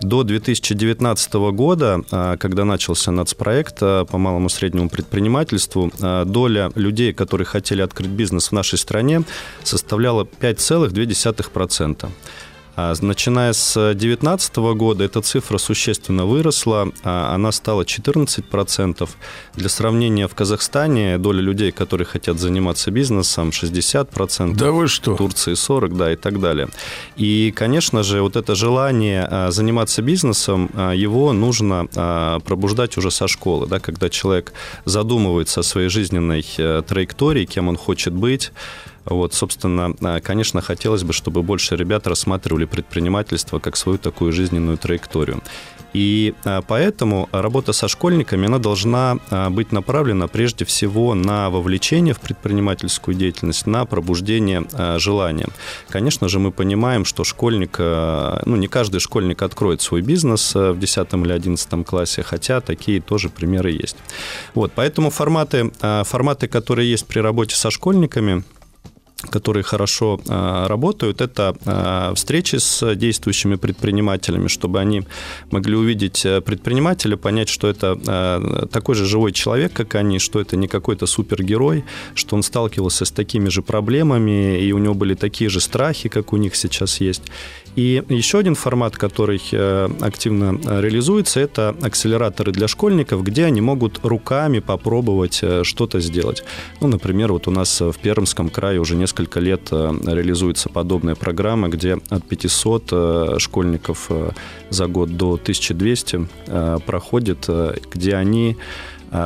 [0.00, 2.00] До 2019 года,
[2.38, 8.78] когда начался нацпроект по малому среднему предпринимательству, доля людей, которые хотели открыть бизнес в нашей
[8.78, 9.22] стране,
[9.62, 12.08] составляла 5,2%.
[12.80, 19.08] А, Начиная с 2019 года эта цифра существенно выросла, а, она стала 14%.
[19.54, 24.56] Для сравнения, в Казахстане доля людей, которые хотят заниматься бизнесом, 60%.
[24.56, 25.14] Да вы что?
[25.14, 26.68] В Турции 40%, да, и так далее.
[27.16, 31.86] И, конечно же, вот это желание а, заниматься бизнесом, его нужно
[32.44, 34.52] пробуждать уже со школы, да, когда человек
[34.84, 38.52] задумывается о своей жизненной э, траектории, кем он хочет быть,
[39.04, 44.76] вот, собственно, а, конечно, хотелось бы, чтобы больше ребят рассматривали предпринимательство как свою такую жизненную
[44.78, 45.42] траекторию.
[45.92, 52.14] И а, поэтому работа со школьниками, она должна а, быть направлена прежде всего на вовлечение
[52.14, 54.64] в предпринимательскую деятельность, на пробуждение
[54.98, 55.48] желания.
[55.88, 61.12] Конечно же, мы понимаем, что школьник, ну, не каждый школьник откроет свой бизнес в 10
[61.14, 63.96] или 11 классе, хотя такие тоже примеры есть.
[64.54, 65.70] Вот, поэтому форматы,
[66.04, 68.44] форматы, которые есть при работе со школьниками,
[69.28, 75.02] которые хорошо а, работают, это а, встречи с действующими предпринимателями, чтобы они
[75.50, 80.40] могли увидеть э, предпринимателя, понять, что это а, такой же живой человек, как они, что
[80.40, 81.84] это не какой-то супергерой,
[82.14, 86.32] что он сталкивался с такими же проблемами, и у него были такие же страхи, как
[86.32, 87.22] у них сейчас есть.
[87.76, 93.60] И еще один формат, который э, активно э, реализуется, это акселераторы для школьников, где они
[93.60, 96.42] могут руками попробовать э, что-то сделать.
[96.80, 99.09] Ну, например, вот у нас в Пермском крае уже несколько
[99.40, 104.30] лет э, реализуется подобная программа, где от 500 э, школьников э,
[104.70, 107.48] за год до 1200 э, проходит,
[107.92, 108.56] где они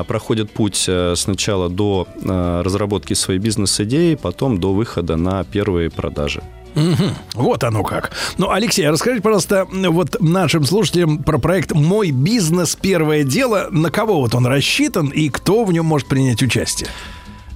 [0.09, 6.43] проходят путь сначала до разработки своей бизнес-идеи, потом до выхода на первые продажи.
[6.75, 7.15] Мгм.
[7.35, 8.13] Вот оно как.
[8.39, 12.77] Ну, Алексей, а расскажите, пожалуйста, вот нашим слушателям про проект «Мой бизнес.
[12.81, 13.69] Первое дело».
[13.71, 16.89] На кого вот он рассчитан и кто в нем может принять участие?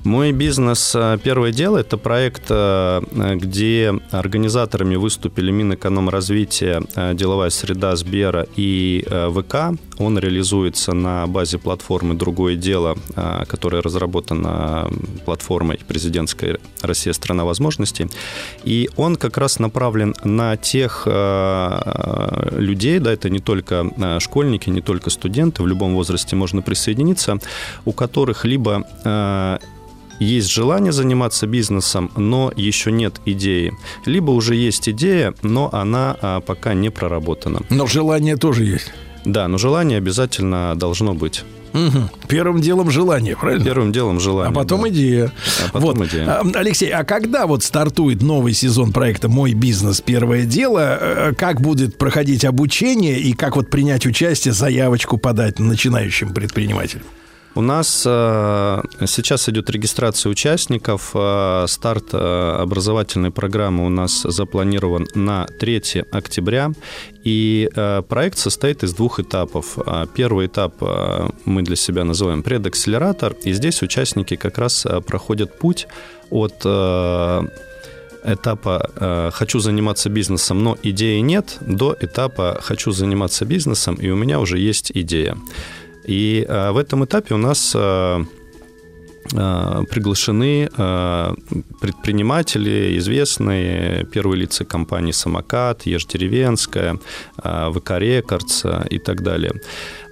[0.05, 3.01] Мой бизнес э, «Первое дело»— это проект, э,
[3.35, 9.79] где организаторами выступили Минэкономразвития, э, деловая среда Сбера и ВК.
[9.99, 12.97] Он реализуется на базе платформы «Другое дело»,
[13.49, 14.89] которая разработана
[15.25, 18.07] платформой президентской «Россия– страна возможностей».
[18.63, 21.07] И он как раз направлен на тех
[22.53, 27.39] людей, да, это не только школьники, не только студенты, в любом возрасте можно присоединиться,
[27.85, 28.85] у которых либо
[30.19, 33.73] есть желание заниматься бизнесом, но еще нет идеи.
[34.05, 37.61] Либо уже есть идея, но она а, пока не проработана.
[37.71, 38.93] Но желание тоже есть.
[39.25, 41.45] Да, но желание обязательно должно быть.
[41.73, 42.09] Мгм.
[42.29, 43.65] Первым делом желание, правильно?
[43.65, 44.51] Первым делом желание.
[44.51, 44.89] А потом да.
[44.89, 45.33] идея.
[45.67, 46.09] А потом вот.
[46.09, 46.41] идея.
[46.41, 50.01] А, Алексей, а когда вот стартует новый сезон проекта «Мой бизнес.
[50.01, 56.33] Первое дело», э, как будет проходить обучение и как вот принять участие, заявочку подать начинающим
[56.33, 57.05] предпринимателям?
[57.55, 61.11] У нас э, сейчас идет регистрация участников.
[61.15, 66.73] Э, старт э, образовательной программы у нас запланирован на 3 октября.
[67.25, 67.69] И
[68.09, 69.77] проект состоит из двух этапов.
[70.15, 70.81] Первый этап
[71.45, 73.35] мы для себя называем предакселератор.
[73.45, 75.89] И здесь участники как раз проходят путь
[76.31, 76.65] от
[78.25, 84.41] этапа «хочу заниматься бизнесом, но идеи нет» до этапа «хочу заниматься бизнесом, и у меня
[84.41, 85.37] уже есть идея».
[86.09, 88.25] И э, в этом этапе у нас э,
[89.35, 90.69] э, приглашены
[91.81, 96.99] предприниматели, известные первые лица компании «Самокат», «Еждеревенская»,
[97.37, 99.53] «ВК Рекордс» и так далее.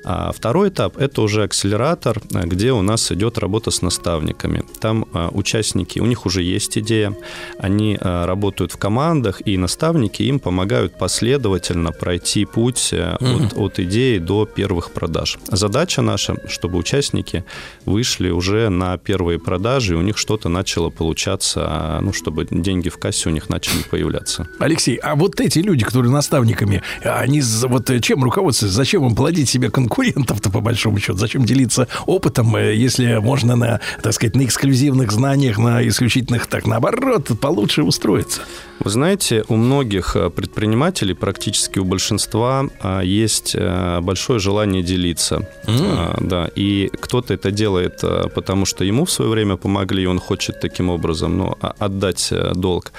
[0.09, 4.63] А второй этап– это уже акселератор, где у нас идет работа с наставниками.
[4.79, 7.13] Там а, участники, у них уже есть идея,
[7.59, 13.81] они а, работают в командах, и наставники им помогают последовательно пройти путь mm от, от
[13.81, 15.39] идеи до первых продаж.
[15.51, 17.45] Задача наша, чтобы участники
[17.85, 22.99] вышли уже на первые продажи, и у них что-то начало получаться, ну, чтобы деньги в
[22.99, 24.47] кассе у них начали появляться.
[24.61, 28.77] Алексей, а вот эти люди, которые наставниками, они вот чем руководствуются?
[28.77, 29.96] Зачем им плодить себе конкуренцию?
[29.97, 31.19] Конкурентов-то по большому счету?
[31.19, 36.67] Зачем делиться опытом, э, если можно на, так сказать, на эксклюзивных знаниях, на исключительных, так
[36.67, 38.41] наоборот, получше устроиться?
[38.85, 43.57] Вы знаете, у многих э, предпринимателей, практически у большинства, э, есть
[44.01, 45.49] большое желание делиться.
[45.67, 46.27] Mm.
[46.27, 48.05] Да, и кто-то это делает,
[48.35, 52.93] потому что ему в свое время помогли, и он хочет таким образом ну, отдать долг.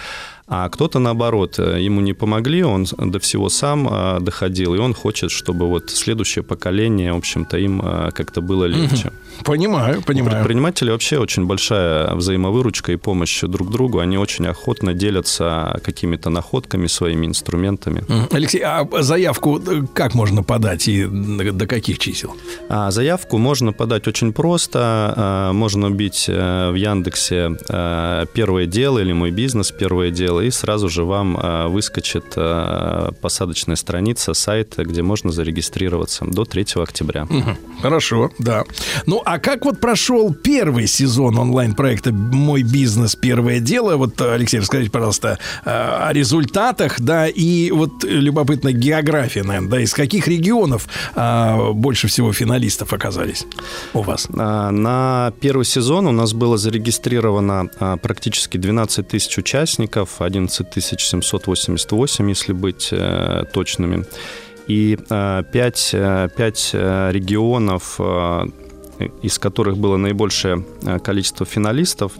[0.49, 4.93] А кто-то, наоборот, э, ему не помогли, он до всего сам э, доходил, и он
[4.93, 9.11] хочет, чтобы вот следующее поколение, в общем-то, им э, как-то было легче.
[9.43, 10.29] Понимаю, понимаю.
[10.29, 13.99] У предпринимателей вообще очень большая взаимовыручка и помощь друг другу.
[13.99, 18.03] Они очень охотно делятся какими-то находками, своими инструментами.
[18.31, 19.61] Алексей, а заявку
[19.93, 22.35] как можно подать и до каких чисел?
[22.69, 25.51] А заявку можно подать очень просто.
[25.53, 27.57] Можно бить в Яндексе
[28.33, 29.71] «Первое дело» или «Мой бизнес.
[29.71, 36.25] Первое дело» и сразу же вам э, выскочит э, посадочная страница сайта, где можно зарегистрироваться
[36.25, 37.27] до 3 октября.
[37.81, 38.63] Хорошо, да.
[39.05, 43.15] Ну, а как вот прошел первый сезон онлайн-проекта «Мой бизнес.
[43.15, 43.95] Первое дело»?
[43.95, 49.93] Вот, Алексей, расскажите, пожалуйста, э, о результатах, да, и вот любопытно география, наверное, да, из
[49.93, 53.45] каких регионов больше всего финалистов оказались
[53.93, 54.27] у вас?
[54.29, 57.69] На первый сезон у нас было зарегистрировано
[58.01, 64.05] практически 12 тысяч участников, 11 788, если быть э, точными.
[64.67, 67.99] И 5, э, 5 э, регионов,
[69.21, 70.65] из которых было наибольшее
[71.03, 72.11] количество финалистов,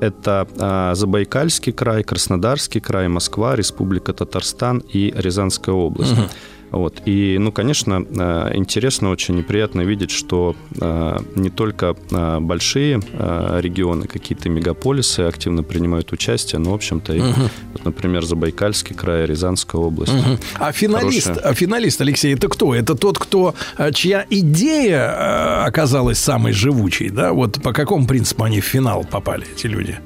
[0.00, 0.46] это
[0.94, 6.12] Забайкальский край, Краснодарский край, Москва, Республика Татарстан и Рязанская область.
[6.12, 6.28] Угу.
[6.72, 7.02] Вот.
[7.04, 14.06] И, ну, конечно, э, интересно, очень неприятно видеть, что э, не только э, большие регионы,
[14.06, 17.50] какие-то мегаполисы активно принимают участие, но, в общем-то, и, угу.
[17.72, 20.12] вот, например, Забайкальский край, Рязанская область.
[20.12, 20.38] Угу.
[20.58, 21.50] А финалист, Хорошая...
[21.50, 22.74] а финалист, Алексей, это кто?
[22.74, 23.54] Это тот, кто,
[23.92, 27.32] чья идея оказалась самой живучей, да?
[27.32, 29.98] Вот по какому принципу они в финал попали, эти люди?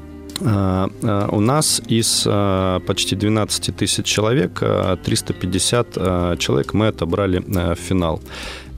[0.45, 4.63] А, а, у нас из а, почти 12 тысяч человек
[5.05, 8.21] 350 человек мы отобрали в финал.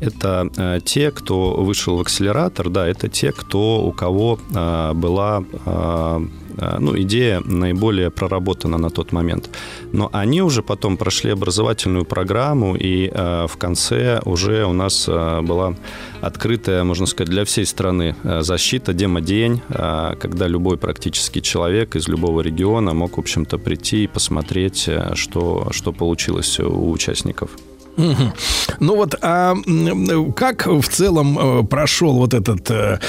[0.01, 4.39] Это те, кто вышел в акселератор, да, это те, кто у кого
[4.95, 5.45] была
[6.59, 9.51] Э, ну, идея наиболее проработана на тот момент.
[9.93, 15.41] Но они уже потом прошли образовательную программу, и э, в конце уже у нас э,
[15.43, 15.75] была
[16.21, 22.93] открытая, можно сказать, для всей страны защита, демо-день, когда любой практически человек из любого региона
[22.93, 27.51] мог, в общем-то, прийти и посмотреть, что, что получилось у участников.
[28.81, 29.57] Ну вот, а
[30.37, 33.01] как в целом э, прошел вот этот, э,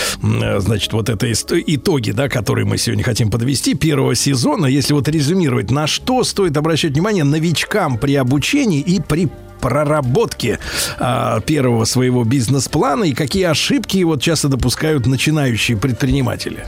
[0.60, 5.70] значит, вот это итоги, да, которые мы сегодня хотим подвести первого сезона, если вот резюмировать,
[5.70, 9.30] на что стоит обращать внимание новичкам при обучении и при
[9.62, 10.60] проработке
[10.98, 13.04] а, первого своего бизнес-плана?
[13.04, 16.66] И какие ошибки вот часто допускают начинающие предприниматели?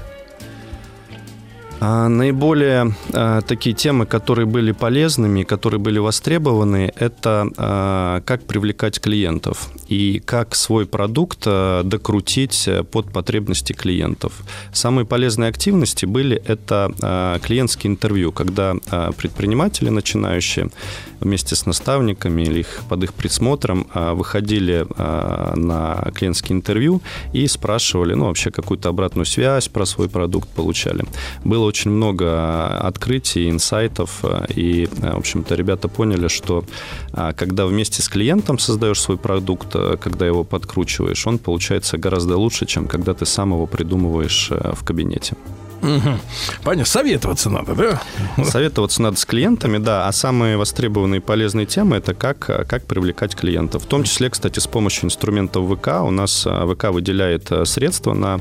[1.83, 9.01] А наиболее а, такие темы, которые были полезными, которые были востребованы, это а, как привлекать
[9.01, 14.43] клиентов и как свой продукт докрутить под потребности клиентов.
[14.71, 18.75] Самые полезные активности были это клиентские интервью, когда
[19.17, 20.69] предприниматели начинающие
[21.21, 27.01] вместе с наставниками или их, под их присмотром а, выходили а, на клиентские интервью
[27.33, 31.05] и спрашивали, ну, вообще какую-то обратную связь про свой продукт получали.
[31.43, 36.65] Было очень много открытий, инсайтов, и, в общем-то, ребята поняли, что
[37.35, 42.87] когда вместе с клиентом создаешь свой продукт, когда его подкручиваешь, он получается гораздо лучше, чем
[42.87, 45.35] когда ты сам его придумываешь в кабинете.
[45.81, 46.19] Угу.
[46.63, 46.85] Понятно.
[46.85, 48.01] Советоваться надо, да?
[48.43, 50.07] Советоваться надо с клиентами, да.
[50.07, 53.83] А самые востребованные и полезные темы это как, как привлекать клиентов.
[53.83, 56.01] В том числе, кстати, с помощью инструментов ВК.
[56.03, 58.39] У нас а, ВК выделяет э, средства на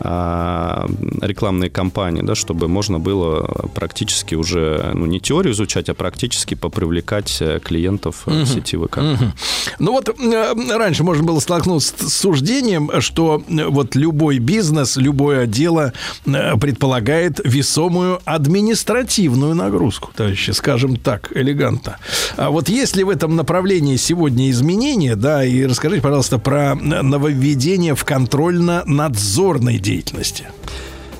[0.00, 7.38] рекламные кампании, да, чтобы можно было практически уже, ну, не теорию изучать, а практически попривлекать
[7.40, 8.44] э, клиентов угу.
[8.44, 8.98] сети ВК.
[8.98, 9.32] Угу.
[9.78, 15.92] Ну вот э, раньше можно было столкнуться с суждением, что вот любой бизнес, любое дело
[16.24, 21.98] предполагает весомую административную нагрузку, товарищи, скажем так, элегантно.
[22.36, 27.94] А вот есть ли в этом направлении сегодня изменения, да, и расскажите, пожалуйста, про нововведение
[27.94, 29.93] в контрольно-надзорной деятельности?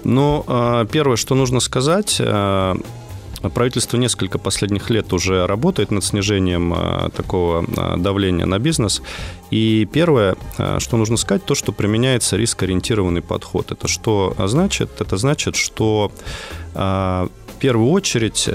[0.04, 2.76] Ну, а, первое, что нужно сказать, а,
[3.54, 7.62] Правительство несколько последних лет уже работает над снижением а, такого
[7.98, 9.02] давления на бизнес.
[9.50, 10.36] И первое,
[10.78, 13.70] что нужно сказать, то, что применяется рискоориентированный подход.
[13.70, 14.98] Это что значит?
[14.98, 16.10] Это значит, что
[16.72, 17.28] в
[17.60, 18.48] первую очередь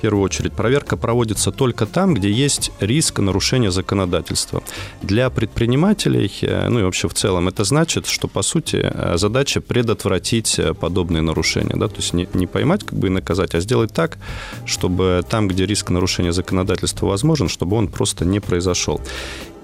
[0.00, 4.62] первую очередь, проверка проводится только там, где есть риск нарушения законодательства.
[5.02, 9.60] Для предпринимателей, э, ну и вообще в целом, это значит, что, по сути, э, задача
[9.60, 11.76] предотвратить э, подобные нарушения.
[11.76, 11.88] Да?
[11.88, 14.18] То есть не, не поймать как бы и наказать, а сделать так,
[14.66, 19.00] чтобы там, где риск нарушения законодательства возможен, чтобы он просто не произошел.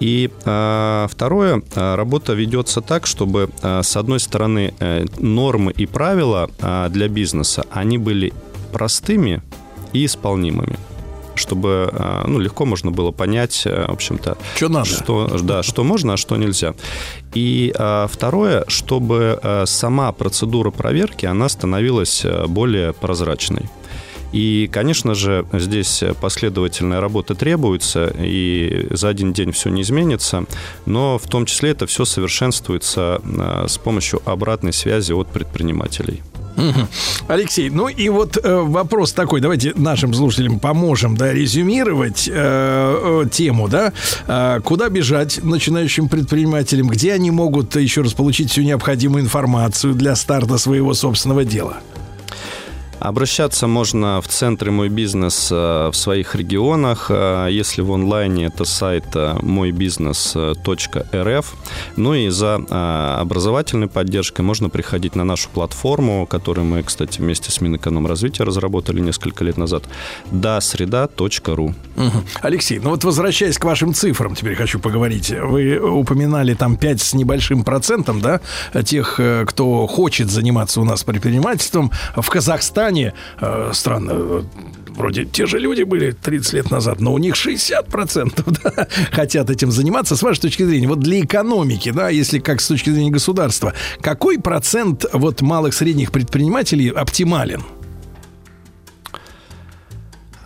[0.00, 4.74] И э, второе, работа ведется так, чтобы, с одной стороны,
[5.18, 8.32] нормы и правила э, для бизнеса, они были
[8.72, 9.42] простыми,
[9.97, 10.78] и исполнимыми
[11.39, 14.86] чтобы а, ну, легко можно было понять, э, в общем-то, что, надо.
[14.86, 16.73] что, да, что можно, а что нельзя.
[17.35, 23.68] И а, второе, чтобы сама процедура проверки, она становилась более прозрачной.
[24.32, 30.44] И, конечно же, здесь последовательная работа требуется, и за один день все не изменится,
[30.85, 33.20] но в том числе это все совершенствуется
[33.69, 36.23] с помощью обратной связи от предпринимателей.
[37.28, 43.28] Алексей, ну и вот э, вопрос такой, давайте нашим слушателям поможем, да, резюмировать э, э,
[43.31, 43.93] тему, да,
[44.27, 50.16] э, куда бежать начинающим предпринимателям, где они могут еще раз получить всю необходимую информацию для
[50.16, 51.78] старта своего собственного дела.
[52.98, 57.10] Обращаться можно в центре «Мой бизнес» э, в своих регионах.
[57.10, 61.55] Э, если в онлайне, это сайт э, мойбизнес.рф.
[61.97, 62.55] Ну и за
[63.20, 69.44] образовательной поддержкой можно приходить на нашу платформу, которую мы, кстати, вместе с Минэкономразвития разработали несколько
[69.44, 69.85] лет назад,
[70.31, 71.74] досреда.ру.
[71.97, 72.24] Угу.
[72.40, 75.31] Алексей, ну вот возвращаясь к вашим цифрам, теперь хочу поговорить.
[75.31, 78.40] Вы упоминали там 5 с небольшим процентом, да,
[78.85, 81.90] тех, кто хочет заниматься у нас предпринимательством.
[82.16, 84.42] В Казахстане Казахстане, э, странно, э,
[84.96, 89.70] вроде те же люди были 30 лет назад, но у них 60% да, хотят этим
[89.70, 90.16] заниматься.
[90.16, 94.38] С вашей точки зрения, вот для экономики, да, если как с точки зрения государства, какой
[94.38, 97.62] процент вот малых средних предпринимателей оптимален?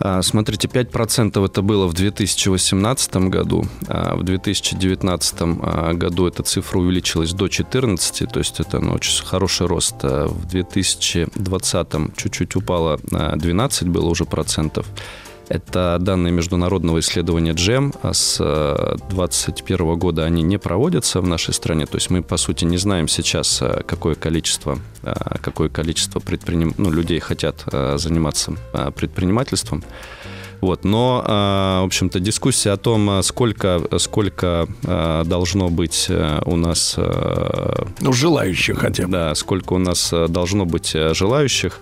[0.03, 6.79] А, смотрите, 5% это было в 2018 году, а в 2019 а, году эта цифра
[6.79, 9.95] увеличилась до 14, то есть это ну, очень хороший рост.
[10.01, 14.87] В 2020 чуть-чуть упало, 12 было уже процентов.
[15.51, 17.93] Это данные международного исследования GEM.
[18.13, 18.37] С
[19.09, 21.85] 2021 года они не проводятся в нашей стране.
[21.85, 24.79] То есть мы, по сути, не знаем сейчас, какое количество,
[25.41, 26.73] какое количество предприним...
[26.77, 27.65] ну, людей хотят
[27.95, 28.53] заниматься
[28.95, 29.83] предпринимательством.
[30.61, 31.23] Вот, но,
[31.81, 34.67] в общем-то, дискуссия о том, сколько, сколько
[35.25, 36.07] должно быть
[36.45, 36.95] у нас...
[37.99, 39.11] Ну, желающих хотя бы.
[39.11, 41.79] Да, сколько у нас должно быть желающих,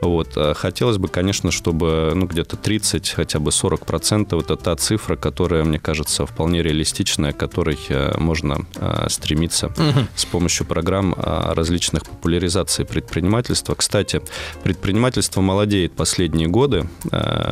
[0.00, 0.32] вот.
[0.36, 5.16] А хотелось бы, конечно, чтобы ну, где-то 30, хотя бы 40 процентов это та цифра,
[5.16, 10.06] которая, мне кажется, вполне реалистичная, к которой э, можно э, стремиться угу.
[10.14, 13.74] с помощью программ э, различных популяризаций предпринимательства.
[13.74, 14.22] Кстати,
[14.62, 16.88] предпринимательство молодеет последние годы.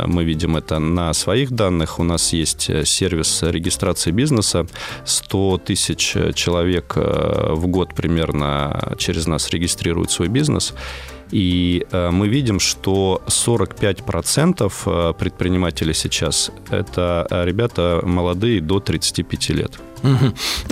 [0.07, 1.99] Мы видим это на своих данных.
[1.99, 4.67] У нас есть сервис регистрации бизнеса.
[5.05, 10.75] 100 тысяч человек в год примерно через нас регистрируют свой бизнес.
[11.31, 19.49] И э, мы видим, что 45% э, предпринимателей сейчас– это э, ребята молодые до 35
[19.51, 19.79] лет.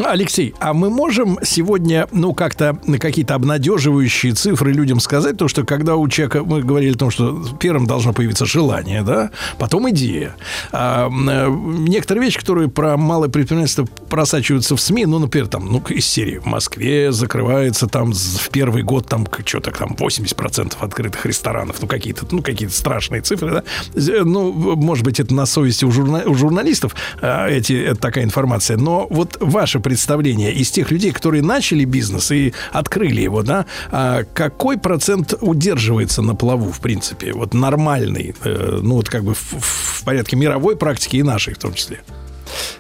[0.05, 5.97] Алексей, а мы можем сегодня, ну, как-то какие-то обнадеживающие цифры людям сказать, то, что когда
[5.97, 10.37] у человека, мы говорили о том, что первым должно появиться желание, да, потом идея.
[10.73, 15.83] А, э, некоторые вещи, которые про малое предпринимательство просачиваются в СМИ, ну, например, там, ну,
[15.89, 21.77] из серии в Москве закрывается там в первый год там что-то там 80% открытых ресторанов,
[21.81, 23.63] ну, какие-то, ну, какие-то страшные цифры, да.
[23.95, 28.25] З- Ну, может быть, это на совести у, журна- у журналистов а, эти, это такая
[28.25, 33.67] информация, но вот ваше представление из тех людей, которые начали бизнес и открыли его, да,
[33.91, 39.35] а какой процент удерживается на плаву, в принципе, вот нормальный, э, ну, вот как бы
[39.35, 42.01] в, в порядке мировой практики и нашей в том числе?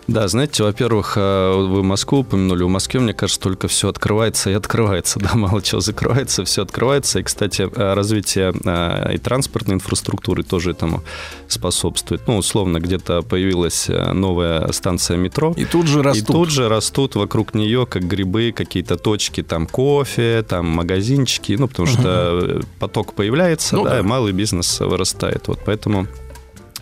[0.06, 2.62] Да, знаете, во-первых, э, вы Москву упомянули.
[2.64, 5.18] В Москве, мне кажется, только все открывается и открывается.
[5.26, 7.18] Да, мало чего закрывается, все открывается.
[7.18, 11.02] И, кстати, э, развитие э, и транспортной инфраструктуры тоже этому
[11.48, 12.22] способствует.
[12.28, 15.52] Ну, условно, где-то появилась новая станция метро.
[15.56, 16.26] И тут же И растут.
[16.26, 21.56] тут же растут вокруг нее, как грибы, какие-то точки, там кофе, там магазинчики.
[21.58, 23.98] Ну, потому что э, поток появляется, Ну да, да.
[23.98, 25.48] и малый бизнес вырастает.
[25.48, 26.06] Вот поэтому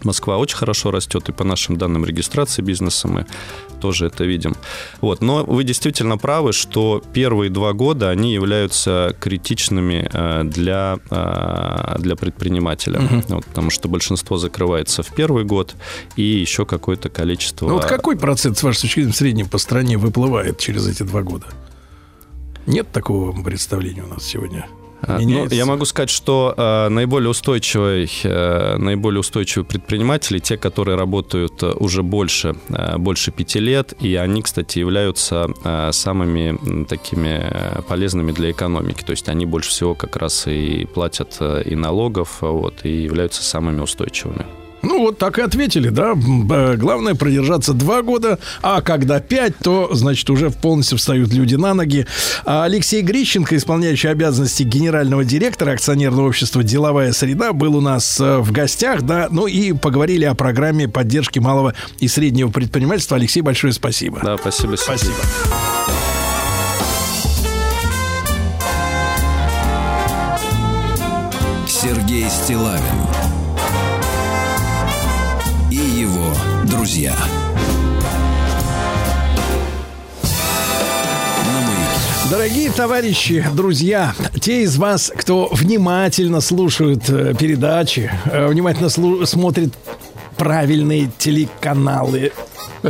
[0.05, 3.26] Москва очень хорошо растет, и по нашим данным регистрации бизнеса мы
[3.81, 4.55] тоже это видим.
[5.01, 5.20] Вот.
[5.20, 12.16] Но вы действительно правы, что первые два года они являются критичными э, для, э, для
[12.16, 13.01] предпринимателя.
[13.01, 13.24] Мгм.
[13.28, 15.74] Вот, потому что большинство закрывается в первый год,
[16.16, 17.68] и еще какое-то количество...
[17.68, 21.02] Ну, вот какой процент, с вашей точки зрения, в среднем по стране выплывает через эти
[21.02, 21.47] два года?
[22.66, 24.66] Нет такого представления у нас сегодня?
[25.06, 25.55] А, Ну, Меняется?
[25.55, 31.72] я могу сказать, что э, наиболее устойчивые, э, наиболее устойчивые предприниматели, те, которые работают э,
[31.72, 38.32] уже больше, э, больше пяти лет, и они, кстати, являются э, самыми такими э, полезными
[38.32, 39.02] для экономики.
[39.05, 43.43] То есть они больше всего как раз и платят э, и налогов, вот, и являются
[43.43, 44.47] самыми устойчивыми.
[45.05, 46.14] Вот так и ответили, да.
[46.14, 52.06] Главное продержаться два года, а когда пять, то, значит, уже полностью встают люди на ноги.
[52.47, 58.39] А Алексей Грищенко, исполняющий обязанности генерального директора акционерного общества «Деловая среда», был у нас э,
[58.39, 59.28] в гостях, да.
[59.31, 63.18] Ну и поговорили о программе поддержки малого и среднего предпринимательства.
[63.18, 64.20] Алексей, большое спасибо.
[64.22, 64.76] Да, спасибо.
[64.76, 65.12] Спасибо.
[71.68, 72.81] Сергей Стилавин
[76.94, 77.16] друзья.
[82.30, 89.74] Дорогие товарищи, друзья, те из вас, кто внимательно слушают э, передачи, э, внимательно слу- смотрит
[90.36, 92.32] правильные телеканалы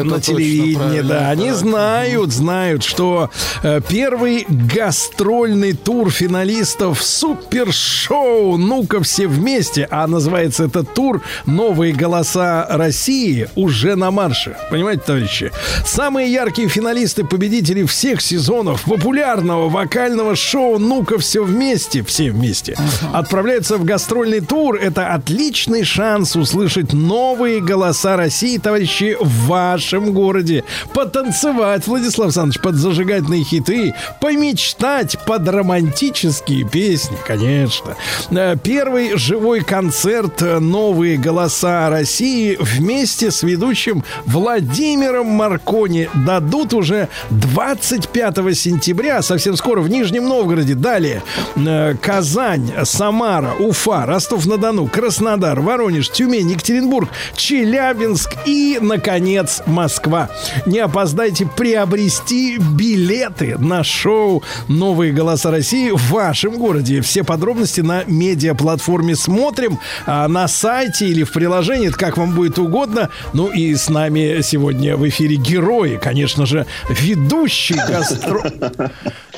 [0.02, 3.30] на точно телевидении, правильно, да, они знают, знают, что
[3.62, 12.66] э, первый гастрольный тур финалистов супершоу «Ну-ка все вместе», а называется этот тур «Новые голоса
[12.68, 14.56] России» уже на марше.
[14.70, 15.52] Понимаете, товарищи?
[15.86, 22.76] Самые яркие финалисты, победители всех сезонов популярного вокального шоу «Ну-ка все вместе», все вместе,
[23.12, 24.76] отправляются в гастрольный тур.
[24.76, 30.64] Это отличный шанс услышать новые голоса России, товарищи, в вашем городе.
[30.92, 37.96] Потанцевать, Владислав Александрович, под зажигательные хиты, помечтать под романтические песни, конечно.
[38.30, 47.08] Э, Первый живой концерт э, «Новые голоса России» вместе с ведущим Владимиром Маркони дадут уже
[47.30, 50.74] 25 сентября, совсем скоро в Нижнем Новгороде.
[50.74, 51.22] Далее
[51.56, 60.30] э, Казань, Самара, Уфа, Ростов-на-Дону, Краснодар, Воронеж, Тюмень, Екатеринбург, Челябинск и, наконец, Москва.
[60.66, 67.00] Не опоздайте приобрести билеты на шоу «Новые голоса России» в вашем городе.
[67.00, 72.58] Все подробности на медиаплатформе «Смотрим», а на сайте или в приложении, это как вам будет
[72.58, 73.10] угодно.
[73.32, 78.42] Ну и с нами сегодня в эфире герои, конечно же, ведущий гастро...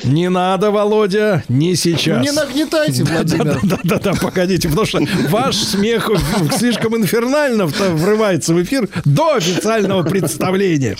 [0.03, 2.23] Не надо, Володя, не сейчас.
[2.23, 3.59] Не нагнетайте, Владимир.
[3.63, 6.09] Да-да-да, погодите, потому что ваш смех
[6.55, 10.95] слишком инфернально в- врывается в эфир до официального представления.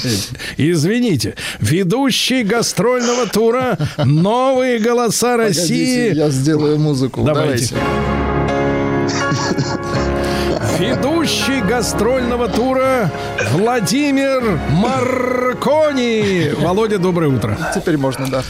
[0.58, 1.36] Извините.
[1.60, 6.10] Ведущий гастрольного тура «Новые голоса России».
[6.10, 7.24] Погодите, я сделаю музыку.
[7.24, 7.76] Давайте.
[10.80, 13.12] Ведущий гастрольного тура
[13.54, 16.52] Владимир Маркони.
[16.60, 17.58] Володя, доброе утро.
[17.74, 18.44] Теперь можно, да.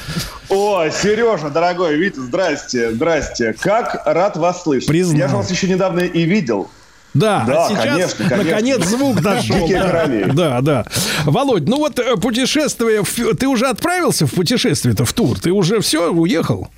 [0.49, 3.53] О, Сережа, дорогой, Витя, здрасте, здрасте.
[3.59, 4.87] Как рад вас слышать.
[4.87, 5.19] Признаю.
[5.19, 6.69] Я же вас еще недавно и видел.
[7.17, 8.43] Да, Да, а сейчас конечно, конечно.
[8.51, 9.67] наконец звук дошел.
[9.67, 10.85] Да, да, да.
[11.25, 13.03] Володь, ну вот э, путешествие,
[13.35, 15.39] ты уже отправился в путешествие-то, в тур?
[15.39, 16.69] Ты уже все, уехал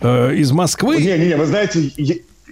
[0.00, 0.98] э, из Москвы?
[0.98, 1.90] Не-не-не, вы знаете,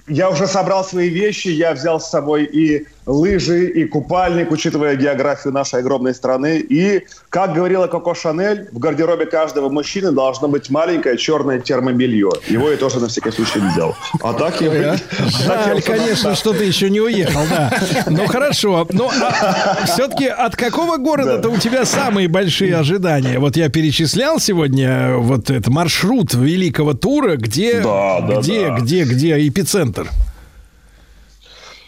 [0.09, 5.53] я уже собрал свои вещи, я взял с собой и лыжи и купальник, учитывая географию
[5.53, 6.59] нашей огромной страны.
[6.59, 12.31] И, как говорила Коко Шанель, в гардеробе каждого мужчины должно быть маленькое черное термобелье.
[12.49, 13.95] Его я тоже на всякий случай взял.
[14.23, 14.71] А так я...
[14.71, 14.97] Ой, а?
[15.45, 17.73] Жаль, конечно, что ты еще не уехал, да.
[18.07, 18.87] Ну хорошо.
[18.91, 23.39] Но а, все-таки от какого города-то у тебя самые большие ожидания?
[23.39, 29.05] Вот я перечислял сегодня э, вот этот маршрут великого тура, где, Да, да, где, где,
[29.05, 30.09] где эпицентр?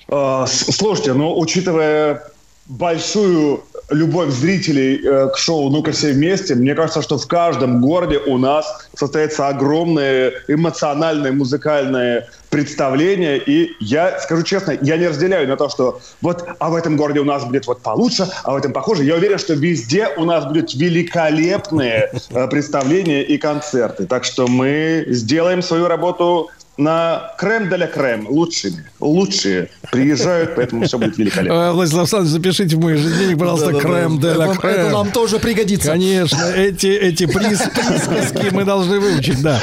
[0.08, 2.22] С- Слушайте, ну, учитывая
[2.66, 8.18] большую любовь зрителей э, к шоу «Ну-ка все вместе», мне кажется, что в каждом городе
[8.18, 13.38] у нас состоится огромное эмоциональное музыкальное представление.
[13.38, 17.20] И я скажу честно, я не разделяю на то, что вот, а в этом городе
[17.20, 19.04] у нас будет вот получше, а в этом похуже.
[19.04, 24.06] Я уверен, что везде у нас будут великолепные э, представления и концерты.
[24.06, 28.84] Так что мы сделаем свою работу на крем де ля крем, лучшими.
[29.00, 31.54] Лучшие приезжают, поэтому все будет великолепно.
[31.54, 34.72] Э, Владислав Александрович, запишите в мой ежедневник, пожалуйста, крем де ля Это- крем.
[34.74, 35.90] это нам тоже пригодится.
[35.90, 39.60] Конечно, эти, эти прис- присказки мы должны выучить, да.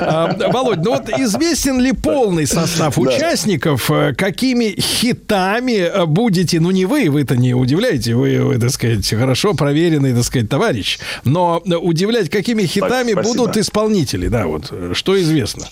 [0.00, 3.90] А, Володь, ну вот известен ли полный состав участников?
[3.90, 9.08] Э, Какими хитами э, будете, ну не вы, вы-то не удивляете, вы, вы, так сказать,
[9.08, 15.66] хорошо проверенный, так сказать, товарищ, но удивлять, какими хитами будут исполнители, да, вот, что известно?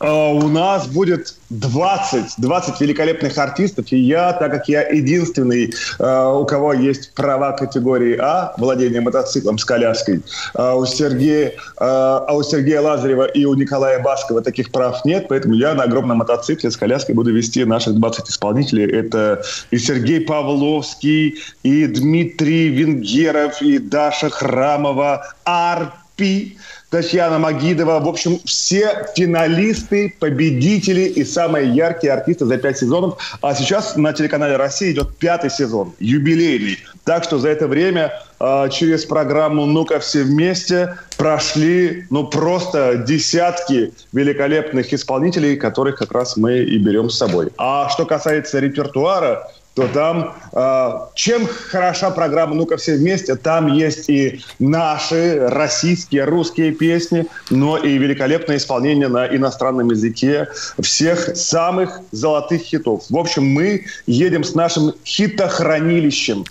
[0.00, 6.32] А, У нас будет 20, 20 великолепных артистов, и я, так как я единственный, э,
[6.34, 10.22] у кого есть права категории А, владение мотоциклом с коляской,
[10.54, 15.54] а у Сергея, а у Сергея Лазарева и у Николая Баскова таких прав нет, поэтому
[15.54, 18.90] я на огромном мотоцикле с коляской буду вести наших 20 исполнителей.
[18.90, 26.58] Это и Сергей Павловский, и Дмитрий Венгеров, и Даша Храмова, Арпи,
[26.94, 27.98] Татьяна Магидова.
[27.98, 33.18] В общем, все финалисты, победители и самые яркие артисты за пять сезонов.
[33.40, 36.78] А сейчас на телеканале «Россия» идет пятый сезон, юбилейный.
[37.02, 43.92] Так что за это время э, через программу «Ну-ка все вместе» прошли ну просто десятки
[44.12, 47.48] великолепных исполнителей, которых как раз мы и берем с собой.
[47.58, 54.08] А что касается репертуара, то там, э, чем хороша программа «Ну-ка все вместе», там есть
[54.08, 60.48] и наши российские, русские песни, но и великолепное исполнение на иностранном языке
[60.80, 63.04] всех самых золотых хитов.
[63.10, 66.44] В общем, мы едем с нашим хитохранилищем.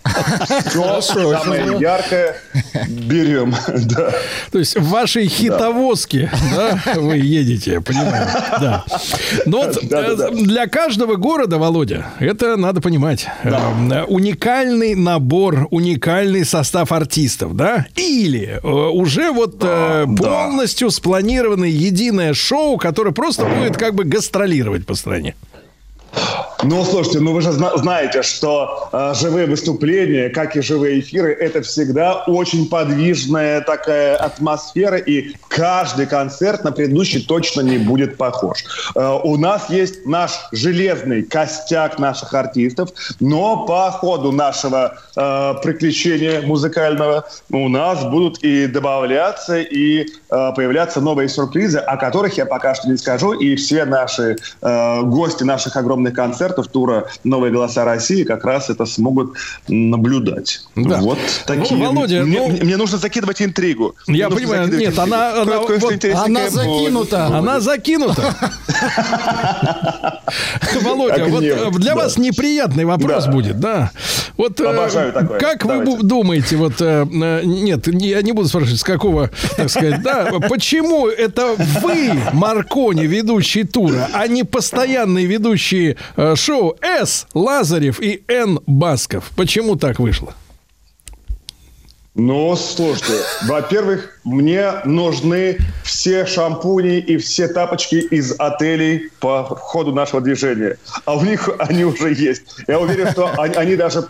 [0.67, 2.35] Все самое яркое
[2.87, 3.55] берем.
[4.51, 6.29] То есть в вашей хитовозке,
[6.95, 8.27] вы едете, понимаю.
[9.45, 13.12] Но э, для каждого города, Володя, это надо понимать,
[13.43, 17.87] э, уникальный набор, уникальный состав артистов, да?
[17.95, 24.85] Или э, уже вот э, полностью спланированное единое шоу, которое просто будет как бы гастролировать
[24.85, 25.35] по стране.
[26.65, 31.33] Ну, слушайте, ну вы же зна- знаете, что э, живые выступления, как и живые эфиры,
[31.33, 38.63] это всегда очень подвижная такая атмосфера, и каждый концерт на предыдущий точно не будет похож.
[38.95, 46.41] Э, у нас есть наш железный костяк наших артистов, но по ходу нашего э, приключения
[46.41, 52.73] музыкального у нас будут и добавляться, и э, появляться новые сюрпризы, о которых я пока
[52.73, 58.23] что не скажу, и все наши э, гости наших огромных концертов тура «Новые голоса России»
[58.23, 59.35] как раз это смогут
[59.67, 60.61] наблюдать.
[60.75, 60.99] Да.
[61.01, 61.77] Вот такие.
[61.77, 63.95] Ну, Володя, мне, ну- мне нужно закидывать интригу.
[64.07, 65.01] Мне Я нужно понимаю, нет, интригу.
[65.01, 66.51] она, она, Кое- вот- она будет.
[66.51, 67.25] закинута.
[67.27, 68.35] Она закинута.
[70.81, 73.91] Володя, Как вот э, для вас неприятный вопрос будет, да?
[74.37, 78.83] Вот э, как вы думаете, вот э, э, нет, не- я не буду спрашивать, с
[78.83, 86.35] какого, так сказать, да, почему это вы, Маркони, ведущий тура, а не постоянные ведущие э,
[86.35, 87.27] шоу С.
[87.33, 88.59] Лазарев и Н.
[88.65, 89.31] Басков?
[89.35, 90.33] Почему так вышло?
[92.15, 100.21] Ну, слушайте, во-первых, мне нужны все шампуни и все тапочки из отелей по ходу нашего
[100.21, 100.77] движения.
[101.05, 102.43] А у них они уже есть.
[102.67, 104.07] Я уверен, что они, они даже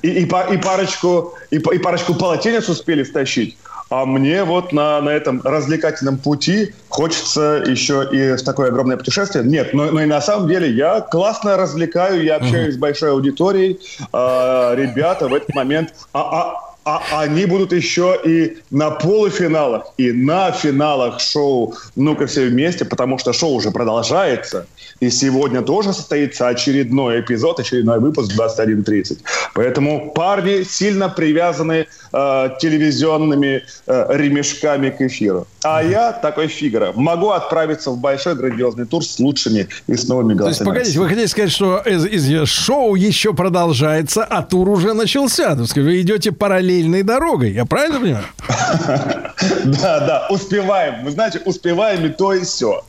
[0.00, 3.58] и, и и парочку, и, и парочку полотенец успели стащить.
[3.92, 9.44] А мне вот на, на этом развлекательном пути хочется еще и в такое огромное путешествие.
[9.44, 13.80] Нет, но, но и на самом деле я классно развлекаю, я общаюсь с большой аудиторией.
[14.10, 15.92] А, ребята в этот момент...
[16.14, 22.46] А, а- а они будут еще и на полуфиналах, и на финалах шоу «Ну-ка все
[22.46, 24.66] вместе», потому что шоу уже продолжается.
[25.00, 29.18] И сегодня тоже состоится очередной эпизод, очередной выпуск 21.30.
[29.54, 35.46] Поэтому парни сильно привязаны э, телевизионными э, ремешками к эфиру.
[35.64, 40.36] А я, такой фигура, могу отправиться в большой грандиозный тур с лучшими и с новыми
[40.36, 40.66] То есть, голосами.
[40.68, 45.54] погодите, вы хотите сказать, что из- из- шоу еще продолжается, а тур уже начался?
[45.54, 46.32] Вы идете
[46.72, 48.26] параллельной дорогой, я правильно понимаю?
[49.64, 51.04] Да, да, успеваем.
[51.04, 52.84] Вы знаете, успеваем и то, и все.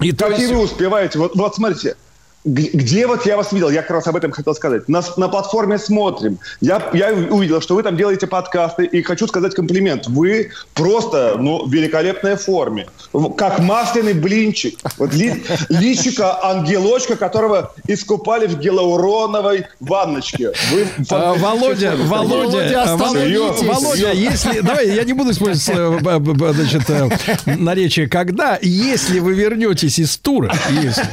[0.00, 1.18] И как и вы успеваете.
[1.18, 1.96] Вот, вот смотрите,
[2.48, 4.88] где вот я вас видел, я как раз об этом хотел сказать.
[4.88, 6.38] На, на платформе смотрим.
[6.60, 10.06] Я, я увидел, что вы там делаете подкасты, и хочу сказать комплимент.
[10.06, 12.86] Вы просто, ну, в великолепной форме.
[13.36, 14.78] Как масляный блинчик.
[14.96, 20.52] Вот ли, личика ангелочка, которого искупали в гелауроновой ванночке.
[20.72, 27.08] Вы А, Володя, Володя, Володя, Володя, если, давай, я не буду использовать э, значит, э,
[27.56, 31.04] наречие когда, если вы вернетесь из тура, если,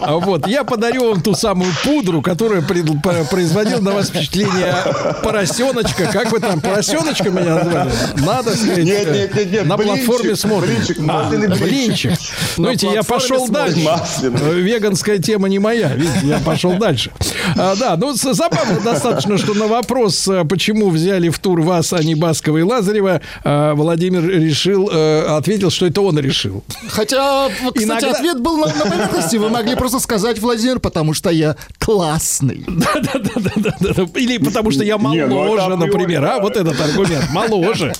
[0.00, 4.74] а вот, я подарю вам ту самую пудру, которая производила на вас впечатление
[5.22, 7.90] поросеночка, как вы там, поросеночка меня назвали?
[8.24, 10.74] Надо сказать, Нет, нет, нет, нет, на блинчик, платформе смотрим.
[10.74, 11.60] блинчик, А, блинчик.
[11.60, 12.12] блинчик.
[12.56, 13.80] Ну, видите, я пошел дальше.
[13.80, 14.60] Масляный.
[14.60, 15.88] Веганская тема не моя.
[15.94, 17.10] Видите, я пошел дальше.
[17.56, 22.02] А, да, ну забавно достаточно, что на вопрос, э, почему взяли в тур вас, а
[22.02, 26.62] не Баскова и Лазарева, э, Владимир решил, э, ответил, что это он решил.
[26.88, 29.36] Хотя, кстати, Иногда- ответ был на, на поверхности.
[29.36, 32.64] Вы могли просто сказать, Владимир, потому что я классный.
[32.68, 34.06] Да-да-да.
[34.14, 36.24] Или потому что я ну моложе, например.
[36.24, 36.40] А, да.
[36.40, 37.30] вот этот аргумент.
[37.30, 37.92] Моложе.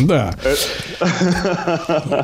[0.00, 0.34] Да.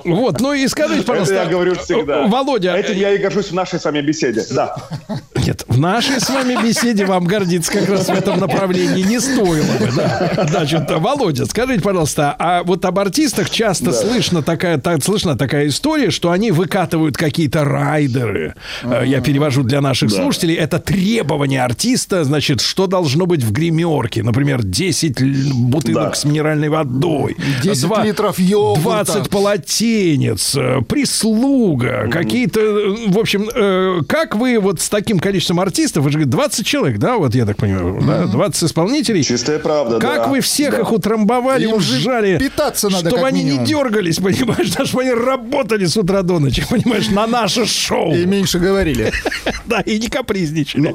[0.05, 1.35] Вот, ну и скажите, пожалуйста.
[1.35, 2.27] я говорю всегда.
[2.27, 4.43] Володя, Этим я и горжусь в нашей с вами беседе.
[4.51, 4.77] Да.
[5.35, 9.73] Нет, в нашей с вами беседе вам гордиться как раз в этом направлении не стоило
[9.78, 9.90] бы.
[9.97, 10.47] Да.
[10.49, 16.11] Значит, Володя, скажите, пожалуйста, а вот об артистах часто слышно такая, так, слышна такая история,
[16.11, 18.55] что они выкатывают какие-то райдеры.
[18.82, 20.55] Э, Я перевожу для наших слушателей.
[20.55, 24.23] Это требование артиста, значит, что должно быть в гримерке.
[24.23, 26.15] Например, 10 л- бутылок Да.
[26.15, 27.37] с минеральной водой.
[27.62, 28.83] 10 два- литров йогурта.
[28.83, 35.61] 20 полотенец, э, прислуга, какие-то, э, в общем, э, как вы вот с таким количеством
[35.61, 39.23] артистов, вы же говорите, 20 человек, да, вот я так понимаю, да, 20 исполнителей.
[39.23, 40.27] Чистая правда, Как да.
[40.29, 40.81] вы всех Да.
[40.81, 43.61] их утрамбовали, Им ужали, питаться надо, чтобы они минимум.
[43.65, 48.15] не дергались, понимаешь, да, чтобы они работали с утра до ночи, понимаешь, на наше шоу.
[48.15, 49.12] И меньше говорили.
[49.66, 50.94] Да, и не капризничали.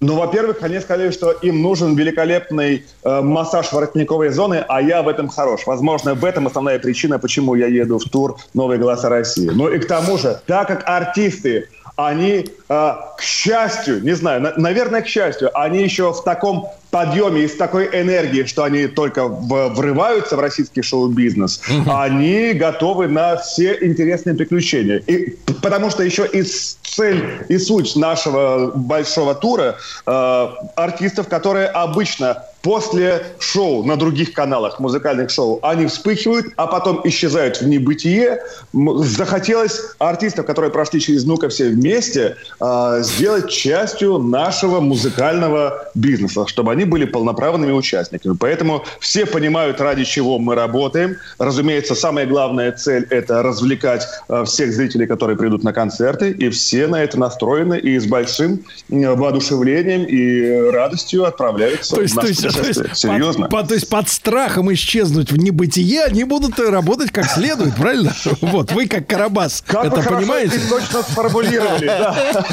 [0.00, 5.08] Ну, во-первых, они сказали, что им нужен великолепный э, массаж воротниковой зоны, а я в
[5.08, 5.62] этом хорош.
[5.66, 9.48] Возможно, в этом основная причина, почему я еду в тур «Новые голоса России».
[9.50, 14.52] Ну и к тому же, так как артисты, они, э, к счастью, не знаю, на-
[14.56, 19.26] наверное, к счастью, они еще в таком подъеме и с такой энергией, что они только
[19.26, 24.98] врываются в российский шоу-бизнес, они готовы на все интересные приключения.
[25.08, 29.76] И, потому что еще и цель и суть нашего большого тура
[30.06, 37.02] э, артистов, которые обычно после шоу на других каналах, музыкальных шоу, они вспыхивают, а потом
[37.04, 38.40] исчезают в небытие.
[38.72, 46.72] Захотелось артистов, которые прошли через «Ну-ка все вместе», э, сделать частью нашего музыкального бизнеса, чтобы
[46.72, 48.34] они были полноправными участниками.
[48.40, 51.16] Поэтому все понимают, ради чего мы работаем.
[51.38, 56.86] Разумеется, самая главная цель– это развлекать э, всех зрителей, которые придут на концерты, и все
[56.86, 62.46] на это настроены и с большим воодушевлением и радостью отправляются То есть, в есть, то
[62.46, 62.94] есть, путешествие.
[62.94, 63.46] Серьезно.
[63.48, 68.12] Под, по- то есть под страхом исчезнуть в небытие они будут работать как следует, правильно?
[68.40, 70.58] Вот, вы как Карабас Как это понимаете?
[70.68, 72.44] точно сформулировали, да.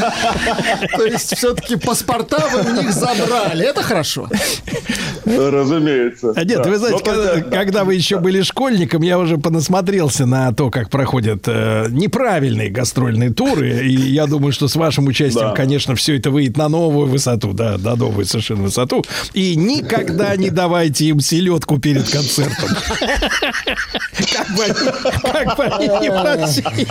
[0.98, 3.66] То есть все-таки паспорта вы у них забрали.
[3.66, 4.28] Это хорошо.
[5.26, 6.34] Разумеется.
[6.36, 6.70] А нет, да.
[6.70, 10.70] вы знаете, Но когда, только- когда вы еще были школьником, я уже понасмотрелся на то,
[10.70, 13.86] как проходят э, неправильные гастрольные туры.
[13.88, 15.54] И я думаю, что с вашим участием, Да.
[15.56, 19.04] конечно, все это выйдет на новую высоту, да, на новую совершенно высоту.
[19.34, 19.56] И
[19.92, 22.70] никогда не давайте им селедку перед концертом.
[24.34, 24.74] Как бы они-
[25.32, 26.88] как бы они не просили.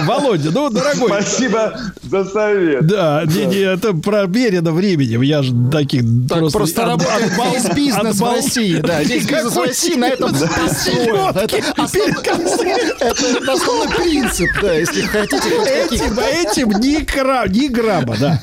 [0.00, 1.08] Володя, ну, дорогой.
[1.22, 2.86] Спасибо за совет.
[2.86, 5.22] Да, не, не, это проверено временем.
[5.22, 8.80] Я же таких Так просто от- работает весь бизнес в России.
[8.80, 11.36] Да, весь бизнес в России на этом построен.
[11.36, 18.40] Это основной- это основной принцип, да, если хотите Этим, этим ни, кра, ни грамма, да.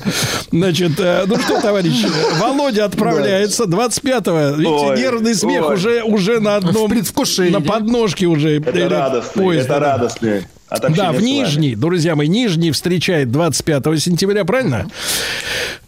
[0.50, 2.04] Значит, э, ну что, товарищ,
[2.40, 4.56] Володя отправляется 25-го.
[4.56, 6.88] Видите, нервный смех уже, уже на одном...
[6.90, 7.52] предвкушении.
[7.52, 8.58] На подножке уже.
[8.58, 10.46] Это э, радостный, это радостный.
[10.68, 11.22] От Да, в с вами.
[11.24, 14.86] Нижний, друзья мои, Нижний встречает 25 сентября, правильно?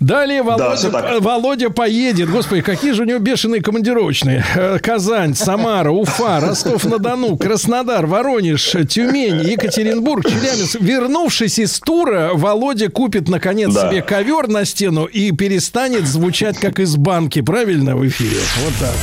[0.01, 1.05] Далее Володя, так.
[1.13, 2.31] э, Володя поедет.
[2.31, 4.45] Господи, какие же у него бешеные командировочные.
[4.55, 10.81] Э, Казань, Самара, Уфа, Ростов-на-Дону, Краснодар, Воронеж, Тюмень, Екатеринбург, Челябинск.
[10.81, 13.89] Вернувшись из тура, Володя купит, наконец, Да.
[13.91, 18.37] себе ковер на стену и перестанет звучать, как из банки, правильно, в эфире?
[18.65, 18.95] Вот так.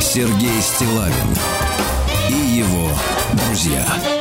[0.00, 1.34] Сергей Стилавин
[3.54, 4.13] друзья.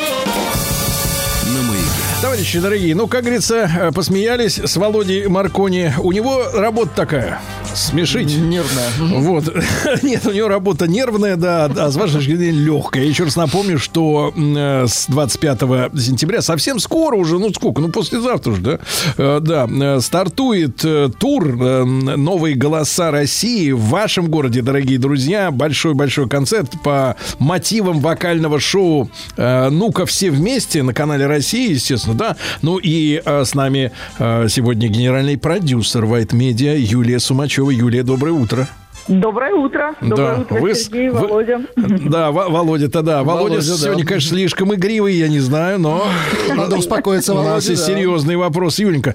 [2.24, 5.91] Товарищи дорогие, ну, как говорится, э, посмеялись с Володей Маркони.
[6.02, 7.41] У него работа такая.
[7.76, 8.38] Смешить.
[8.38, 8.88] Нервная.
[8.98, 9.54] Вот.
[10.04, 13.04] Нет, у него работа нервная, да, а с вашей точки зрения легкая.
[13.04, 15.60] Еще раз напомню, что э, с 25
[16.00, 18.80] сентября, совсем скоро уже, ну сколько, ну послезавтра уже, да,
[19.18, 20.78] Э, да, стартует
[21.20, 21.56] тур
[21.86, 25.52] «Новые голоса России» в вашем городе, дорогие друзья.
[25.52, 32.35] Большой-большой концерт по мотивам вокального шоу «Ну-ка, все вместе» на канале России, естественно, да.
[32.61, 37.69] Ну и э, с нами э, сегодня генеральный продюсер White Media Юлия Сумачева.
[37.72, 38.68] Юлия, доброе утро.
[39.10, 39.95] Доброе утро.
[39.99, 41.61] Доброе Да, утро, вы Сергей, вы- Володя.
[41.76, 43.22] Да, Во- Володя-то да.
[43.23, 43.77] Володя, Володя, да.
[43.77, 46.07] сегодня, конечно, слишком игривый, я не знаю, но...
[46.56, 49.14] Надо успокоиться, У нас Володя, есть серьезный вопрос, Юленька.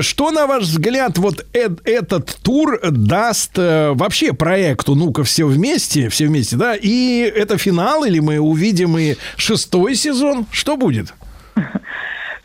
[0.00, 6.26] Что, на ваш взгляд, вот этот тур даст э, вообще проекту «Ну-ка, все вместе», все
[6.26, 6.74] вместе, да?
[6.74, 10.46] И это финал, или мы увидим и шестой сезон?
[10.50, 11.14] Что будет?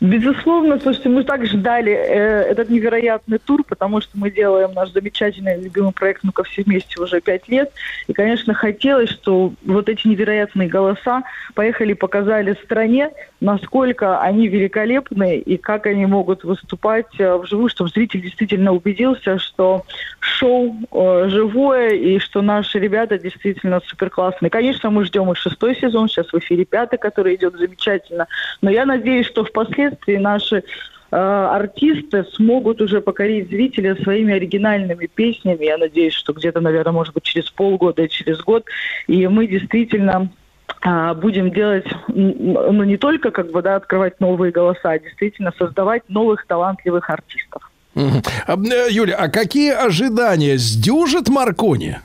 [0.00, 5.62] Безусловно, слушайте, мы так ждали э, этот невероятный тур, потому что мы делаем наш замечательный
[5.62, 7.72] любимый проект «Ну-ка все вместе» уже пять лет.
[8.06, 11.22] И, конечно, хотелось, что вот эти невероятные голоса
[11.54, 13.10] поехали показали стране,
[13.40, 19.84] насколько они великолепны и как они могут выступать э, вживую, чтобы зритель действительно убедился, что
[20.20, 24.50] шоу э, живое и что наши ребята действительно супер классные.
[24.50, 28.26] Конечно, мы ждем и шестой сезон, сейчас в эфире пятый, который идет замечательно.
[28.60, 30.62] Но я надеюсь, что впоследствии наши э,
[31.16, 35.64] артисты смогут уже покорить зрителя своими оригинальными песнями.
[35.64, 38.64] Я надеюсь, что где-то, наверное, может быть, через полгода и через год.
[39.06, 40.30] И мы действительно
[40.82, 46.02] а, будем делать, ну, не только как бы, да, открывать новые голоса, а действительно создавать
[46.08, 47.70] новых талантливых артистов.
[47.96, 50.58] Э, Юля, а какие ожидания?
[50.58, 51.98] Сдюжит Маркони?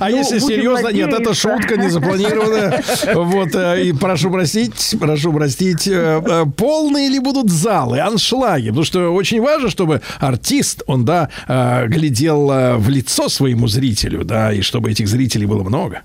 [0.00, 2.82] А Ну, если серьезно, нет, это шутка не запланированная.
[3.14, 8.68] Вот, э, и прошу простить, прошу простить, э, э, полные ли будут залы, аншлаги?
[8.68, 11.28] Потому что очень важно, чтобы артист, он, да,
[11.86, 16.02] глядел в лицо своему зрителю, да, и чтобы этих зрителей было много.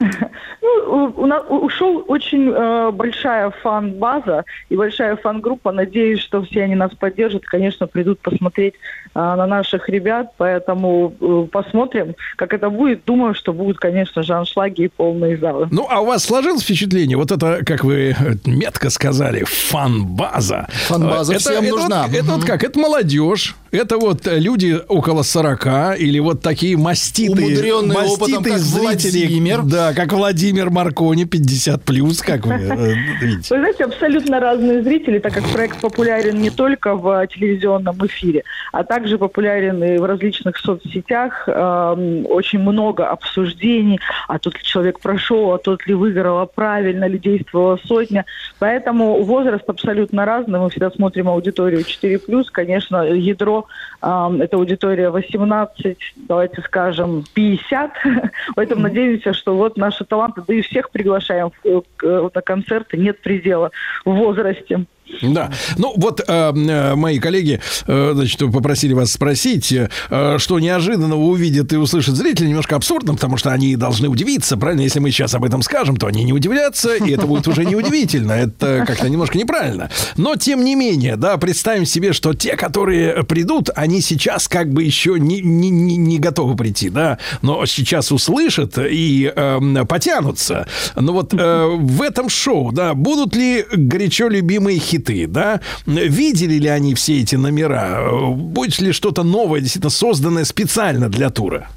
[0.00, 5.72] Ну, у, нас у шоу очень э, большая фан-база и большая фан-группа.
[5.72, 7.44] Надеюсь, что все они нас поддержат.
[7.44, 8.74] Конечно, придут посмотреть
[9.14, 10.32] на наших ребят.
[10.36, 13.04] Поэтому э, посмотрим, как это будет.
[13.04, 15.68] Думаю, что будут, конечно же, аншлаги и полные залы.
[15.70, 20.66] Ну, а у вас сложилось впечатление, вот это, как вы э, метко сказали, фан-база.
[20.88, 22.06] Фан-база Э, всем это нужна.
[22.06, 22.64] Вот, это вот как?
[22.64, 28.58] Это молодежь, это вот люди около 40 или вот такие маститые, Умудренные опытом, маститые как
[28.58, 29.20] зрители.
[29.20, 29.62] Владимир.
[29.62, 32.54] Да, как Владимир Маркони, 50 плюс, как вы
[33.20, 33.54] видите.
[33.54, 38.84] Вы знаете, абсолютно разные зрители, так как проект популярен не только в телевизионном эфире, а
[38.84, 41.46] также популярен и в различных соцсетях.
[41.48, 47.18] Очень много обсуждений, а тот ли человек прошел, а тот ли выиграл, а правильно ли
[47.18, 48.24] действовала сотня.
[48.58, 50.58] Поэтому возраст абсолютно разный.
[50.58, 52.44] Мы всегда смотрим аудиторию 4+.
[52.52, 53.66] Конечно, ядро
[54.00, 55.96] это аудитория 18,
[56.28, 57.92] давайте скажем, 50.
[58.56, 63.20] Поэтому надеемся, что вот наши таланты, да и всех приглашаем в- к- на концерты, нет
[63.20, 63.70] предела
[64.04, 64.84] в возрасте.
[65.22, 65.50] Да.
[65.76, 71.72] Ну, вот э, э, мои коллеги, э, значит, попросили вас спросить, э, что неожиданного увидят
[71.72, 74.80] и услышат зрители, немножко абсурдно, потому что они должны удивиться, правильно?
[74.82, 78.32] Если мы сейчас об этом скажем, то они не удивлятся, и это будет уже неудивительно.
[78.32, 79.90] Это как-то немножко неправильно.
[80.16, 84.82] Но, тем не менее, да, представим себе, что те, которые придут, они сейчас как бы
[84.82, 90.66] еще не, не, не готовы прийти, да, но сейчас услышат и э, потянутся.
[90.96, 95.60] Но вот э, в этом шоу, да, будут ли горячо любимые хиты, да?
[95.86, 98.10] Видели ли они все эти номера?
[98.10, 101.68] Будет ли что-то новое, действительно созданное специально для тура?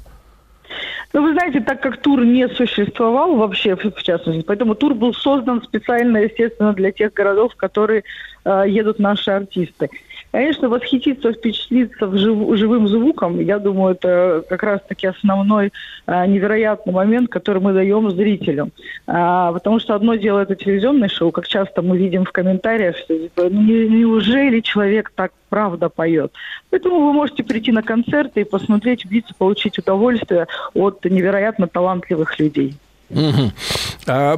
[1.14, 5.62] Ну, вы знаете, так как тур не существовал вообще, в частности, поэтому тур был создан
[5.62, 8.04] специально, естественно, для тех городов, в которые
[8.44, 9.88] э, едут наши артисты.
[10.30, 15.72] Конечно, восхититься, впечатлиться вжив- живым звуком, я думаю, это как раз-таки основной
[16.06, 18.70] э, невероятный момент, который мы даем зрителю.
[19.06, 23.18] А, потому что одно дело это телевизионное шоу, как часто мы видим в комментариях, что
[23.18, 26.30] типа, «Ну, не- неужели человек так правда поет.
[26.68, 32.74] Поэтому вы можете прийти на концерты и посмотреть, убедиться, получить удовольствие от невероятно талантливых людей.
[33.10, 34.36] Э,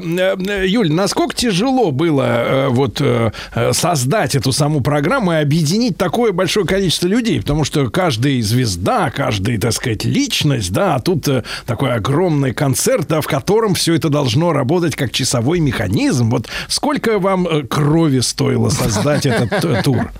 [0.66, 3.32] Юль, насколько тяжело было э, вот э,
[3.72, 7.40] создать эту саму программу и объединить такое большое количество людей?
[7.40, 11.28] Потому что каждый звезда, каждый, так сказать, личность, да, а тут
[11.66, 16.30] такой огромный концерт, да, в котором все это должно работать как часовой механизм.
[16.30, 20.10] Вот сколько вам крови стоило создать этот тур?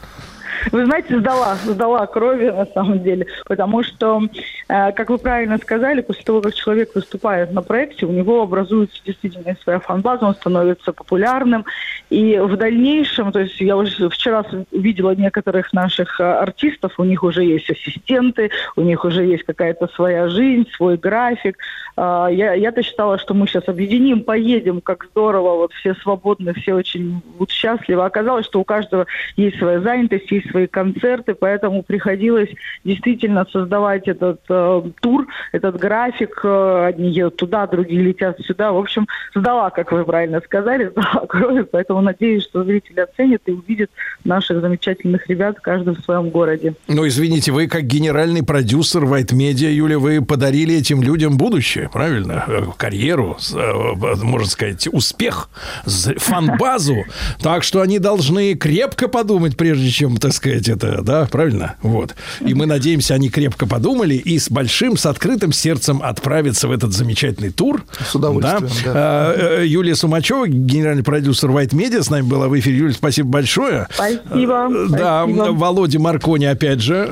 [0.73, 4.23] Вы знаете, сдала, сдала крови на самом деле, потому что,
[4.69, 9.01] э, как вы правильно сказали, после того, как человек выступает на проекте, у него образуется
[9.05, 11.65] действительно своя фан-база, он становится популярным,
[12.11, 17.23] и в дальнейшем, то есть я уже вчера видела некоторых наших э, артистов, у них
[17.23, 21.59] уже есть ассистенты, у них уже есть какая-то своя жизнь, свой график.
[21.97, 26.75] А, Я, я-то считала, что мы сейчас объединим, поедем, как здорово, вот все свободны, все
[26.75, 28.05] очень будут счастливы.
[28.05, 29.07] Оказалось, что у каждого
[29.37, 32.51] есть своя занятость, есть свои концерты, поэтому приходилось
[32.85, 36.41] действительно создавать этот э, тур, этот график.
[36.45, 38.73] Э, Одни едут туда, другие летят сюда.
[38.73, 43.53] В общем, сдала, как вы правильно сказали, сдала крови, поэтому надеюсь, что зрители оценят и
[43.53, 43.91] увидят
[44.25, 46.75] наших замечательных ребят, каждый в своем городе.
[46.89, 52.45] Ну, извините, вы как генеральный продюсер White Media, Юля, вы подарили этим людям будущее, правильно?
[52.47, 55.49] Э, Карьеру, э, можно сказать, успех,
[55.85, 57.05] фан-базу.
[57.43, 61.77] Так что они должны крепко подумать, прежде чем, так сказать, это, да, правильно?
[61.83, 62.15] Вот.
[62.41, 66.93] И мы надеемся, они крепко подумали и с большим, с открытым сердцем отправятся в этот
[66.93, 67.85] замечательный тур.
[68.05, 69.33] С удовольствием, да.
[69.37, 72.79] Э, э, Юлия Сумачева, генеральный продюсер White Media, с нами была в эфире.
[72.79, 73.87] Юлия, спасибо большое.
[73.93, 74.69] Спасибо.
[74.71, 75.53] Э, Да, спасибо.
[75.53, 77.11] Володе Маркони, опять же,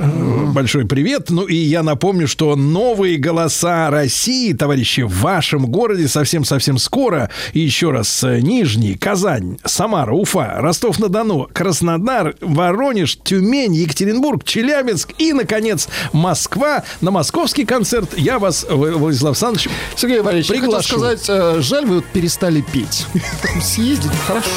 [0.55, 1.31] большой привет.
[1.31, 7.31] Ну и я напомню, что новые голоса России, товарищи, в вашем городе совсем-совсем скоро.
[7.53, 15.33] И еще раз, э, Нижний, Казань, Самара, Уфа, Ростов-на-Дону, Краснодар, Воронеж, Тюмень, Екатеринбург, Челябинск и,
[15.33, 16.85] наконец, Москва.
[17.01, 20.89] На московский концерт я вас, Владислав Александрович, Сергей Валерьевич, я хотел приглашу.
[20.99, 23.07] сказать, э, жаль, вы вот перестали петь.
[23.43, 24.49] Там Съездить хорошо.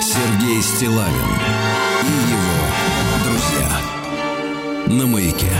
[0.00, 1.30] Сергей Стилавин
[2.02, 3.80] и его друзья
[4.86, 5.52] на маяке.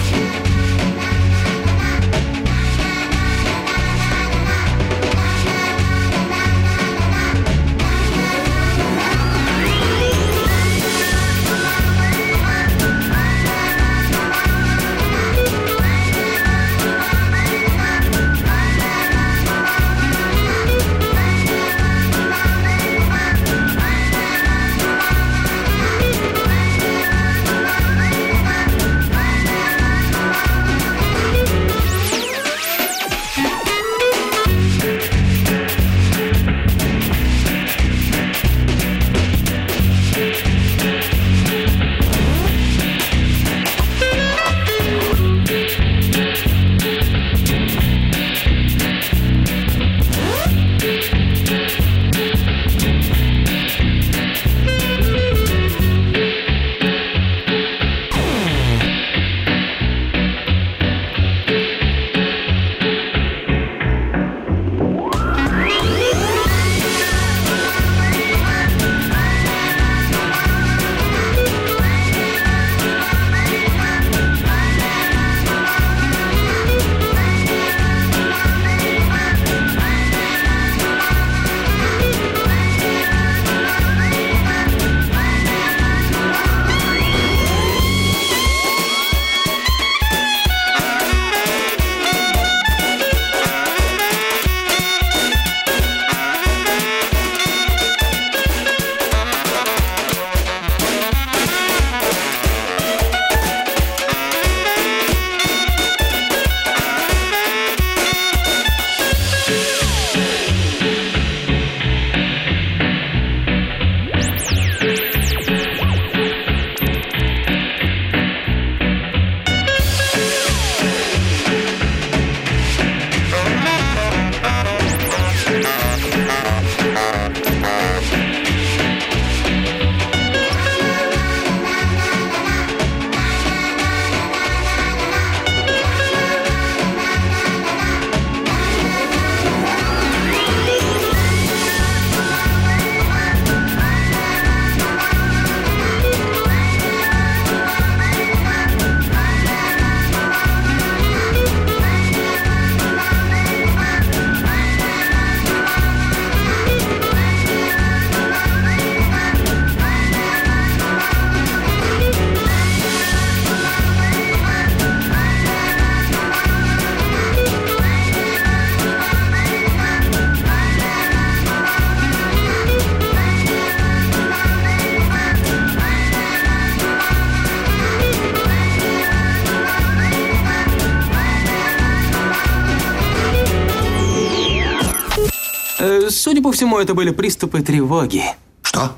[186.30, 188.22] Судя по всему, это были приступы тревоги.
[188.62, 188.92] Что?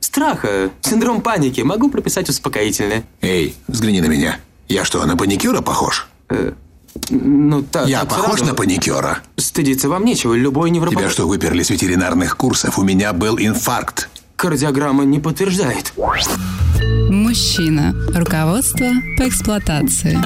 [0.00, 1.62] Страха, синдром паники.
[1.62, 3.04] Могу прописать успокоительное.
[3.22, 4.38] Эй, взгляни на меня.
[4.68, 6.06] Я что, на паникюра похож?
[7.08, 7.88] Ну, так.
[7.88, 8.44] Я так похож сразу.
[8.44, 9.20] на паникюра?
[9.38, 10.98] Стыдиться вам нечего, любой невропат...
[10.98, 12.78] Тебя что, выперли с ветеринарных курсов?
[12.78, 14.10] У меня был инфаркт.
[14.36, 15.94] Кардиограмма не подтверждает.
[17.08, 17.94] Мужчина.
[18.14, 20.18] Руководство по эксплуатации.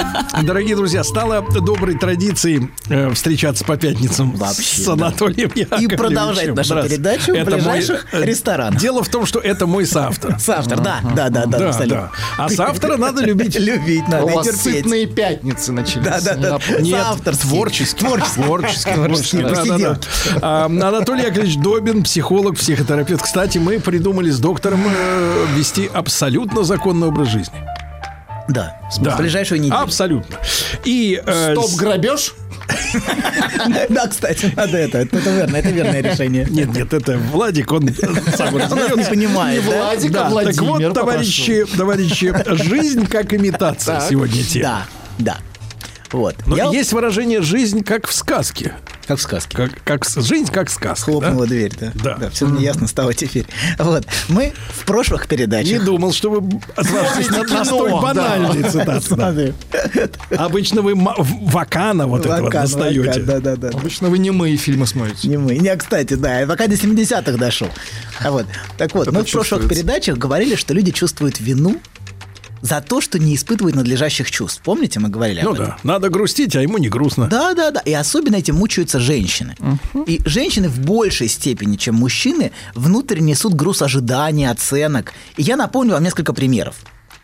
[0.43, 4.93] Дорогие друзья, стало доброй традицией э, встречаться по пятницам с да.
[4.93, 5.95] Анатолием Яковлевичем.
[5.95, 6.97] И продолжать нашу Здравствуйте.
[6.97, 8.81] передачу в Это мой, ближайших э, ресторанах.
[8.81, 10.39] Дело в том, что это мой соавтор.
[10.41, 12.11] Соавтор, да, да, да, да, абсолютно.
[12.37, 13.59] А соавтора надо любить.
[13.69, 16.05] Любить надо У и сытные пятницы начались.
[16.05, 16.59] Да, да, да.
[16.81, 17.05] Нет,
[17.41, 18.01] творческий.
[18.01, 18.43] Творческий.
[18.43, 18.93] Творческий.
[18.95, 19.43] Творческий.
[19.43, 19.99] Да, да, да.
[20.43, 23.23] А, Анатолий Яковлевич Добин, психолог, психотерапевт.
[23.23, 27.55] Кстати, мы придумали с доктором э, вести абсолютно законный образ жизни.
[28.49, 29.17] Да, с Да.
[29.17, 29.79] ближайшую неделю.
[29.81, 30.37] Абсолютно.
[30.85, 32.35] И э, Стоп, с- грабеж?
[33.89, 34.99] Да, кстати, надо это.
[34.99, 36.47] Это верно, это верное решение.
[36.49, 37.89] Нет, нет, это Владик, он
[38.37, 39.63] сам не понимает?
[39.65, 44.87] Владик, а Да, так Владимир, вот, товарищи, товарищи, жизнь как имитация сегодня тема.
[45.19, 45.39] Да, да.
[46.13, 46.37] Вот.
[46.47, 48.75] Но Я есть выражение «жизнь как в сказке».
[49.07, 49.57] как в сказке.
[49.57, 51.11] Как, как жизнь как сказка.
[51.11, 52.17] Хлопнула дверь, да?
[52.19, 52.31] Да.
[52.31, 53.47] все мне ясно стало теперь.
[53.79, 54.05] Вот.
[54.29, 55.85] Мы в прошлых Не передачах...
[55.85, 58.01] думал, что вы отважитесь на, столь да.
[58.01, 59.03] банальный цитат.
[59.03, 59.55] Смотри.
[60.37, 63.01] Обычно вы вакана вот это вот Вакан, достаете.
[63.01, 63.69] вакан, Да, да, да.
[63.69, 65.27] Обычно вы не мои фильмы смотрите.
[65.29, 65.57] Не мы.
[65.57, 67.69] Не, кстати, да, пока до 70-х дошел.
[68.21, 68.47] А вот.
[68.77, 71.81] Так вот, Это мы в прошлых передачах говорили, что люди чувствуют вину
[72.63, 74.61] за то, что не испытывают надлежащих чувств.
[74.65, 75.67] Помните, мы говорили Ну об этом?
[75.67, 77.29] да, надо грустить, а ему не грустно.
[77.29, 77.81] Да, да, да.
[77.81, 79.57] И особенно этим мучаются женщины.
[80.07, 85.13] И женщины в большей степени, чем мужчины, внутрь несут груз ожиданий, оценок.
[85.37, 86.77] И я напомню вам несколько примеров.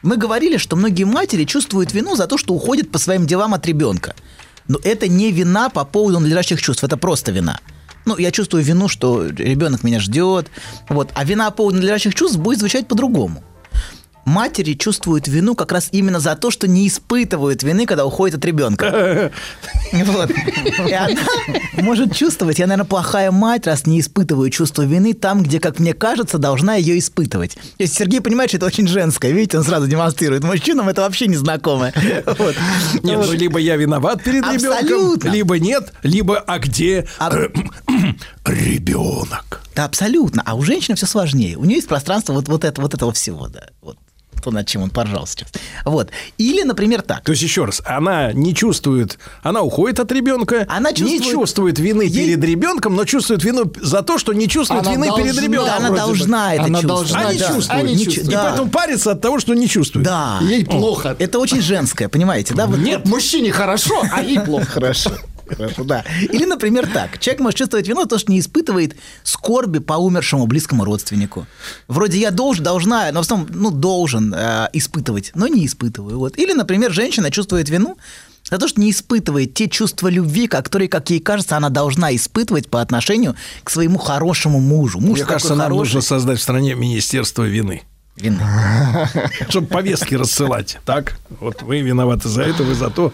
[0.03, 3.67] Мы говорили, что многие матери чувствуют вину за то, что уходят по своим делам от
[3.67, 4.15] ребенка.
[4.69, 7.59] Но это не вина по поводу надлежащих чувств, это просто вина.
[8.07, 10.49] Ну, я чувствую вину, что ребенок меня ждет.
[10.91, 11.11] Вот.
[11.15, 13.43] А вина по поводу надлежащих чувств будет звучать по-другому.
[14.25, 18.45] Матери чувствуют вину как раз именно за то, что не испытывают вины, когда уходят от
[18.45, 19.33] ребенка.
[19.93, 20.31] Вот.
[20.89, 21.15] И она
[21.75, 25.95] может чувствовать, я, наверное, плохая мать, раз не испытываю чувство вины там, где, как мне
[25.95, 27.57] кажется, должна ее испытывать.
[27.79, 30.43] Если Сергей понимает, что это очень женское, видите, он сразу демонстрирует.
[30.43, 31.93] Мужчинам это вообще незнакомое.
[32.27, 32.57] Вот.
[33.03, 33.27] Нет, Вот.
[33.27, 35.29] ну, либо я виноват перед ребенком, Абсолютно.
[35.29, 37.31] либо нет, либо а где А-
[38.45, 39.61] ребенок.
[39.75, 40.43] Да, абсолютно.
[40.45, 41.57] А у женщины все сложнее.
[41.57, 43.69] У нее есть пространство вот, вот, это, вот этого всего, да.
[43.83, 43.97] Вот
[44.45, 45.49] то, над чем он поржал сейчас.
[45.85, 46.11] Вот.
[46.39, 47.23] Или, например, так.
[47.25, 51.79] То есть, еще раз, она не чувствует, она уходит от ребенка, Она не чувствует- чувствует
[51.79, 55.27] вины Ей- перед ребенком, но чувствует вину за то, что не чувствует Она вины перед
[55.35, 55.67] должна, ребенком.
[55.67, 56.07] Да, она вроде бы.
[56.09, 57.11] должна это Она чувствовать.
[57.13, 57.47] должна, А не да.
[57.47, 57.71] чувствует.
[57.71, 58.29] А не Не чу- чувствует.
[58.29, 58.45] И да.
[58.45, 60.05] поэтому парится от того, что не чувствует.
[60.05, 60.39] Да.
[60.43, 61.17] Ей плохо.
[61.19, 62.67] Это очень женское, понимаете, да?
[62.67, 63.07] Вот- Нет.
[63.07, 64.67] Мужчине хорошо, а ей плохо.
[64.67, 65.11] Хорошо.
[65.49, 66.05] Хорошо, да.
[66.21, 67.19] Или, например, так.
[67.19, 71.47] Человек может чувствовать вину то, что не испытывает скорби по умершему близкому родственнику.
[71.89, 76.19] Вроде я должен, должна, но в основном, ну, должен э, испытывать, но не испытываю.
[76.19, 76.39] Вот.
[76.39, 77.97] Или, например, женщина чувствует вину
[78.51, 82.69] за то, что не испытывает те чувства любви, которые, как ей кажется, она должна испытывать
[82.69, 85.01] по отношению к своему хорошему мужу.
[85.01, 85.79] Муж Мне кажется, нам хороший.
[85.79, 87.83] нужно создать в стране министерство вины.
[88.17, 88.39] Вины.
[89.49, 90.79] Чтобы повестки рассылать.
[90.85, 93.13] Так, вот вы виноваты за это, вы за то.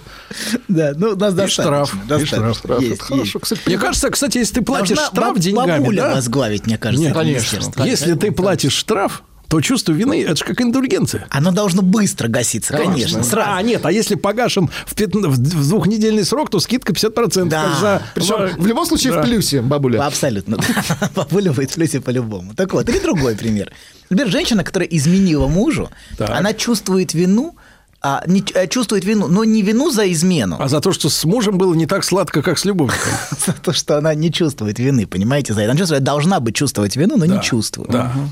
[0.68, 1.62] Да, ну, у нас И достаточно.
[1.86, 1.94] штраф.
[1.94, 2.80] И штраф.
[2.82, 3.22] Есть, хорошо.
[3.22, 3.34] есть.
[3.40, 6.14] Кстати, Мне кажется, кстати, если ты платишь Должна штраф баб- деньгами, бабуля да?
[6.16, 7.84] возглавить, мне кажется, Нет, конечно.
[7.84, 11.26] Если ты платишь штраф, то чувство вины это же как индульгенция.
[11.28, 13.50] Оно должно быстро гаситься, конечно, сразу.
[13.52, 17.46] А, нет, а если погашен в, пятн- в д- в двухнедельный срок, то скидка 50%.
[17.48, 17.76] Да.
[17.80, 19.22] за- Причем в любом случае Да.
[19.22, 20.06] в плюсе, бабуля.
[20.06, 20.56] Абсолютно.
[21.16, 22.54] Бабуля будет в плюсе по-любому.
[22.54, 23.72] Так вот, или другой пример.
[24.08, 26.30] Например, женщина, которая изменила мужу, Так.
[26.30, 27.56] она чувствует вину,
[28.02, 31.24] а, не э, чувствует вину, но не вину за измену, А за то, что с
[31.24, 33.12] мужем было не так сладко, как с любовником.
[33.46, 35.72] за то, что она не чувствует вины, понимаете, за это.
[35.72, 37.90] Она чувствует, должна бы чувствовать вину, но не чувствует.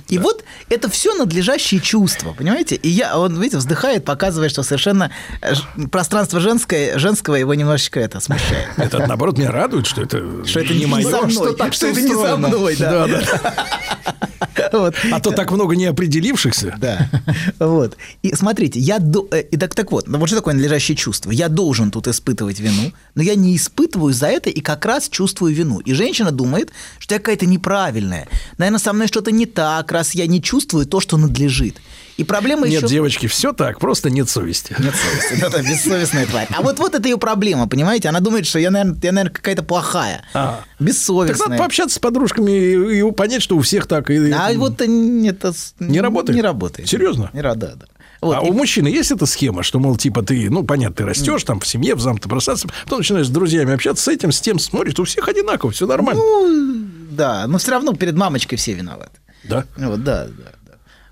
[0.09, 2.77] И вот это все надлежащие чувства, понимаете?
[2.77, 5.11] И я, он, видите, вздыхает, показывает, что совершенно
[5.43, 5.53] э,
[5.91, 8.69] пространство женское, женского его немножечко это смущает.
[8.79, 11.03] Это, наоборот, меня радует, что это, Что это не мое.
[11.29, 13.07] что это не со мной, да.
[14.79, 14.95] Вот.
[15.13, 16.77] А то так много неопределившихся.
[16.79, 17.11] Да.
[17.59, 17.97] Вот.
[18.23, 19.27] И смотрите, я до...
[19.31, 21.31] э, и так, так вот, ну вот что такое надлежащее чувство?
[21.31, 25.55] Я должен тут испытывать вину, но я не испытываю за это и как раз чувствую
[25.55, 25.81] вину.
[25.81, 28.29] И женщина думает, что я какая-то неправильная.
[28.59, 31.77] Наверное, со мной что-то не так, раз я не чувствую то, что надлежит.
[32.19, 32.89] И проблема Нет, еще...
[32.89, 34.75] девочки, все так, просто нет совести.
[34.77, 35.41] Нет совести.
[35.41, 36.49] Да-да, бессовестная тварь.
[36.53, 38.09] А вот, вот это ее проблема, понимаете?
[38.09, 40.23] Она думает, что я, наверное, я, наверное какая-то плохая.
[40.35, 40.65] А.
[40.81, 41.39] Бессовестная.
[41.39, 44.11] Так надо пообщаться с подружками и, и понять, что у всех так.
[44.11, 46.35] И, А вот это Не работает?
[46.35, 46.89] Не работает.
[46.89, 47.31] Серьезно?
[47.33, 47.87] Не рада, да.
[48.21, 51.05] Вот, а и- у мужчины есть эта схема, что, мол, типа ты, ну, понятно, ты
[51.05, 54.41] растешь там в семье, в замке бросаться, потом начинаешь с друзьями общаться с этим, с
[54.41, 56.21] тем, смотришь, у всех одинаково, все нормально.
[56.21, 59.13] Ну, Да, но все равно перед мамочкой все виноваты.
[59.45, 59.65] Да?
[59.77, 60.53] Вот, да, да.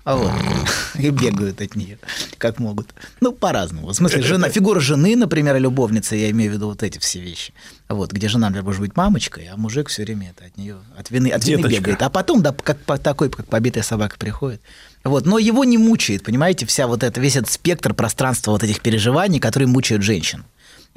[0.07, 0.31] А вот.
[0.95, 1.99] И бегают от нее,
[2.37, 2.87] как могут.
[3.19, 3.87] Ну, по-разному.
[3.87, 7.19] В смысле, жена, фигура жены, например, и любовницы, я имею в виду вот эти все
[7.19, 7.53] вещи.
[7.89, 11.11] Вот, где жена, например, может быть мамочкой, а мужик все время это от нее, от
[11.11, 11.81] вины, от вины Деточка.
[11.81, 12.01] бегает.
[12.03, 14.61] А потом, да, как по- такой, как побитая собака приходит.
[15.03, 18.79] Вот, но его не мучает, понимаете, вся вот эта, весь этот спектр пространства вот этих
[18.79, 20.45] переживаний, которые мучают женщин.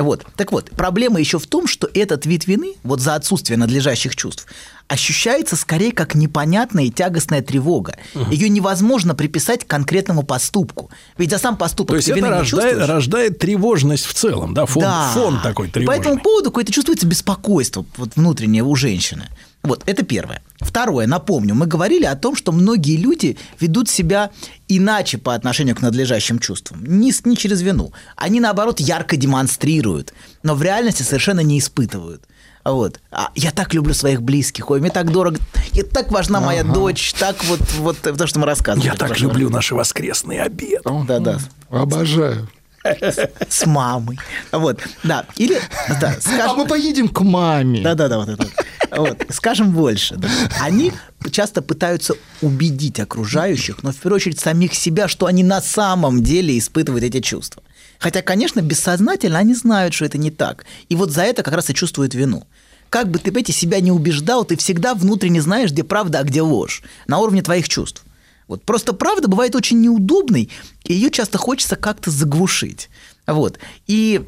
[0.02, 0.24] Вот.
[0.36, 4.46] Так вот, проблема еще в том, что этот вид вины, вот за отсутствие надлежащих чувств,
[4.88, 7.96] ощущается скорее как непонятная и тягостная тревога.
[8.30, 10.90] Ее невозможно приписать к конкретному поступку.
[11.16, 15.10] Ведь за сам поступок То есть это рождает, рождает тревожность в целом, да, фон, Да.
[15.14, 16.00] фон такой И По тревожный.
[16.00, 19.28] этому поводу какое-то чувствуется беспокойство вот, внутреннее у женщины.
[19.62, 20.42] Вот, это первое.
[20.60, 24.30] Второе, напомню, мы говорили о том, что многие люди ведут себя
[24.68, 26.82] иначе по отношению к надлежащим чувствам.
[26.84, 27.92] Не, не через вину.
[28.16, 32.24] Они, наоборот, ярко демонстрируют, но в реальности совершенно не испытывают.
[32.64, 33.00] Вот.
[33.10, 34.70] А я так люблю своих близких.
[34.70, 35.38] Ой, мне так дорого.
[35.72, 36.72] И так важна моя Ага.
[36.74, 37.14] дочь.
[37.18, 38.86] Так вот, вот то, что мы рассказывали.
[38.88, 40.80] Я так люблю наши воскресные обеды.
[41.06, 41.38] Да-да.
[41.70, 42.48] Обожаю.
[43.48, 44.18] С мамой.
[44.52, 45.26] Вот, да.
[45.36, 45.60] Или,
[46.00, 46.50] да, скажем...
[46.50, 47.82] А мы поедем к маме.
[47.82, 48.48] Да-да-да, вот это.
[48.90, 49.22] вот.
[49.30, 50.16] Скажем больше.
[50.16, 50.28] да.
[50.60, 50.92] Они
[51.30, 56.58] часто пытаются убедить окружающих, но в первую очередь самих себя, что они на самом деле
[56.58, 57.62] испытывают эти чувства.
[57.98, 60.64] Хотя, конечно, бессознательно они знают, что это не так.
[60.88, 62.46] И вот за это как раз и чувствуют вину.
[62.88, 66.40] Как бы ты, понимаете, себя не убеждал, ты всегда внутренне знаешь, где правда, а где
[66.42, 66.82] ложь.
[67.06, 68.02] На уровне твоих чувств.
[68.50, 68.64] Вот.
[68.64, 70.50] Просто правда бывает очень неудобной,
[70.84, 72.90] и ее часто хочется как-то заглушить.
[73.28, 73.60] Вот.
[73.86, 74.20] И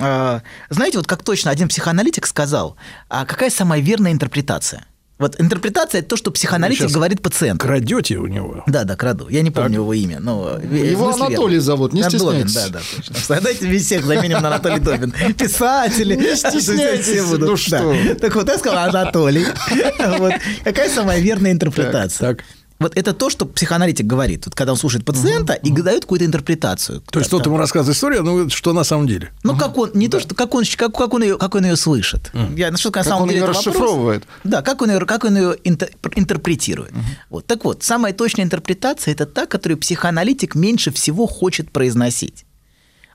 [0.00, 2.74] а, знаете, вот как точно один психоаналитик сказал,
[3.08, 4.84] а какая самая верная интерпретация?
[5.18, 7.64] Вот интерпретация– это то, что психоаналитик говорит пациенту.
[7.64, 8.64] Крадете у него?
[8.66, 9.28] Да, да, краду.
[9.28, 10.58] Я не помню его имя, но...
[10.58, 11.10] Его.
[11.10, 12.54] Анатолий зовут, не Добин, стесняйтесь.
[12.54, 13.36] Да, да, точно.
[13.36, 15.14] Давайте без всех заменим на Анатолий Добин.
[15.38, 16.16] Писатели.
[16.16, 17.40] Не стесняйтесь, будут.
[17.42, 17.56] ну Да.
[17.56, 18.14] что вы.
[18.16, 19.46] Так вот, я сказал Анатолий.
[20.18, 20.34] Вот.
[20.64, 22.34] Какая самая верная интерпретация?
[22.34, 22.44] Так.
[22.78, 27.00] Вот это то, что психоаналитик говорит, вот когда он слушает пациента и дает какую-то интерпретацию.
[27.10, 29.30] То есть тот ему рассказывает историю, ну что на самом деле.
[29.42, 31.76] Ну, как он, не то, что, как он, как, как он, ее, как он ее
[31.76, 32.30] слышит.
[32.54, 33.66] Я, ну, что, на Как самом он деле её это вопрос.
[33.74, 34.24] расшифровывает.
[34.44, 36.92] Да, как он ее, как он ее интер- интерпретирует.
[37.30, 37.46] Вот.
[37.46, 42.44] Так вот, самая точная интерпретация– это та, которую психоаналитик меньше всего хочет произносить.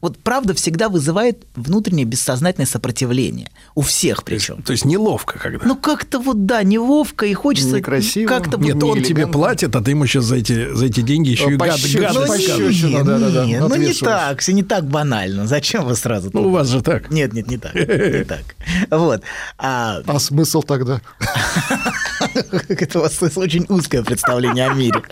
[0.02, 3.52] Вот правда всегда вызывает внутреннее бессознательное сопротивление.
[3.76, 4.62] У всех причем.
[4.64, 5.64] То есть неловко когда.
[5.66, 8.28] Ну, как-то вот, да, неловко, и хочется Некрасиво.
[8.28, 8.58] как-то...
[8.58, 9.32] Нет, он тебе неэлегантно.
[9.34, 12.02] платит, а ты ему сейчас за эти, за эти деньги еще и гад, гадость Ну,
[12.26, 12.28] скажешь.
[12.28, 12.90] пощечину.
[12.90, 15.46] нет, да-да-да, нет, ну не так, все не так банально.
[15.48, 16.32] Зачем вы сразу?
[16.34, 17.12] Ну, у вас же так.
[17.12, 17.76] Нет, нет, не так.
[17.76, 18.44] Не так.
[18.90, 19.22] Вот.
[19.58, 21.02] А, А смысл тогда?
[22.70, 25.02] это у вас очень узкое представление о мире.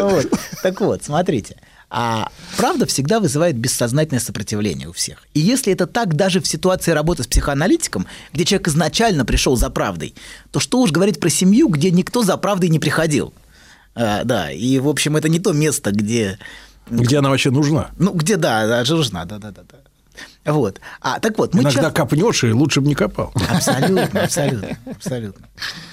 [0.00, 0.26] Вот.
[0.62, 1.56] Так вот, смотрите.
[1.88, 5.18] А правда всегда вызывает бессознательное сопротивление у всех.
[5.34, 9.70] И если это так даже в ситуации работы с психоаналитиком, где человек изначально пришел за
[9.70, 10.14] правдой,
[10.50, 13.32] то что уж говорить про семью, где никто за правдой не приходил.
[13.94, 16.38] А, да, и, в общем, это не то место, где
[16.90, 17.90] Где она вообще нужна?
[17.98, 20.52] ну, где, да, да, нужна, да, да, да, да.
[20.52, 20.80] Вот.
[21.00, 23.32] А, так вот, мы Иногда часто- копнешь, и лучше бы не копал.
[23.48, 25.46] Абсолютно, абсолютно, абсолютно.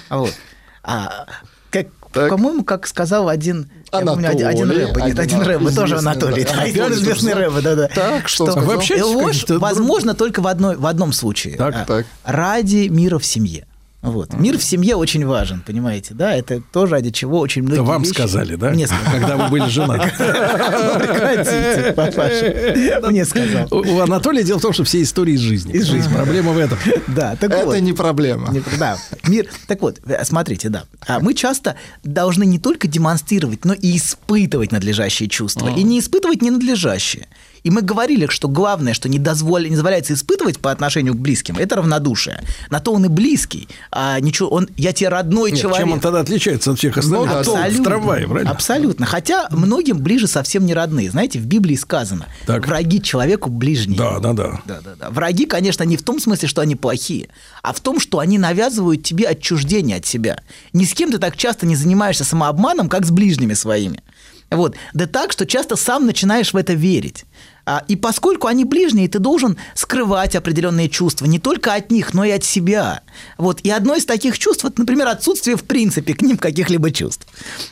[0.08, 0.34] А Вот.
[0.82, 1.26] А,
[1.70, 5.74] как, по-моему, как сказал один, я помню, один, один Анатолий, рэп, нет, один один рэп,
[5.74, 6.50] тоже Анатолий, да.
[6.52, 7.88] да, Анатолий известный рэп, да, да.
[7.88, 11.56] Так, что общаетесь с ложь возможно только в, одной, в одном случае.
[11.56, 12.06] Так, А, так.
[12.24, 13.66] Ради мира в семье.
[14.04, 14.34] Вот.
[14.34, 16.34] Мир в семье очень важен, понимаете, да?
[16.36, 18.70] Это то, ради чего очень многие Это вам вещи- сказали, да?
[18.70, 19.10] Мне сказали.
[19.18, 20.12] Когда вы были женаты.
[20.18, 20.24] Ну,
[20.98, 23.08] Прекратите, папаша.
[23.10, 23.68] Мне сказал.
[23.70, 25.72] У Анатолия дело в том, что все истории из жизни.
[25.72, 26.12] Из жизни.
[26.12, 26.78] Проблема в этом.
[27.08, 27.50] Да, так.
[27.50, 28.54] Это не проблема.
[28.78, 29.46] Да, мир.
[29.66, 30.84] Так вот, э, смотрите, да.
[31.06, 35.68] А Мы часто должны не только демонстрировать, но и испытывать надлежащие чувства.
[35.74, 37.28] И не испытывать ненадлежащие.
[37.64, 41.56] И мы говорили, что главное, что не, дозволя- не дозволяется испытывать по отношению к близким,
[41.56, 42.42] это равнодушие.
[42.68, 43.68] На то он и близкий.
[43.90, 45.80] А ничего, он, я тебе родной Нет, человек.
[45.80, 47.30] чем он тогда отличается от всех остальных?
[47.30, 48.50] Ну А толк в трамвае, правильно?
[48.50, 49.06] Абсолютно.
[49.06, 51.10] Хотя многим ближе совсем не родные.
[51.10, 52.66] Знаете, в Библии сказано, Так.
[52.66, 53.96] враги человеку ближние.
[53.96, 54.60] Да, да, да.
[54.66, 55.10] Да, да, да.
[55.10, 57.28] Враги, конечно, не в том смысле, что они плохие,
[57.62, 60.40] а в том, что они навязывают тебе отчуждение от себя.
[60.74, 64.02] Ни с кем ты так часто не занимаешься самообманом, как с ближними своими.
[64.50, 64.76] Вот.
[64.92, 67.24] Да так, что часто сам начинаешь в это верить.
[67.66, 72.24] А, и поскольку они ближние, ты должен скрывать определенные чувства не только от них, но
[72.24, 73.00] и от себя.
[73.38, 73.60] Вот.
[73.62, 77.26] И одно из таких чувств, вот, например, отсутствие в принципе к ним каких-либо чувств.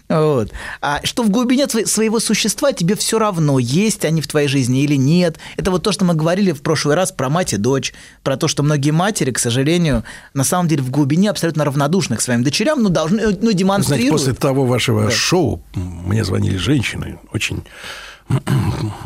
[0.09, 0.51] Вот.
[0.81, 4.83] А что в глубине сво- своего существа тебе все равно, есть они в твоей жизни
[4.83, 5.39] или нет.
[5.57, 7.93] Это вот то, что мы говорили в прошлый раз про мать и дочь,
[8.23, 10.05] про то, что многие матери, к сожалению,
[10.35, 14.13] на самом деле в глубине абсолютно равнодушны к своим дочерям, ну, должны, ну, Знаете, демонстрируют.
[14.13, 17.63] после того вашего шоу м, мне звонили женщины, очень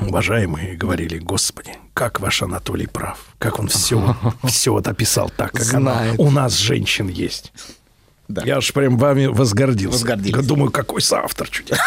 [0.00, 5.74] уважаемые, говорили, господи, как ваш Анатолий прав, как он все, все вот описал так, как
[5.74, 6.14] она, Знает.
[6.18, 7.52] у нас женщин есть.
[8.28, 9.98] Я аж прям вами возгордился.
[9.98, 10.44] Возгордились.
[10.46, 11.70] Думаю, какой соавтор чуть.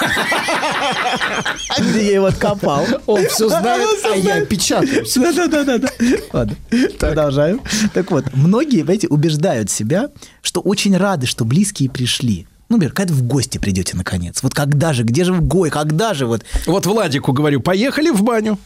[1.77, 2.85] А я его откопал?
[3.07, 5.05] Он все знает, а я печатаю.
[5.15, 5.89] Да-да-да-да.
[6.31, 6.55] Ладно,
[6.97, 7.61] продолжаем.
[7.93, 10.09] Так вот, многие, знаете, убеждают себя,
[10.41, 12.47] что очень рады, что близкие пришли.
[12.69, 14.43] Ну, например, когда вы в гости придете наконец.
[14.43, 16.43] Вот когда же, где же в гой, когда же вот.
[16.67, 18.59] Вот Владику говорю, поехали в баню.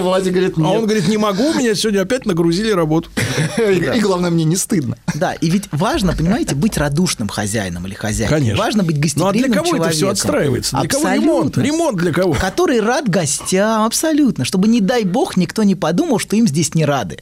[0.00, 0.84] Владик говорит, А он нет.
[0.84, 3.10] говорит, не могу, меня сегодня опять нагрузили работу.
[3.58, 4.96] И главное, мне не стыдно.
[5.14, 8.38] Да, и ведь важно, понимаете, быть радушным хозяином или хозяйкой.
[8.38, 8.58] Конечно.
[8.58, 10.10] Важно быть Ну а гостеприимным для кого это все человеком.
[10.12, 10.76] отстраивается?
[10.80, 11.46] Для кого ремонт?
[11.48, 11.60] Абсолютно.
[11.60, 12.32] Ремонт для кого?
[12.34, 14.44] Который рад гостям, абсолютно.
[14.44, 17.18] Чтобы, не дай бог, никто не подумал, что им здесь не рады.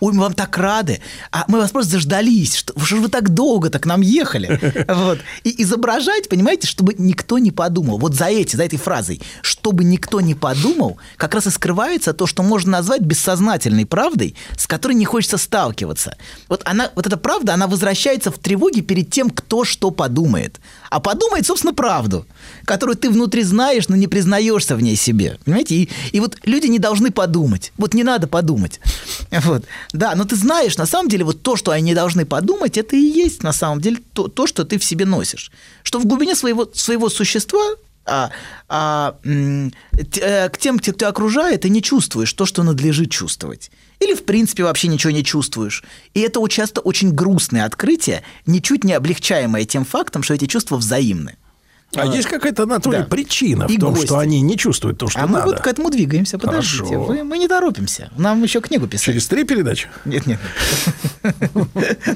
[0.00, 1.00] Ой, мы вам так рады,
[1.30, 4.58] а мы вас просто заждались, что, что ж вы так долго-то к нам ехали.
[5.00, 5.18] Вот.
[5.44, 7.98] И изображать, понимаете, чтобы никто не подумал.
[7.98, 12.26] Вот за эти, за этой фразой, чтобы никто не подумал, как раз и скрывается то,
[12.26, 16.16] что можно назвать бессознательной правдой, с которой не хочется сталкиваться.
[16.48, 20.60] Вот, она, вот эта правда, она возвращается в тревоге перед тем, кто что подумает.
[20.90, 22.26] А подумает, собственно, правду,
[22.64, 25.38] которую ты внутри знаешь, но не признаешься в ней себе.
[25.44, 25.74] Понимаете?
[25.76, 27.72] И, и вот люди не должны подумать.
[27.78, 28.80] Вот не надо подумать.
[29.44, 29.64] Вот.
[29.92, 33.00] Да, но ты знаешь, на самом деле, вот то, что они должны подумать, это и
[33.00, 35.50] есть на самом деле то, то что ты в себе носишь.
[35.82, 37.74] Что в глубине своего, своего существа
[38.06, 38.30] а,
[38.68, 43.70] а, э, к тем, кто тебя окружает, ты не чувствуешь то, что надлежит чувствовать.
[43.98, 45.84] Или, в принципе, вообще ничего не чувствуешь.
[46.14, 51.36] И это часто очень грустное открытие, ничуть не облегчаемое тем фактом, что эти чувства взаимны.
[51.96, 53.04] А есть какая-то, Анатолий, Да.
[53.04, 54.06] причина И в том, гости.
[54.06, 55.46] что они не чувствуют то, что а мы надо?
[55.46, 56.38] вот к этому двигаемся.
[56.38, 57.02] Подождите, Хорошо.
[57.02, 58.10] вы- мы не торопимся.
[58.16, 59.06] Нам еще книгу писать.
[59.06, 59.88] Через три передачи?
[60.04, 60.38] Нет, нет.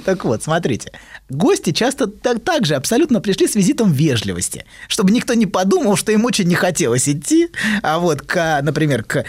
[0.05, 0.93] Так вот, смотрите.
[1.29, 6.25] Гости часто так, же абсолютно пришли с визитом вежливости, чтобы никто не подумал, что им
[6.25, 7.49] очень не хотелось идти,
[7.83, 9.25] а вот, к, например, к,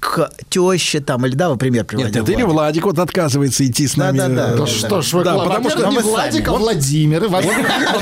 [0.00, 2.22] к теще там, или, да, вы пример Нет, приводил.
[2.22, 2.54] это или Владик.
[2.54, 4.18] Владик вот отказывается идти с нами.
[4.18, 4.52] Да-да-да.
[4.54, 5.98] э, Да Что ж, вы, потому что мы не.
[6.00, 7.24] Владик, а Владимир.
[7.24, 7.98] А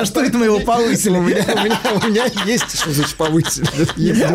[0.00, 1.09] а что это мы его повысили?
[1.18, 3.66] У меня, у, меня, у меня есть, что значит повысили.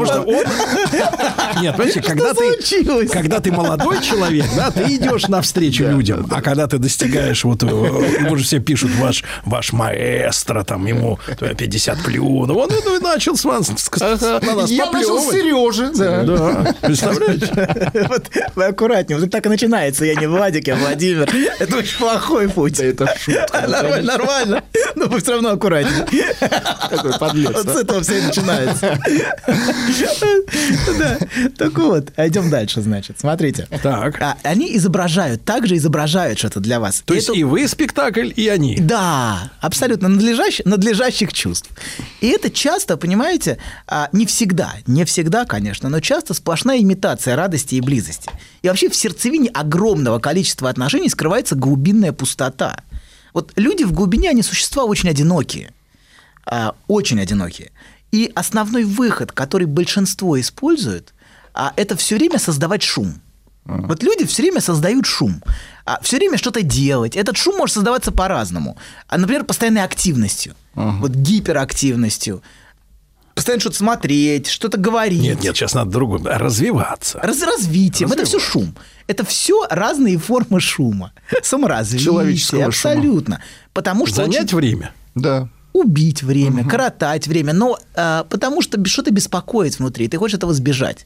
[0.05, 1.61] Что он...
[1.61, 6.67] Нет, понимаете, когда ты, когда ты молодой человек, да, ты идешь навстречу людям, а когда
[6.67, 12.57] ты достигаешь, вот, э, ему же все пишут, ваш, ваш маэстро, там, ему 50 плюнул,
[12.57, 13.71] он ну, и начал с вас,
[14.67, 15.31] Я начал с.
[15.31, 15.91] Сережи.
[15.95, 16.23] Да.
[16.23, 17.49] Да, представляете?
[18.07, 20.05] Вот вы аккуратнее, вот так и начинается.
[20.05, 21.29] Я не Владик, я Владимир.
[21.59, 22.79] Это очень плохой путь.
[22.79, 23.65] Это шутка.
[23.67, 24.63] Нормально, нормально.
[24.95, 26.05] Но вы все равно аккуратнее.
[26.89, 27.51] Какой подлец.
[27.53, 28.97] Вот с этого все начинается.
[30.99, 31.17] Да.
[31.57, 33.19] Так вот, идем дальше, значит.
[33.19, 33.67] Смотрите.
[33.83, 34.21] Так.
[34.21, 37.03] А, Они изображают, также изображают что-то для вас.
[37.05, 38.77] То есть и вы спектакль, и они.
[38.79, 41.69] да, абсолютно надлежащих, надлежащих чувств.
[42.21, 47.75] И это часто, понимаете, а, не всегда, не всегда, конечно, но часто сплошная имитация радости
[47.75, 48.29] и близости.
[48.61, 52.79] И вообще в сердцевине огромного количества отношений скрывается глубинная пустота.
[53.33, 55.71] Вот люди в глубине, они существа очень одинокие.
[56.45, 57.71] А, очень одинокие.
[58.11, 61.13] И основной выход, который большинство использует,
[61.53, 63.15] а, это все время создавать шум.
[63.65, 65.41] Вот люди все время создают шум.
[65.85, 67.15] А все время что-то делать.
[67.15, 68.77] Этот шум может создаваться по-разному.
[69.07, 70.53] А, например, постоянной активностью.
[70.75, 72.43] Вот гиперактивностью.
[73.33, 75.21] Постоянно что-то смотреть, что-то говорить.
[75.21, 76.37] Нет, нет, сейчас надо другое.
[76.37, 77.19] Развиваться.
[77.21, 78.11] Раз- развитием.
[78.11, 78.75] Это все шум.
[79.07, 81.11] Это все разные формы шума.
[81.43, 82.05] Саморазвитие.
[82.05, 82.93] Человеческого шума.
[82.93, 83.41] Абсолютно.
[83.73, 84.93] Потому что Занять очень- время.
[85.15, 85.49] Да.
[85.75, 91.05] Убить время, коротать время, но а, потому что что-то беспокоит внутри, ты хочешь этого сбежать.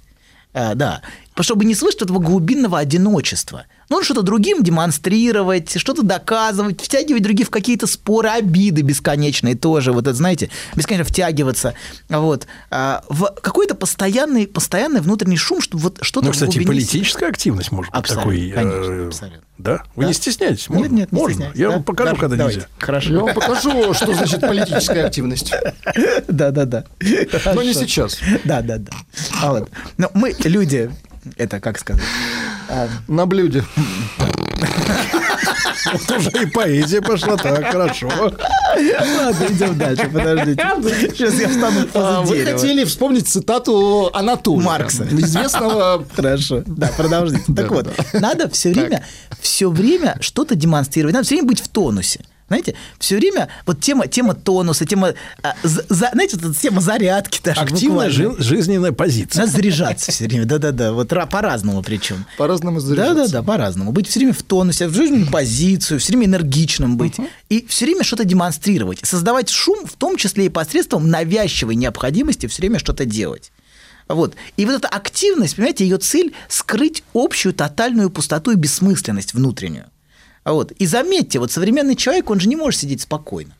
[0.53, 1.01] А, да,
[1.39, 3.65] чтобы не слышать этого глубинного одиночества.
[3.90, 10.01] Ну, что-то другим демонстрировать, что-то доказывать, втягивать других в какие-то споры, обиды бесконечные тоже, вот
[10.08, 11.74] это, знаете, бесконечно втягиваться,
[12.08, 17.72] вот, а, в какой-то постоянный, постоянный внутренний шум, чтобы вот что-то Ну, кстати, политическая активность
[17.72, 18.50] может быть Абсолютно, такой.
[18.50, 19.42] э, конечно, абсолютно.
[19.58, 19.84] Да?
[19.95, 20.08] Вы Да.
[20.08, 20.69] не стесняйтесь?
[20.69, 20.93] Нет, Можно?
[20.95, 21.51] нет, не Можно.
[21.56, 21.74] Я да?
[21.74, 22.59] вам покажу, Хорошо, когда давайте.
[22.59, 22.69] нельзя.
[22.77, 23.09] Хорошо.
[23.14, 25.51] Я вам покажу, что значит политическая активность.
[26.27, 26.85] Да-да-да.
[27.53, 28.19] Но не сейчас.
[28.45, 28.92] Да-да-да.
[29.42, 29.69] А вот.
[29.98, 30.92] Но мы, люди,
[31.38, 32.03] это как сказать?
[32.69, 33.64] А, На блюде.
[35.93, 38.09] Вот уже и поэзия пошла так, хорошо.
[38.19, 40.61] Ладно, идем дальше, подождите.
[41.09, 42.57] Сейчас я встану А, Вы дерева.
[42.59, 44.65] хотели вспомнить цитату Анатолия.
[44.65, 45.07] Маркса.
[45.09, 46.06] Известного...
[46.15, 46.64] Хорошо.
[46.65, 47.41] Да, продолжите.
[47.48, 48.19] Да, Так вот, да.
[48.19, 49.06] надо все время,
[49.39, 51.14] все время что-то демонстрировать.
[51.14, 52.22] Надо все время быть в тонусе.
[52.49, 57.39] Знаете, все время вот тема, тема тонуса, тема, а, за- знаете, вот эта тема зарядки
[57.43, 57.61] даже.
[57.61, 59.41] Активная жи- жизненная позиция.
[59.41, 62.25] Надо заряжаться все время, да-да-да, вот ра- по-разному причем.
[62.37, 63.15] По-разному заряжаться.
[63.15, 63.91] Да-да-да, по-разному.
[63.91, 67.15] Быть все время в тонусе, в жизненную позицию, все время энергичным быть.
[67.49, 68.99] И все время что-то демонстрировать.
[69.03, 73.51] Создавать шум, в том числе и посредством навязчивой необходимости все время что-то делать.
[74.07, 74.33] Вот.
[74.57, 79.85] И вот эта активность, понимаете, ее цель– скрыть общую тотальную пустоту и бессмысленность внутреннюю.
[80.49, 80.71] А Вот.
[80.71, 83.51] И заметьте, вот современный человек, он же не может сидеть спокойно.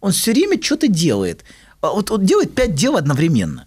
[0.00, 1.44] Он все время что-то делает.
[1.80, 3.66] А Вот он делает пять дел одновременно.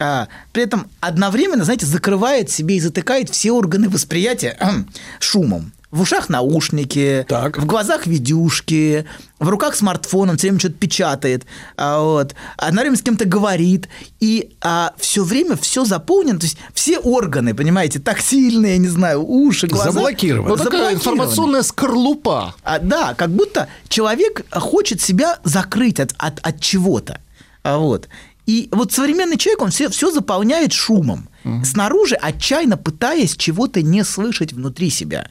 [0.00, 4.58] А, при этом одновременно, знаете, закрывает себе и затыкает все органы восприятия
[5.20, 5.72] шумом.
[5.96, 9.06] В ушах наушники, в глазах видюшки,
[9.38, 11.46] в руках смартфон, он все время что-то печатает,
[11.78, 13.88] а, вот, одновременно с кем-то говорит,
[14.20, 19.24] и а, все время все заполнено, то есть все органы, понимаете, тактильные, я не знаю,
[19.26, 19.90] уши, глаза.
[19.90, 20.50] Заблокированы.
[20.50, 22.54] Ну, такая информационная скорлупа.
[22.62, 27.22] А, да, как будто человек хочет себя закрыть от, от, от чего-то.
[27.62, 28.08] А, вот.
[28.44, 31.30] И вот современный человек, он все, все заполняет шумом.
[31.64, 35.30] Снаружи, отчаянно пытаясь чего-то не слышать внутри себя.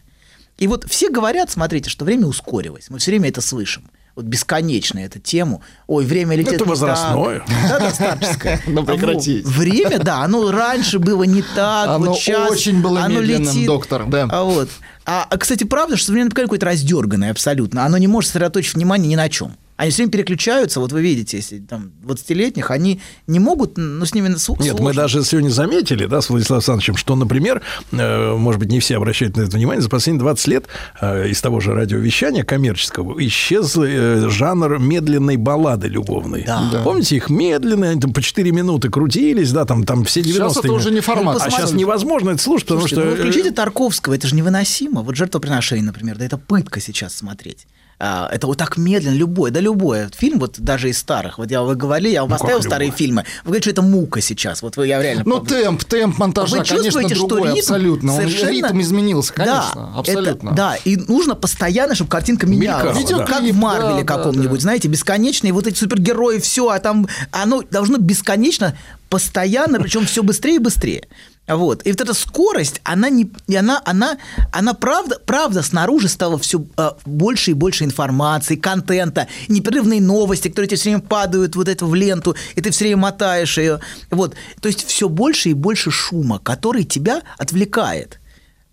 [0.57, 2.89] И вот все говорят, смотрите, что время ускорилось.
[2.89, 3.89] Мы все время это слышим.
[4.15, 5.61] Вот бесконечно эту тему.
[5.87, 6.53] Ой, время летит.
[6.53, 7.43] Это возрастное.
[7.67, 8.61] Да, да, старческое.
[8.67, 9.45] Ну, прекратите.
[9.45, 9.53] Вот.
[9.55, 11.89] Время, да, оно раньше было не так.
[11.89, 13.67] Оно вот сейчас очень было оно медленным, летит.
[13.67, 14.29] доктор, да.
[14.31, 14.69] А вот.
[15.05, 17.85] А, кстати, правда, что поколение какое-то раздерганное абсолютно.
[17.85, 19.57] Оно не может сосредоточить внимание ни на чем.
[19.77, 24.13] Они все время переключаются, вот вы видите, если там 20-летних, они не могут, ну, с
[24.13, 24.93] ними Нет, мы сложно.
[24.93, 29.35] даже сегодня заметили, да, с Владиславом Александровичем, что, например, э, может быть, не все обращают
[29.35, 30.65] на это внимание, за последние 20 лет
[31.01, 36.43] э, из того же радиовещания коммерческого исчез э, жанр медленной баллады любовной.
[36.45, 36.69] Да.
[36.71, 36.81] Да.
[36.81, 40.63] Помните, их медленные, они там по 4 минуты крутились, да, там, там все 90 Сейчас
[40.63, 41.41] это уже не формат.
[41.41, 43.23] А сейчас невозможно это слушать, потому Слушайте, что...
[43.23, 45.01] ну, включите Тарковского, это же невыносимо.
[45.01, 47.67] Вот жертвоприношение, например, да это пытка сейчас смотреть.
[47.97, 51.37] А, это вот так медленно, любой, да любой фильм, вот даже из старых.
[51.37, 52.97] Вот я вы говорили, я вам Ну, поставил старые любой?
[52.97, 53.25] фильмы.
[53.43, 54.61] Вы говорите, что это мука сейчас.
[54.61, 55.23] Вот вы, я реально...
[55.25, 58.11] Ну, темп, темп монтажа, Вы конечно, чувствуете, что другой, ритм абсолютно.
[58.13, 60.47] Он- совершенно- Ритм изменился, конечно, да, абсолютно.
[60.49, 62.97] это- да, и нужно постоянно, чтобы картинка менялась.
[62.97, 63.25] Мелькала, да.
[63.25, 64.61] Как в Марвеле да, каком-нибудь, да.
[64.63, 68.75] знаете, бесконечные вот эти супергерои, все, а там оно должно бесконечно,
[69.09, 71.07] постоянно, причем все быстрее и быстрее.
[71.47, 71.85] Вот.
[71.85, 74.17] И вот эта скорость, она не, и она, она,
[74.51, 76.65] она правда, правда снаружи стало все
[77.05, 81.93] больше и больше информации, контента, непрерывные новости, которые тебе все время падают вот это в
[81.93, 83.79] ленту, и ты все время мотаешь ее.
[84.09, 84.35] Вот.
[84.59, 88.19] То есть все больше и больше шума, который тебя отвлекает.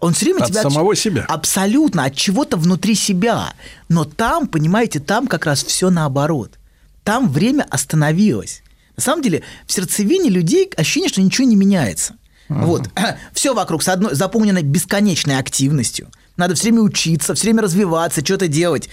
[0.01, 1.27] Он все время От тебя самого себя.
[1.29, 3.53] Абсолютно, от чего-то внутри себя.
[3.89, 6.59] Но там, понимаете, там как раз все наоборот.
[7.05, 8.63] Там время остановилось.
[8.97, 12.17] На самом деле, в сердцевине людей ощущение, что ничего не меняется.
[12.61, 12.91] Вот.
[13.33, 16.09] Все вокруг с одной, заполнено бесконечной активностью.
[16.37, 18.89] Надо все время учиться, все время развиваться, что-то делать.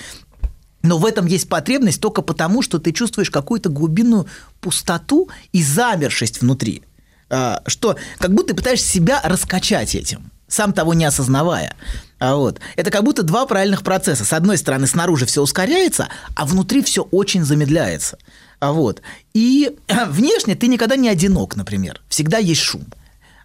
[0.81, 4.27] Но в этом есть потребность только потому, что ты чувствуешь какую-то глубинную
[4.61, 6.83] пустоту и замершесть внутри.
[7.29, 11.75] А, Что как будто ты пытаешься себя раскачать этим, сам того не осознавая.
[12.19, 12.59] А Вот.
[12.75, 14.25] Это как будто два параллельных процесса.
[14.25, 18.17] С одной стороны, снаружи все ускоряется, а внутри все очень замедляется.
[18.59, 19.01] А Вот.
[19.33, 19.75] И
[20.07, 22.01] внешне ты никогда не одинок, например.
[22.09, 22.85] Всегда есть шум.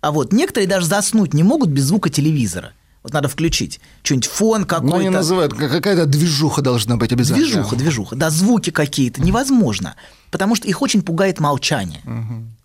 [0.05, 2.73] А вот некоторые даже заснуть не могут без звука телевизора.
[3.02, 3.81] Вот надо включить.
[4.02, 4.97] Что-нибудь фон какой-то.
[4.97, 7.47] Ну, они называют, как- какая-то движуха должна быть обязательно.
[7.47, 8.16] Движуха, движуха.
[8.16, 9.23] Да, звуки какие-то.
[9.23, 9.94] Невозможно.
[10.31, 12.00] Потому что их очень пугает молчание.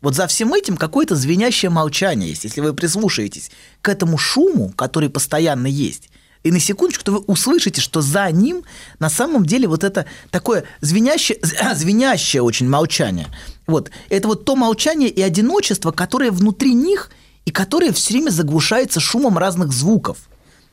[0.01, 2.43] Вот за всем этим какое-то звенящее молчание есть.
[2.43, 3.51] Если вы прислушаетесь
[3.81, 6.09] к этому шуму, который постоянно есть,
[6.43, 8.63] и на секундочку, то вы услышите, что за ним
[8.99, 11.37] на самом деле вот это такое звенящее,
[11.75, 13.27] звенящее очень молчание.
[13.67, 13.91] Вот.
[14.09, 17.11] Это вот то молчание и одиночество, которое внутри них
[17.49, 20.17] и которое все время заглушается шумом разных звуков.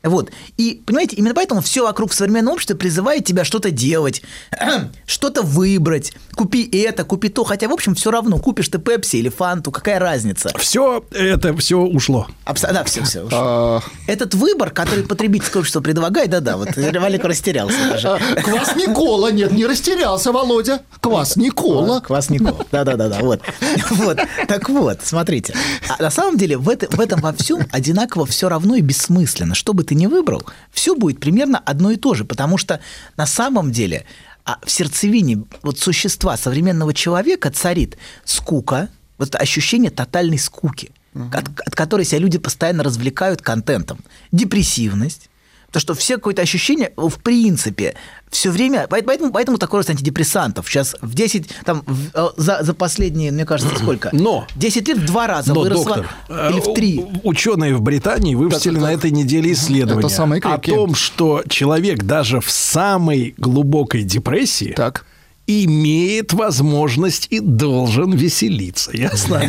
[0.09, 0.31] Вот.
[0.57, 4.21] И, понимаете, именно поэтому все вокруг в современном обществе призывает тебя что-то делать,
[5.05, 7.43] что-то выбрать, купи это, купи то.
[7.43, 10.51] Хотя, в общем, все равно, купишь ты Пепси или Фанту, какая разница?
[10.57, 12.27] Все это все ушло.
[12.45, 13.37] Абс- да, все, все ушло.
[13.41, 18.19] А, Этот выбор, который потребительское общество предлагает, да-да, вот Валик растерялся даже.
[18.43, 20.81] Квас Никола, нет, не растерялся, Володя.
[21.01, 22.01] Квас Никола.
[22.01, 23.41] Квас Никола, да-да-да, вот.
[23.91, 24.19] вот.
[24.47, 25.53] Так вот, смотрите.
[25.89, 29.55] А на самом деле в, это- в этом во всем одинаково все равно и бессмысленно.
[29.55, 32.79] Что бы ты ни выбрал, все будет примерно одно и то же, потому что
[33.17, 34.05] на самом деле
[34.45, 41.75] а в сердцевине вот существа современного человека царит скука, вот ощущение тотальной скуки, от, от
[41.75, 43.99] которой себя люди постоянно развлекают контентом,
[44.31, 45.29] депрессивность,
[45.67, 47.95] Потому что все какое-то ощущение, в принципе,
[48.31, 48.87] все время...
[48.89, 50.67] Поэтому, поэтому такой рост антидепрессантов.
[50.69, 54.09] Сейчас в 10, там, в- э, за, за последние, мне кажется, сколько?
[54.13, 54.47] Но.
[54.55, 55.97] 10 лет в два раза Но, выросло.
[55.97, 57.05] доктор, или в э, три.
[57.23, 58.97] Ученые в Британии выпустили Так, на так.
[58.99, 65.05] этой неделе исследование Это самые о том, что человек даже в самой глубокой депрессии Так.
[65.47, 68.91] имеет возможность и должен веселиться.
[68.95, 69.41] Ясно?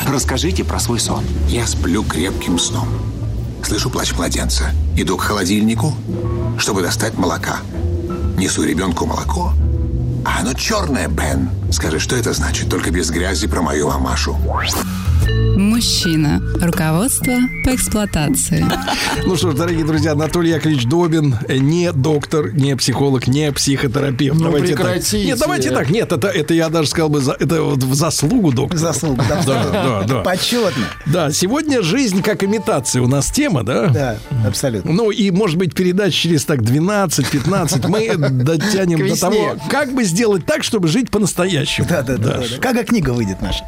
[0.00, 1.22] Расскажите про свой сон.
[1.48, 2.88] Я сплю крепким сном.
[3.64, 4.72] Слышу плач младенца.
[4.96, 5.94] Иду к холодильнику,
[6.58, 7.60] чтобы достать молока.
[8.36, 9.52] Несу ребенку молоко.
[10.24, 11.50] А оно черное, Бен.
[11.70, 12.68] Скажи, что это значит?
[12.68, 14.36] Только без грязи про мою мамашу.
[15.56, 16.42] Мужчина.
[16.60, 17.34] Руководство
[17.64, 18.64] по эксплуатации.
[19.24, 24.36] Ну что ж, дорогие друзья, Анатолий Яковлевич Добин э, не доктор, не психолог, не психотерапевт.
[24.36, 25.18] Ну, давайте прекратите.
[25.18, 25.26] так.
[25.26, 25.90] Нет, давайте так.
[25.90, 28.78] Нет, это, это я даже сказал бы, за, это вот в заслугу доктора.
[28.78, 29.42] Заслугу, да.
[29.46, 30.20] Да, да, да.
[30.24, 30.86] Почетно.
[31.06, 33.88] Да, сегодня жизнь как имитация у нас тема, да?
[33.88, 34.90] Да, абсолютно.
[34.90, 40.46] Ну и, может быть, передач через так 12-15 мы дотянем до того, как бы сделать
[40.46, 41.88] так, чтобы жить по-настоящему.
[41.88, 42.34] Да, да, да.
[42.34, 42.58] да, да.
[42.60, 43.64] Когда книга выйдет наша?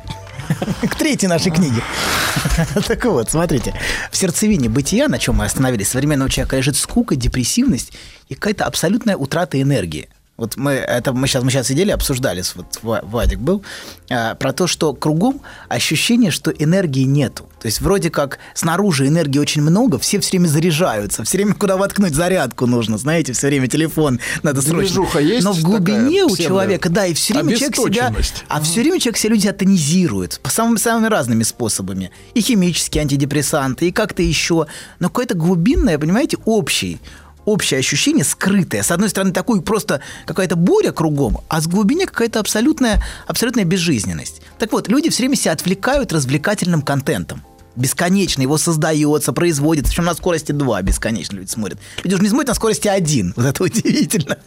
[0.89, 1.83] К третьей нашей книге.
[2.87, 3.75] Так вот, смотрите.
[4.13, 7.93] В сердцевине бытия, на чем мы остановились, современного человека лежит скука, депрессивность
[8.29, 10.09] и какая-то абсолютная утрата энергии.
[10.37, 13.63] Вот мы это мы сейчас мы сейчас сидели обсуждали вот Ва- Вадик был
[14.11, 17.49] а, про то, что кругом ощущение, что энергии нету.
[17.61, 21.77] То есть вроде как снаружи энергии очень много, все все время заряжаются, все время куда
[21.77, 24.81] воткнуть зарядку нужно, знаете, все время телефон надо срочно.
[24.81, 28.13] Движуха есть Но в глубине у человека, да, и все время человек себя,
[28.49, 32.11] а все время человек себя люди тонизирует по самым самыми разными способами.
[32.35, 34.67] И химические антидепрессанты, и как-то еще.
[34.99, 37.01] Но какое-то глубинное, понимаете, общий
[37.45, 38.83] общее ощущение скрытое.
[38.83, 44.43] С одной стороны, такой просто какая-то буря кругом, а с глубине какая-то абсолютная, абсолютная безжизненность.
[44.59, 47.43] Так вот, люди все время себя отвлекают развлекательным контентом.
[47.77, 49.91] Бесконечно его создается, производится.
[49.91, 51.79] Причем на скорости 2 бесконечно люди смотрят.
[52.03, 53.35] Люди уже не смотрят на скорости 1.
[53.37, 54.39] Вот это удивительно.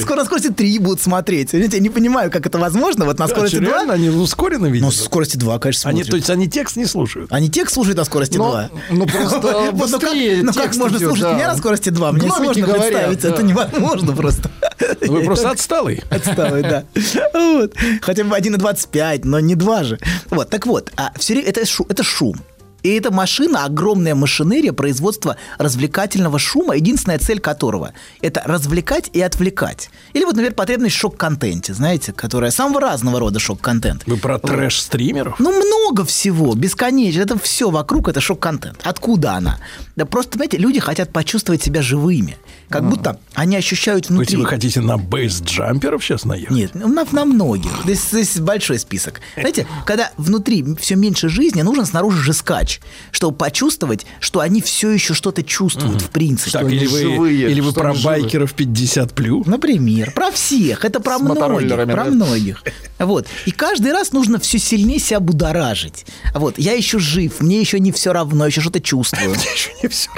[0.00, 1.52] Скоро на скорости 3 будут смотреть.
[1.52, 3.04] Я не понимаю, как это возможно.
[3.04, 3.66] Вот на скорости 2.
[3.66, 4.84] реально, они ускоренно видят?
[4.84, 7.32] Ну, скорости 2, конечно, Они, то есть они текст не слушают?
[7.32, 8.70] Они текст слушают на скорости Ну, 2.
[8.90, 12.12] ну, просто ну как, быстрее ну как можно слушать меня на скорости 2?
[12.12, 14.50] Мне сложно представить, это невозможно просто.
[15.00, 16.02] Вы просто отсталый.
[16.10, 16.84] Отсталый, да.
[18.02, 19.98] Хотя бы 1,25, но не 2 же.
[20.30, 21.64] Вот, так вот, а все это
[22.02, 22.36] шум.
[22.82, 29.90] И эта машина, огромная машинерия производства развлекательного шума, единственная цель которого– это развлекать и отвлекать.
[30.12, 34.02] Или вот, например, потребность в шок-контенте, знаете, которая самого разного рода шок-контент.
[34.06, 35.36] Вы про трэш-стримеров?
[35.38, 37.22] Ну, много всего, бесконечно.
[37.22, 38.80] Это все вокруг, это шок-контент.
[38.84, 39.58] Откуда она?
[39.96, 42.36] Да просто, знаете, люди хотят почувствовать себя живыми.
[42.68, 44.36] Как будто они ощущают То есть внутри...
[44.36, 46.50] вы хотите на бейс-джамперов сейчас наехать?
[46.50, 47.70] Нет, ну, на, на многих.
[47.84, 49.20] Здесь, здесь большой список.
[49.36, 52.80] Знаете, когда внутри все меньше жизни, нужен снаружи же скач,
[53.12, 56.50] чтобы почувствовать, что они все еще что-то чувствуют, в принципе.
[56.50, 59.46] Так, или вы, или вы про байкеров 50 плюс?
[59.46, 62.04] Например, про всех, это про С многих, про да?
[62.06, 62.64] многих.
[62.98, 63.26] Вот.
[63.44, 66.06] И каждый раз нужно все сильнее себя будоражить.
[66.34, 66.58] Вот.
[66.58, 69.34] Я еще жив, мне еще не все равно, еще что-то чувствую.
[69.56, 70.10] Еще не все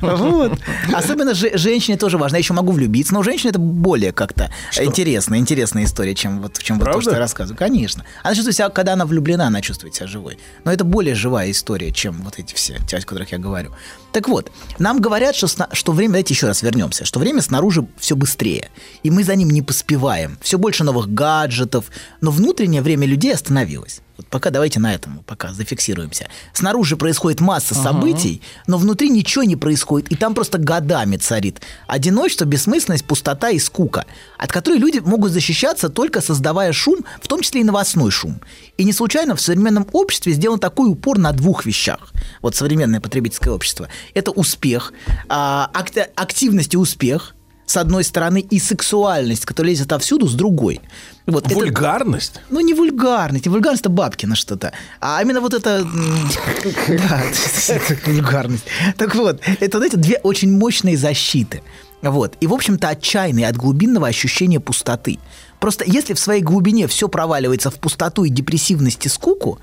[0.00, 0.58] Вот.
[0.92, 2.36] Особенно же- женщине тоже важно.
[2.36, 6.58] Я еще могу влюбиться, но у женщины это более как-то интересная, интересная история, чем вот,
[6.58, 7.58] чем вот то, что я рассказываю.
[7.58, 8.04] Конечно.
[8.22, 10.38] Она чувствует себя, когда она влюблена, она чувствует себя живой.
[10.64, 13.70] Но это более живая история, чем вот эти все, о которых я говорю.
[14.12, 17.86] Так вот, нам говорят, что, сна- что время, давайте еще раз вернемся, что время снаружи
[17.98, 18.70] все быстрее,
[19.02, 20.38] и мы за ним не поспеваем.
[20.40, 21.86] Все больше новых гаджетов,
[22.20, 24.00] но внутреннее время людей остановилось.
[24.18, 26.26] Вот пока давайте на этом пока зафиксируемся.
[26.52, 27.84] Снаружи происходит масса Ага.
[27.84, 33.60] событий, но внутри ничего не происходит, и там просто годами царит одиночество, бессмысленность, пустота и
[33.60, 34.06] скука,
[34.36, 38.40] от которой люди могут защищаться только создавая шум, в том числе и новостной шум.
[38.76, 42.12] И не случайно в современном обществе сделан такой упор на двух вещах.
[42.42, 43.88] Вот современное потребительское общество.
[44.14, 44.92] Это успех,
[45.28, 50.80] а, акти- активность и успех, с одной стороны, и сексуальность, которая лезет отовсюду, с другой.
[51.28, 52.40] Вот это- Вульгарность?
[52.48, 53.44] ну, не вульгарность.
[53.46, 54.72] Не вульгарность это Бабкина что-то.
[55.00, 55.86] А именно вот это...
[56.88, 57.22] Да,
[57.68, 58.64] это вульгарность.
[58.96, 61.62] Так вот, это, знаете, две очень мощные защиты.
[62.02, 62.36] Вот.
[62.40, 65.18] И, в общем-то, отчаянные от глубинного ощущения пустоты.
[65.60, 69.58] Просто если в своей глубине все проваливается в пустоту и депрессивность и скуку,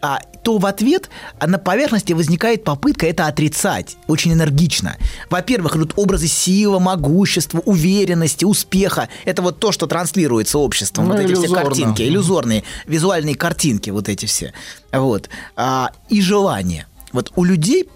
[0.00, 1.10] а, то в ответ
[1.44, 4.96] на поверхности возникает попытка это отрицать очень энергично.
[5.30, 9.08] Во-первых, идут образы силы, могущества, уверенности, успеха.
[9.24, 11.08] Это вот то, что транслируется обществом.
[11.08, 14.52] Ну, вот эти все картинки, иллюзорные, визуальные картинки, вот эти все.
[14.92, 15.28] Вот.
[15.56, 16.86] А, и желание.
[17.12, 17.88] Вот у людей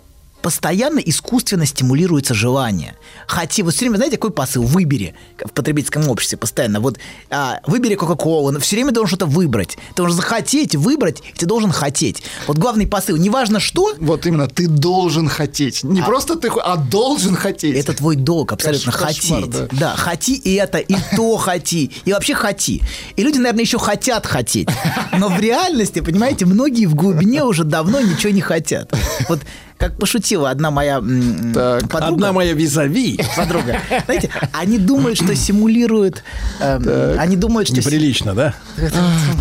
[0.43, 2.97] постоянно искусственно стимулируется желание.
[3.27, 4.63] Хотя, вот все время, знаете, какой посыл?
[4.65, 6.81] Выбери в потребительском обществе постоянно.
[6.81, 6.99] Вот
[7.31, 9.77] а, выбери Кока-Колу, все время должен что-то выбрать.
[9.91, 12.23] Ты должен захотеть, выбрать, и ты должен хотеть.
[12.47, 13.95] Вот главный посыл, неважно что.
[13.99, 15.85] Вот именно, ты должен хотеть.
[15.85, 17.77] Не А- просто ты, а должен хотеть.
[17.77, 19.51] Это твой долг, абсолютно Кош- кошмар, хотеть.
[19.51, 19.69] да.
[19.73, 19.97] Да.
[19.97, 22.83] хоти и это, и то хоти, и вообще хоти.
[23.17, 24.69] И люди, наверное, еще хотят хотеть.
[25.17, 28.93] Но в реальности, понимаете, многие в глубине уже давно ничего не хотят.
[29.29, 29.41] Вот
[29.83, 31.53] как пошутила одна моя м,
[31.89, 32.07] подруга.
[32.07, 33.19] Одна моя визави.
[33.37, 33.81] Подруга.
[34.05, 36.23] Знаете, они думают, что симулируют...
[36.61, 37.79] эм, они думают, что...
[37.79, 38.55] Неприлично, да?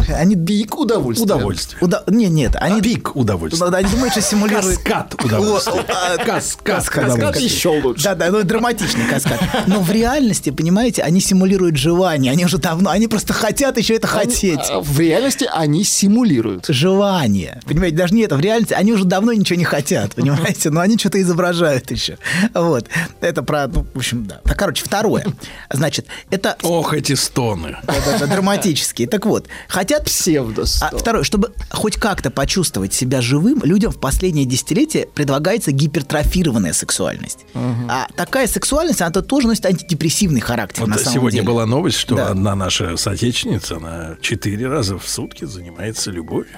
[0.10, 0.36] Они...
[0.36, 1.26] Пик удовольствия.
[1.26, 1.78] Удовольствие.
[1.82, 2.82] Уда- Не, нет, они...
[2.82, 3.68] Пик удовольствия.
[3.68, 4.80] Они думают, что симулируют...
[4.80, 5.74] Каскад удовольствия.
[5.74, 8.04] О, а, Каскад Каскад еще лучше.
[8.04, 9.40] Да, да, ну драматичный каскад.
[9.68, 12.32] Но в реальности, понимаете, они симулируют желание.
[12.32, 14.60] Они уже давно, они просто хотят еще это хотеть.
[14.70, 16.66] А В реальности они симулируют.
[16.68, 17.60] Желание.
[17.68, 18.38] Понимаете, даже не это.
[18.38, 20.31] В реальности они уже давно ничего не хотят, понимаете?
[20.66, 22.18] Но они что-то изображают еще.
[22.54, 22.88] Вот.
[23.22, 24.42] Это про, ну, в общем, да.
[24.44, 25.26] Так, короче, второе.
[25.72, 26.58] Значит, это...
[26.64, 27.78] Ох, эти стоны.
[27.84, 29.08] Да-да-да, драматические.
[29.08, 30.06] Так вот, хотят...
[30.06, 30.66] Псевдо.
[30.82, 37.40] А второе, чтобы хоть как-то почувствовать себя живым, людям в последнее десятилетие предлагается гипертрофированная сексуальность.
[37.56, 41.48] А такая сексуальность, она тоже носит антидепрессивный характер Вот на самом сегодня деле.
[41.48, 42.28] была новость, что Да.
[42.30, 46.56] одна наша соотечественница, она четыре раза в сутки занимается любовью.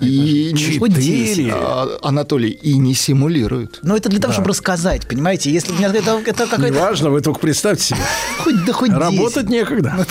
[0.00, 1.52] И Четыре.
[1.54, 3.80] А, Анатолий, и не симулируют.
[3.82, 5.50] Но это для того, чтобы рассказать, понимаете?
[5.50, 6.74] Если у меня это, это какая-то...
[6.74, 8.00] Неважно, вы только представьте себе.
[8.38, 9.50] Хоть, да хоть Работать 10.
[9.50, 10.06] некогда.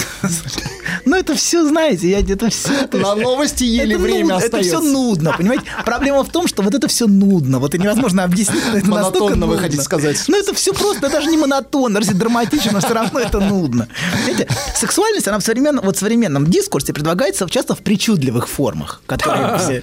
[1.06, 2.70] Ну, это все, знаете, я это все...
[2.94, 4.94] На новости еле это время нудно, Это все остается.
[4.94, 5.64] нудно, понимаете?
[5.86, 7.60] Проблема в том, что вот это все нудно.
[7.60, 10.24] Вот и невозможно объяснить, но это настолько Монотонно вы хотите сказать.
[10.28, 13.88] Ну, это все просто, это даже не монотонно, даже драматично, но все равно это нудно.
[14.24, 19.58] Знаете, сексуальность, она в современном, вот в современном дискурсе предлагается часто в причудливых формах, которые
[19.58, 19.79] все...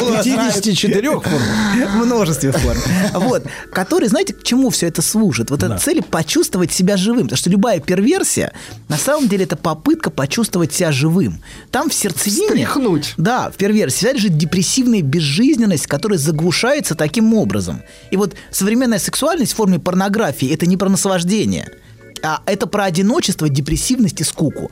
[0.00, 1.24] Вот, 54 форм.
[1.24, 2.78] в множестве форм.
[3.14, 3.44] Вот.
[3.72, 5.50] Которые, знаете, к чему все это служит?
[5.50, 7.22] Вот эта цель почувствовать себя живым.
[7.22, 8.52] Потому что любая перверсия,
[8.88, 11.42] на самом деле, это попытка почувствовать себя живым.
[11.70, 12.48] Там в сердцевине...
[12.48, 13.14] Встряхнуть.
[13.16, 17.82] Да, в перверсии всегда лежит депрессивная безжизненность, которая заглушается таким образом.
[18.10, 21.70] И вот современная сексуальность в форме порнографии– это не про наслаждение,
[22.22, 24.70] а это про одиночество, депрессивность и скуку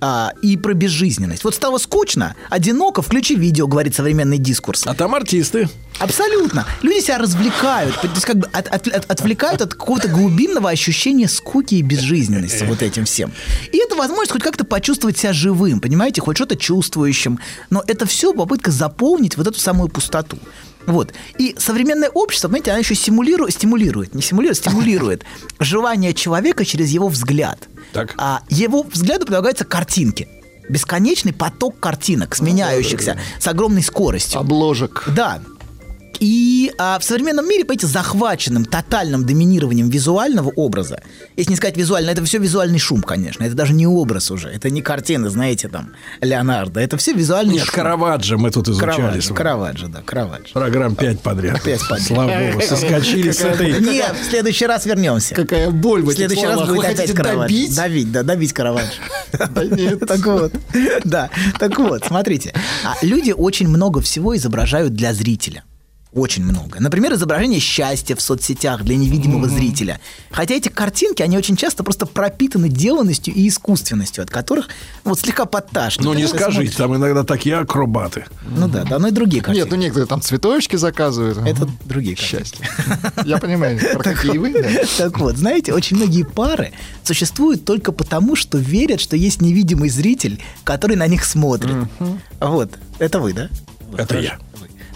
[0.00, 1.44] а, и про безжизненность.
[1.44, 4.86] Вот стало скучно, одиноко, включи видео, говорит современный дискурс.
[4.86, 5.68] А там артисты.
[5.98, 6.64] Абсолютно.
[6.82, 11.26] Люди себя развлекают, то есть как бы от- от- от- отвлекают от какого-то глубинного ощущения
[11.28, 13.32] скуки и безжизненности вот этим всем.
[13.72, 17.40] И это возможность хоть как-то почувствовать себя живым, понимаете, хоть что-то чувствующим.
[17.70, 20.38] Но это все попытка заполнить вот эту самую пустоту.
[20.88, 21.12] Вот.
[21.36, 25.24] И современное общество, понимаете, оно еще симулирует, стимулирует, не симулирует, стимулирует
[25.60, 27.68] желание человека через его взгляд.
[27.92, 28.14] Так.
[28.16, 30.28] А его взгляду предлагаются картинки.
[30.68, 34.40] Бесконечный поток картинок, сменяющихся с огромной скоростью.
[34.40, 35.04] Обложек.
[35.14, 35.40] Да.
[36.20, 41.00] И а, в современном мире, понимаете, захваченным тотальным доминированием визуального образа,
[41.36, 44.70] если не сказать визуально, это все визуальный шум, конечно, это даже не образ уже, это
[44.70, 47.74] не картины, знаете, там, Леонардо, это все визуальный Нет, шум.
[47.74, 48.96] Караваджо мы тут изучали.
[48.96, 49.34] Караваджо.
[49.34, 50.52] Караваджо, да, Караваджо.
[50.52, 51.62] Программ 5 подряд.
[51.62, 52.06] Пять подряд.
[52.06, 53.80] Слава богу, соскочили с этой...
[53.80, 55.34] Нет, в следующий раз вернемся.
[55.34, 57.76] Какая боль в следующий раз будет Вы опять хотите Караваджо.
[57.76, 58.88] Давить, да, добить Караваджо.
[59.50, 60.00] Да нет.
[60.00, 60.52] Так вот,
[61.04, 62.54] да, так вот, смотрите.
[62.84, 65.64] А люди очень много всего изображают для зрителя.
[66.14, 66.80] Очень много.
[66.80, 70.00] Например, изображение счастья в соцсетях для невидимого зрителя.
[70.30, 74.68] Хотя эти картинки, они очень часто просто пропитаны деланностью и искусственностью, от которых
[75.04, 76.04] вот слегка подташнит.
[76.04, 76.74] Ну, не скажите, смотришь.
[76.76, 78.24] там иногда такие акробаты.
[78.48, 79.64] Ну да, да, ну и другие картинки.
[79.64, 81.38] Нет, ну некоторые там цветочки заказывают.
[81.38, 82.66] Это другие Счастье.
[83.24, 84.54] Я понимаю, про какие вы.
[84.96, 86.72] Так вот, знаете, очень многие пары
[87.04, 91.76] существуют только потому, что верят, что есть невидимый зритель, который на них смотрит.
[92.40, 93.50] Вот, это вы, да?
[93.96, 94.38] Это я.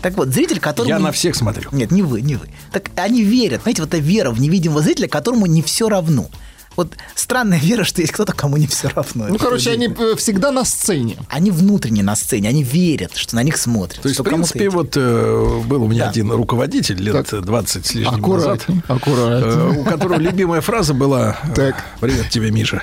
[0.02, 0.90] Так вот, зритель, которому...
[0.90, 1.70] Я на всех смотрю.
[1.72, 2.48] Нет, не вы, не вы.
[2.72, 6.28] Так они верят, знаете, вот эта вера в невидимого зрителя, которому не все равно.
[6.76, 9.26] Вот странная вера, что есть кто-то, кому не все равно.
[9.28, 11.17] Ну, короче, они э, всегда на сцене.
[11.28, 14.01] Они внутренне на сцене, они верят, что на них смотрят.
[14.02, 16.10] То есть, в принципе, вот э, был у меня Да.
[16.10, 22.31] один руководитель лет 20 с лишним назад, э, у которого любимая фраза была э, «Привет
[22.31, 22.83] тебе, Миша».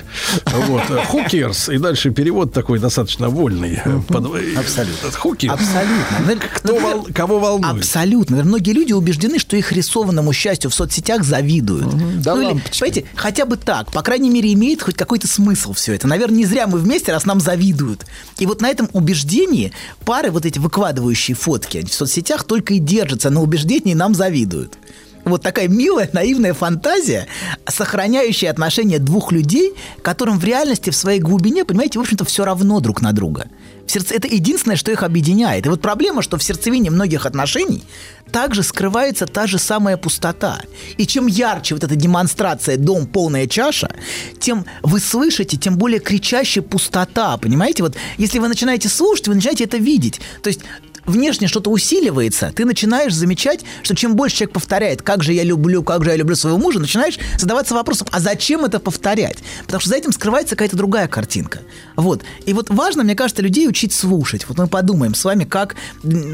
[0.68, 3.80] Вот, э, «Who cares?» И дальше перевод такой достаточно вольный.
[3.84, 5.08] э, под- Абсолютно.
[5.08, 6.48] «Who cares?» Абсолютно.
[6.54, 7.76] Кто вол- Кого волнует?
[7.78, 8.36] Абсолютно.
[8.36, 11.88] Наверное, Многие люди убеждены, что их рисованному счастью в соцсетях завидуют.
[12.22, 15.94] Да ну, или, понимаете, хотя бы так, по крайней мере, имеет хоть какой-то смысл все
[15.94, 16.06] это.
[16.06, 18.06] Наверное, не зря мы вместе, раз нам завидуют.
[18.38, 19.72] И вот на этом убеждении
[20.04, 24.78] пары, вот эти выкладывающие фотки в соцсетях, только и держатся на убеждении «нам завидуют».
[25.24, 27.26] Вот такая милая, наивная фантазия,
[27.68, 32.80] сохраняющая отношения двух людей, которым в реальности в своей глубине, понимаете, в общем-то, все равно
[32.80, 33.48] друг на друга.
[33.86, 34.14] В сердце...
[34.14, 35.66] Это единственное, что их объединяет.
[35.66, 37.82] И вот проблема, что в сердцевине многих отношений
[38.30, 40.60] также скрывается та же самая пустота.
[40.96, 43.90] И чем ярче вот эта демонстрация «дом, полная чаша»,
[44.38, 47.82] тем вы слышите, тем более кричащая пустота, понимаете?
[47.82, 50.20] Вот если вы начинаете слушать, вы начинаете это видеть.
[50.42, 50.60] То есть
[51.06, 55.82] внешне что-то усиливается, ты начинаешь замечать, что чем больше человек повторяет, как же я люблю,
[55.82, 59.38] как же я люблю своего мужа, начинаешь задаваться вопросом, а зачем это повторять?
[59.64, 61.60] Потому что за этим скрывается какая-то другая картинка.
[61.96, 62.22] Вот.
[62.46, 64.48] И вот важно, мне кажется, людей учить слушать.
[64.48, 65.76] Вот мы подумаем с вами, как,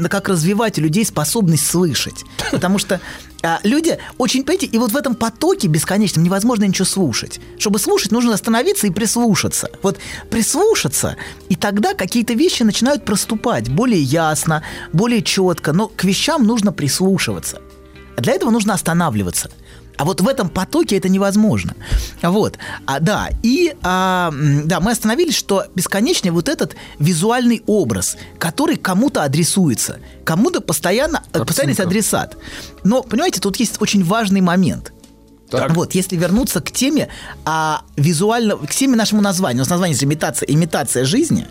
[0.09, 2.23] как развивать у людей способность слышать.
[2.51, 2.99] Потому что
[3.47, 7.39] а, люди очень, понимаете, и вот в этом потоке бесконечном невозможно ничего слушать.
[7.57, 9.69] Чтобы слушать, нужно остановиться и прислушаться.
[9.81, 11.15] Вот прислушаться,
[11.47, 15.71] и тогда какие-то вещи начинают проступать более ясно, более четко.
[15.71, 17.61] Но к вещам нужно прислушиваться.
[18.17, 19.49] А для этого нужно останавливаться.
[19.97, 21.73] А вот в этом потоке это невозможно.
[22.21, 22.57] Вот.
[22.85, 24.31] А, да, и а,
[24.65, 31.71] да, мы остановились, что бесконечный вот этот визуальный образ, который кому-то адресуется, кому-то постоянно, постоянно
[31.71, 32.37] есть адресат.
[32.83, 34.93] Но, понимаете, тут есть очень важный момент.
[35.75, 37.07] Вот, если вернуться к теме
[37.45, 41.47] а, визуально, к теме нашему названию, у нас название имитация, имитация жизни.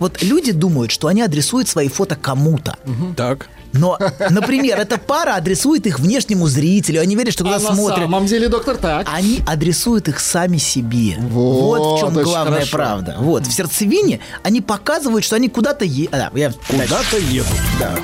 [0.00, 2.76] Вот люди думают, что они адресуют свои фото кому-то.
[3.16, 3.48] Так.
[3.78, 3.98] Но,
[4.30, 7.98] например, эта пара адресует их внешнему зрителю, они верят, что А когда на смотрят.
[7.98, 9.06] самом деле, доктор, так.
[9.12, 11.16] Они адресуют их сами себе.
[11.18, 12.76] Вот, Вот, в чем главная хорошо.
[12.76, 13.16] правда.
[13.18, 16.20] Вот, в сердцевине они показывают, что они куда-то едут.
[16.68, 17.46] Куда-то едут.
[17.78, 17.94] Да.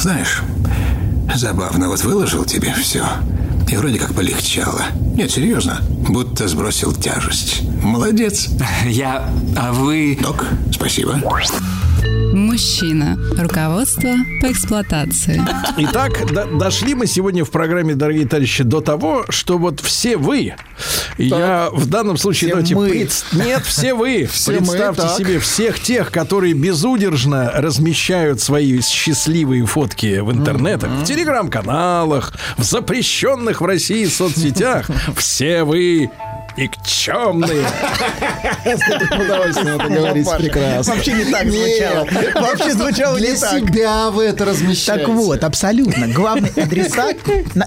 [0.00, 0.40] Знаешь,
[1.34, 3.04] забавно, вот выложил тебе все.
[3.70, 4.82] И вроде как полегчало.
[5.14, 7.62] Нет, серьезно, будто сбросил тяжесть.
[7.82, 8.48] Молодец.
[8.86, 9.30] Я...
[9.56, 10.18] А вы...
[10.20, 11.20] Док, спасибо.
[12.32, 13.18] Мужчина.
[13.36, 15.42] Руководство по эксплуатации.
[15.78, 20.54] Итак, до- дошли мы сегодня в программе, дорогие товарищи, до того, что вот все вы,
[21.18, 22.88] и я в данном случае, Все давайте, мы.
[22.90, 25.16] пред- нет, все вы, Все мы, представьте так.
[25.18, 33.60] себе всех тех, которые безудержно размещают свои счастливые фотки в интернетах, в телеграм-каналах, в запрещенных
[33.60, 36.10] в России соцсетях, все вы
[36.60, 37.66] никчемные.
[38.64, 40.94] С таким удовольствием это говорить прекрасно.
[40.94, 42.06] Вообще не так звучало.
[42.34, 43.58] Вообще звучало Для не так.
[43.58, 45.06] себя вы это размещаете.
[45.06, 46.08] Так вот, абсолютно.
[46.08, 47.16] Главный адресат,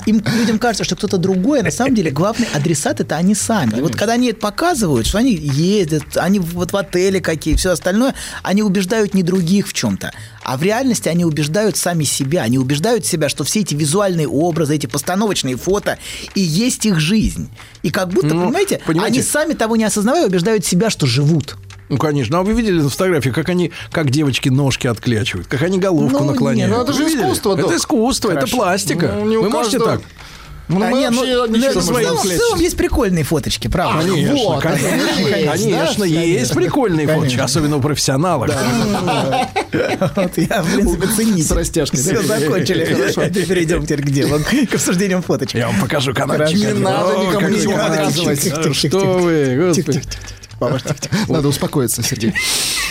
[0.06, 3.78] им, людям кажется, что кто-то другой, а на самом деле главный адресат это они сами.
[3.78, 7.72] И вот когда они это показывают, что они ездят, они вот в отеле какие, все
[7.72, 8.14] остальное,
[8.44, 10.12] они убеждают не других в чем-то.
[10.44, 12.42] А в реальности они убеждают сами себя.
[12.44, 15.98] Они убеждают себя, что все эти визуальные образы, эти постановочные фото
[16.36, 17.50] и есть их жизнь.
[17.82, 21.56] И как будто, Ну, понимаете, понимаете- они сами того не осознавая, убеждают себя, что живут.
[21.90, 22.40] Ну, конечно.
[22.40, 26.32] А вы видели на фотографии, как они, как девочки ножки отклячивают, как они головку Ну,
[26.32, 26.72] наклоняют?
[26.72, 28.58] не, ну это же искусство, Это искусство, это Хорошо.
[28.58, 29.12] пластика.
[29.24, 29.98] Ну, Вы можете каждого.
[29.98, 30.08] так?
[30.69, 32.38] Ну, мы А, не, ну, вообще ну, ничего это не в целом- в сказать.
[32.38, 34.00] целом есть прикольные фоточки, правда.
[34.01, 38.50] Конечно, вот, конечно, есть, конечно, да, есть прикольные фоточки, особенно у профессионалов.
[40.16, 41.43] Вот я, в принципе, ценитель.
[41.43, 42.00] С растяжкой.
[42.00, 42.85] Все, закончили.
[42.85, 43.22] Хорошо.
[43.30, 45.56] Перейдем теперь к делу, к обсуждениям фоточек.
[45.56, 46.58] Я вам покажу каналчик.
[46.58, 48.48] Не надо никому ничего показывать.
[48.48, 50.01] А Что вы, господи.
[51.28, 52.34] Надо успокоиться, Сергей.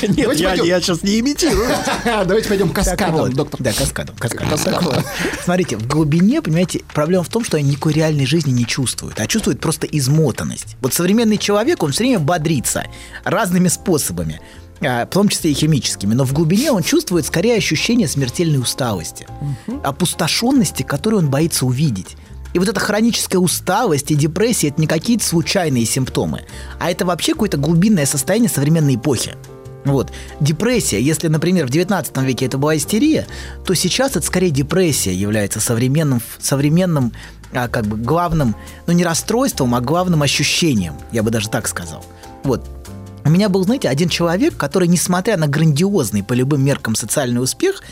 [0.03, 0.65] Нет, Давайте я, пойдем.
[0.65, 1.69] я сейчас не имитирую.
[2.05, 2.73] Давайте пойдем
[3.13, 3.61] вот, доктор.
[3.63, 4.17] Да, каскадом.
[4.17, 5.05] каскадом.
[5.45, 9.27] Смотрите, в глубине, понимаете, проблема в том, что они никакой реальной жизни не чувствуют, а
[9.27, 10.77] чувствуют просто измотанность.
[10.81, 12.85] Вот современный человек, он все время бодрится
[13.25, 14.41] разными способами,
[14.81, 19.27] а, в том числе и химическими, но в глубине он чувствует скорее ощущение смертельной усталости,
[19.85, 22.17] опустошенности, которую он боится увидеть.
[22.53, 26.43] И вот эта хроническая усталость и депрессия– это не какие-то случайные симптомы,
[26.79, 29.37] а это вообще какое-то глубинное состояние современной эпохи.
[29.85, 30.13] Вот.
[30.41, 33.27] Депрессия, если, например, в 19 веке это была истерия,
[33.65, 37.13] то сейчас это скорее депрессия является современным, современным
[37.53, 38.55] а, как бы главным,
[38.87, 42.05] ну не расстройством, а главным ощущением, я бы даже так сказал.
[42.45, 42.69] Вот.
[43.25, 47.83] У меня был, знаете, один человек, который, несмотря на грандиозный по любым меркам социальный успех,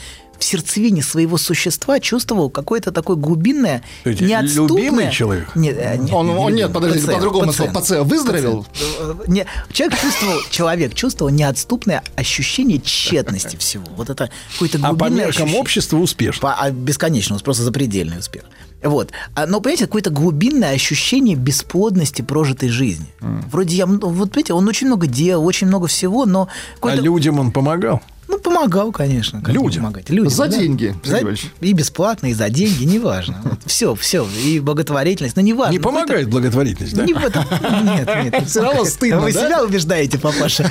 [0.40, 4.78] в сердцевине своего существа чувствовал какое-то такое глубинное, Эти неотступное...
[4.84, 5.54] любимый человек?
[5.54, 7.74] Нет, э, нет, Он, не он нет, подождите, пациент, по-другому пациент.
[7.74, 8.66] Пациент выздоровел?
[9.00, 13.84] Э, Не, человек чувствовал, человек чувствовал неотступное ощущение тщетности всего.
[13.96, 15.60] Вот это какое-то А по глубинное меркам ощущение.
[15.60, 16.40] общества успешно.
[16.40, 18.44] По- а бесконечно, просто запредельный успех.
[18.82, 19.10] Вот.
[19.34, 23.06] А, Но, понимаете, какое-то глубинное ощущение бесплодности прожитой жизни.
[23.20, 26.48] Вроде я, вот видите, он очень много делал, очень много всего, но...
[26.80, 28.00] А людям он помогал?
[28.30, 29.42] Ну, помогал, конечно.
[29.46, 29.82] Людям?
[29.82, 30.08] помогать?
[30.08, 30.56] Людям, За да.
[30.56, 31.20] деньги, За-.
[31.60, 33.42] И бесплатно, и за деньги, неважно.
[33.66, 34.26] Все, все.
[34.44, 35.72] И благотворительность, но неважно.
[35.72, 37.04] Не помогает благотворительность, да?
[37.04, 37.44] Не в этом.
[37.84, 38.46] Нет, нет.
[38.48, 40.70] Всё равно стыдно, Вы себя убеждаете, папаша.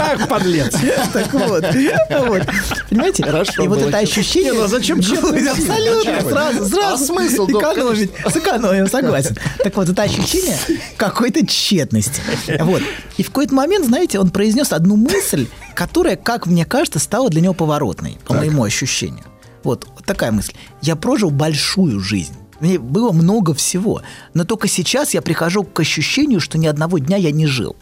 [0.00, 0.76] Ах, подлец.
[1.12, 1.64] Так вот.
[2.26, 2.42] вот.
[2.88, 3.24] Понимаете?
[3.24, 4.52] Хорошо И вот это ощущение...
[4.52, 5.30] Не, ну а зачем честно?
[5.30, 6.20] Абсолютно.
[6.20, 7.04] Сразу, сразу.
[7.04, 7.72] А смысл, доктор?
[7.72, 8.10] Экономить.
[8.28, 9.36] Сэкономим, согласен.
[9.58, 10.56] Так вот, это ощущение
[10.96, 12.20] какой-то тщетности.
[12.60, 12.82] Вот.
[13.16, 17.40] И в какой-то момент, знаете, он произнес одну мысль, которая, как мне кажется, стала для
[17.40, 19.24] него поворотной, по моему ощущению.
[19.62, 20.54] Вот такая мысль.
[20.80, 22.34] Я прожил большую жизнь.
[22.60, 24.02] Мне было много всего.
[24.34, 27.76] Но только сейчас я прихожу к ощущению, что ни одного дня я не жил.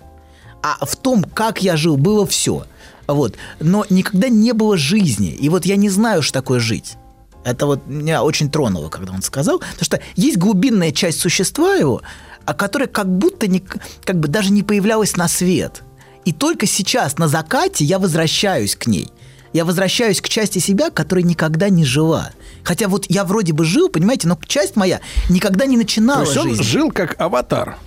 [0.62, 2.64] А в том, как я жил, было все.
[3.06, 3.36] Вот.
[3.60, 5.30] Но никогда не было жизни.
[5.30, 6.96] И вот я не знаю, что такое жить.
[7.44, 9.60] Это вот меня очень тронуло, когда он сказал.
[9.60, 12.02] Потому что есть глубинная часть существа его,
[12.44, 13.60] а которая как будто не,
[14.04, 15.82] как бы даже не появлялась на свет.
[16.24, 19.08] И только сейчас, на закате, я возвращаюсь к ней.
[19.54, 22.32] Я возвращаюсь к части себя, которая никогда не жила.
[22.64, 26.36] Хотя вот я вроде бы жил, понимаете, но часть моя никогда не начинала То есть
[26.36, 26.62] он жизнь.
[26.62, 27.78] жил как аватар.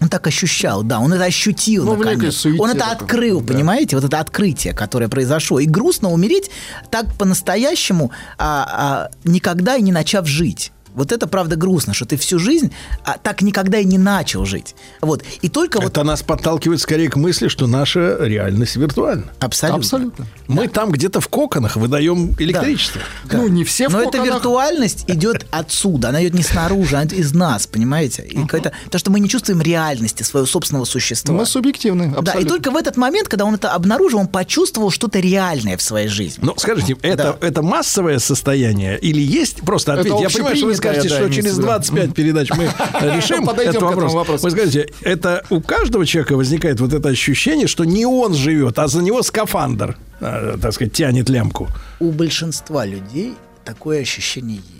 [0.00, 2.36] Он так ощущал, да, он это ощутил Ну, наконец.
[2.36, 5.58] суете Он это открыл, понимаете, вот это открытие, которое произошло.
[5.58, 6.50] И грустно умереть
[6.90, 10.72] так по-настоящему, а, а, никогда и не начав жить.
[10.96, 12.72] Вот это правда грустно, что ты всю жизнь
[13.04, 14.74] а, так никогда и не начал жить.
[15.00, 15.22] Вот.
[15.42, 19.24] И только вот Это нас подталкивает скорее к мысли, что наша реальность виртуальна.
[19.40, 19.76] абсолютно.
[19.78, 20.26] Абсолютно.
[20.48, 23.00] Мы там где-то в коконах выдаем электричество.
[23.30, 27.18] Ну, не все в Но эта виртуальность идет отсюда, она идет не снаружи, она идет
[27.18, 28.22] из нас, понимаете?
[28.22, 31.34] И какая-то- потому что мы не чувствуем реальности своего собственного существа.
[31.34, 32.48] Мы субъективны, Да, и абсолютно.
[32.48, 36.42] только в этот момент, когда он это обнаружил, он почувствовал что-то реальное в своей жизни.
[36.42, 40.20] Ну, скажите, это, это массовое состояние или есть просто Это ответ?
[40.20, 41.66] Я понимаю, что вы скажете, да, что через в виду.
[41.66, 42.64] 25 передач мы
[43.00, 44.42] решим этот вопрос.
[44.42, 48.88] Вы скажите, это у каждого человека возникает вот это ощущение, что не он живет, а
[48.88, 51.68] за него скафандр, э, так сказать, тянет лямку.
[52.00, 53.34] У большинства людей
[53.64, 54.75] такое ощущение есть.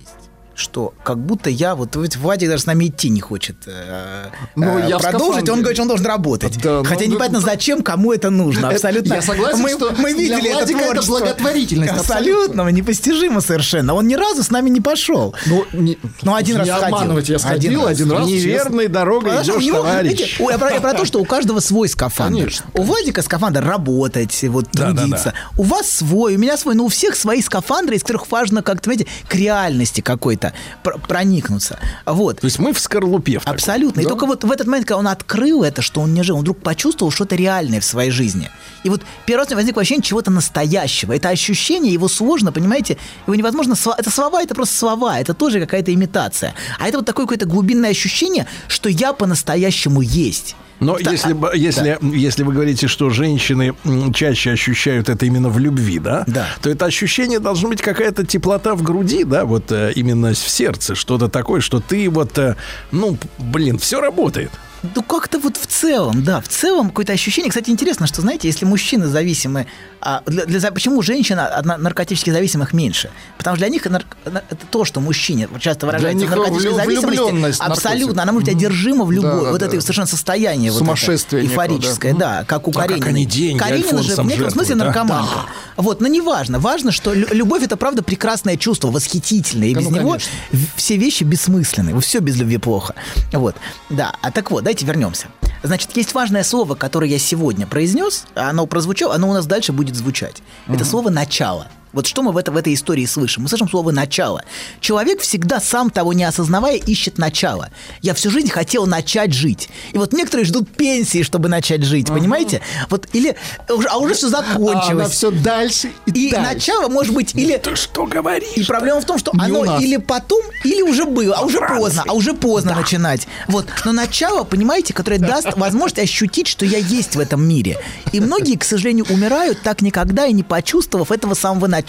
[0.57, 4.79] Что как будто я, вот ведь Вадик даже с нами идти не хочет э, Ну,
[4.79, 6.59] э, я продолжить, он говорит, что он должен работать.
[6.63, 8.67] Да, ну, Хотя ну, непонятно, ну, зачем, кому это нужно.
[8.69, 9.15] Это- Абсолютно.
[9.15, 11.19] я согласен, мы, что мы для видели это Владика это творчество.
[11.19, 13.93] благотворительность, Абсолютно, непостижимо совершенно.
[13.95, 15.35] Он ни разу с нами не пошел.
[15.45, 16.97] Ну, не, Ну, один не раз сходил.
[16.97, 18.27] обманывайте, я сходил один раз.
[18.27, 20.11] Неверной дорогой Потому идешь, него, товарищ.
[20.11, 22.39] видите, у- я, про, я про то, что у каждого свой скафандр.
[22.39, 22.67] Конечно.
[22.73, 25.35] У Владика скафандр работать, вот Да, да, трудиться.
[25.35, 25.61] да.
[25.63, 28.85] У вас свой, у меня свой, но у всех свои скафандры, из которых важно как-то,
[28.85, 30.46] знаете, к реальности какой-то
[30.83, 31.79] пр- проникнуться.
[32.05, 32.41] Вот.
[32.41, 33.39] То есть мы в скорлупе.
[33.39, 33.55] в такой.
[33.57, 34.01] Абсолютно.
[34.01, 36.43] И только вот в этот момент, когда он открыл это, что он не жил, он
[36.43, 38.51] вдруг почувствовал что-то реальное в своей жизни.
[38.85, 41.13] И вот первый раз возникло ощущение чего-то настоящего.
[41.13, 43.75] Это ощущение, его сложно, понимаете, его невозможно...
[43.99, 46.55] Это слова, это просто слова, это тоже какая-то имитация.
[46.79, 50.57] А это вот такое какое-то глубинное ощущение, что я по-настоящему есть.
[50.81, 53.75] Но Да, если, а, бы- если, если вы говорите, что женщины
[54.15, 56.47] чаще ощущают это именно в любви, да, Да.
[56.61, 60.95] то это ощущение должно быть какая-то теплота в груди, да, вот э, именно в сердце,
[60.95, 62.57] что-то такое, что ты вот, э,
[62.93, 64.51] ну, блин, все работает.
[64.95, 67.51] Ну, как-то вот в целом, да, в целом какое-то ощущение.
[67.51, 69.67] Кстати, интересно, что, знаете, если мужчины зависимы...
[70.01, 73.11] А для, для- почему женщин от на- наркотически зависимых меньше?
[73.39, 76.75] Потому что для них нарк- на- это то, что мужчине часто выражается них в наркотической
[76.75, 77.63] зависимости.
[77.63, 77.99] Абсолютно.
[78.07, 78.23] наркотик.
[78.23, 79.31] Она может быть одержима в любой...
[79.31, 79.67] Да, да, вот да.
[79.67, 80.71] это совершенно состояние.
[80.71, 82.19] вот Сумасшествие это, некого, эйфорическое, да.
[82.41, 83.07] да, как у А как Каренина.
[83.09, 84.85] они деньги Каренина же в некотором смысле жертвуют, да?
[84.85, 85.41] наркоманка.
[85.77, 86.59] Вот, но не важно.
[86.61, 89.69] Важно, что лю- любовь это правда прекрасное чувство, восхитительное.
[89.69, 90.31] И Да без ну, него конечно.
[90.77, 91.99] все вещи бессмысленны.
[92.01, 92.95] Все без любви плохо.
[93.33, 93.57] Вот.
[93.91, 94.15] Да.
[94.23, 95.29] А так вот, давайте вернемся.
[95.63, 99.97] Значит, есть важное слово, которое я сегодня произнес, оно прозвучало, оно у нас дальше будет
[99.97, 100.43] звучать.
[100.69, 101.69] Это слово начало.
[101.97, 103.45] Вот что мы в, это, в этой истории слышим?
[103.45, 104.45] Мы слышим слово «начало».
[104.81, 107.71] Человек всегда, сам того не осознавая, ищет начало.
[108.03, 109.71] Я всю жизнь хотел начать жить.
[109.93, 112.61] И вот некоторые ждут пенсии, чтобы начать жить, понимаете?
[112.91, 113.35] Вот или...
[113.67, 115.07] А уже все закончилось.
[115.07, 116.55] А все дальше и, И дальше.
[116.55, 117.57] начало может быть или...
[117.57, 118.57] Ты что говоришь?
[118.57, 122.05] И проблема в том, что Не оно или потом, или уже было, а уже поздно,
[122.07, 123.27] а уже поздно начинать.
[123.49, 123.69] Вот.
[123.87, 127.79] Но начало, понимаете, которое даст возможность ощутить, что я есть в этом мире.
[128.13, 131.86] И многие, к сожалению, умирают так никогда и не почувствовав этого самого начала.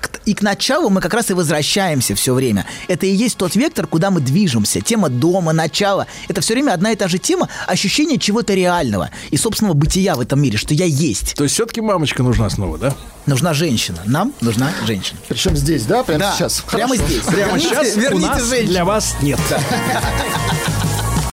[0.00, 2.66] К- И к началу мы как раз и возвращаемся все время.
[2.88, 4.80] Это и есть тот вектор, куда мы движемся.
[4.80, 6.06] Тема дома, начала.
[6.28, 10.20] Это все время одна и та же тема ощущения чего-то реального и собственного бытия в
[10.20, 11.34] этом мире, что я есть.
[11.34, 12.94] То есть все-таки мамочка нужна снова, да?
[13.26, 13.98] Нужна женщина.
[14.06, 15.18] Нам нужна женщина.
[15.28, 16.02] Причем здесь, да?
[16.02, 16.60] Прямо Да, сейчас.
[16.70, 17.06] прямо Хорошо.
[17.10, 17.22] здесь.
[17.24, 18.70] Прямо Верните- сейчас у верните нас женщину.
[18.70, 19.40] для вас нет.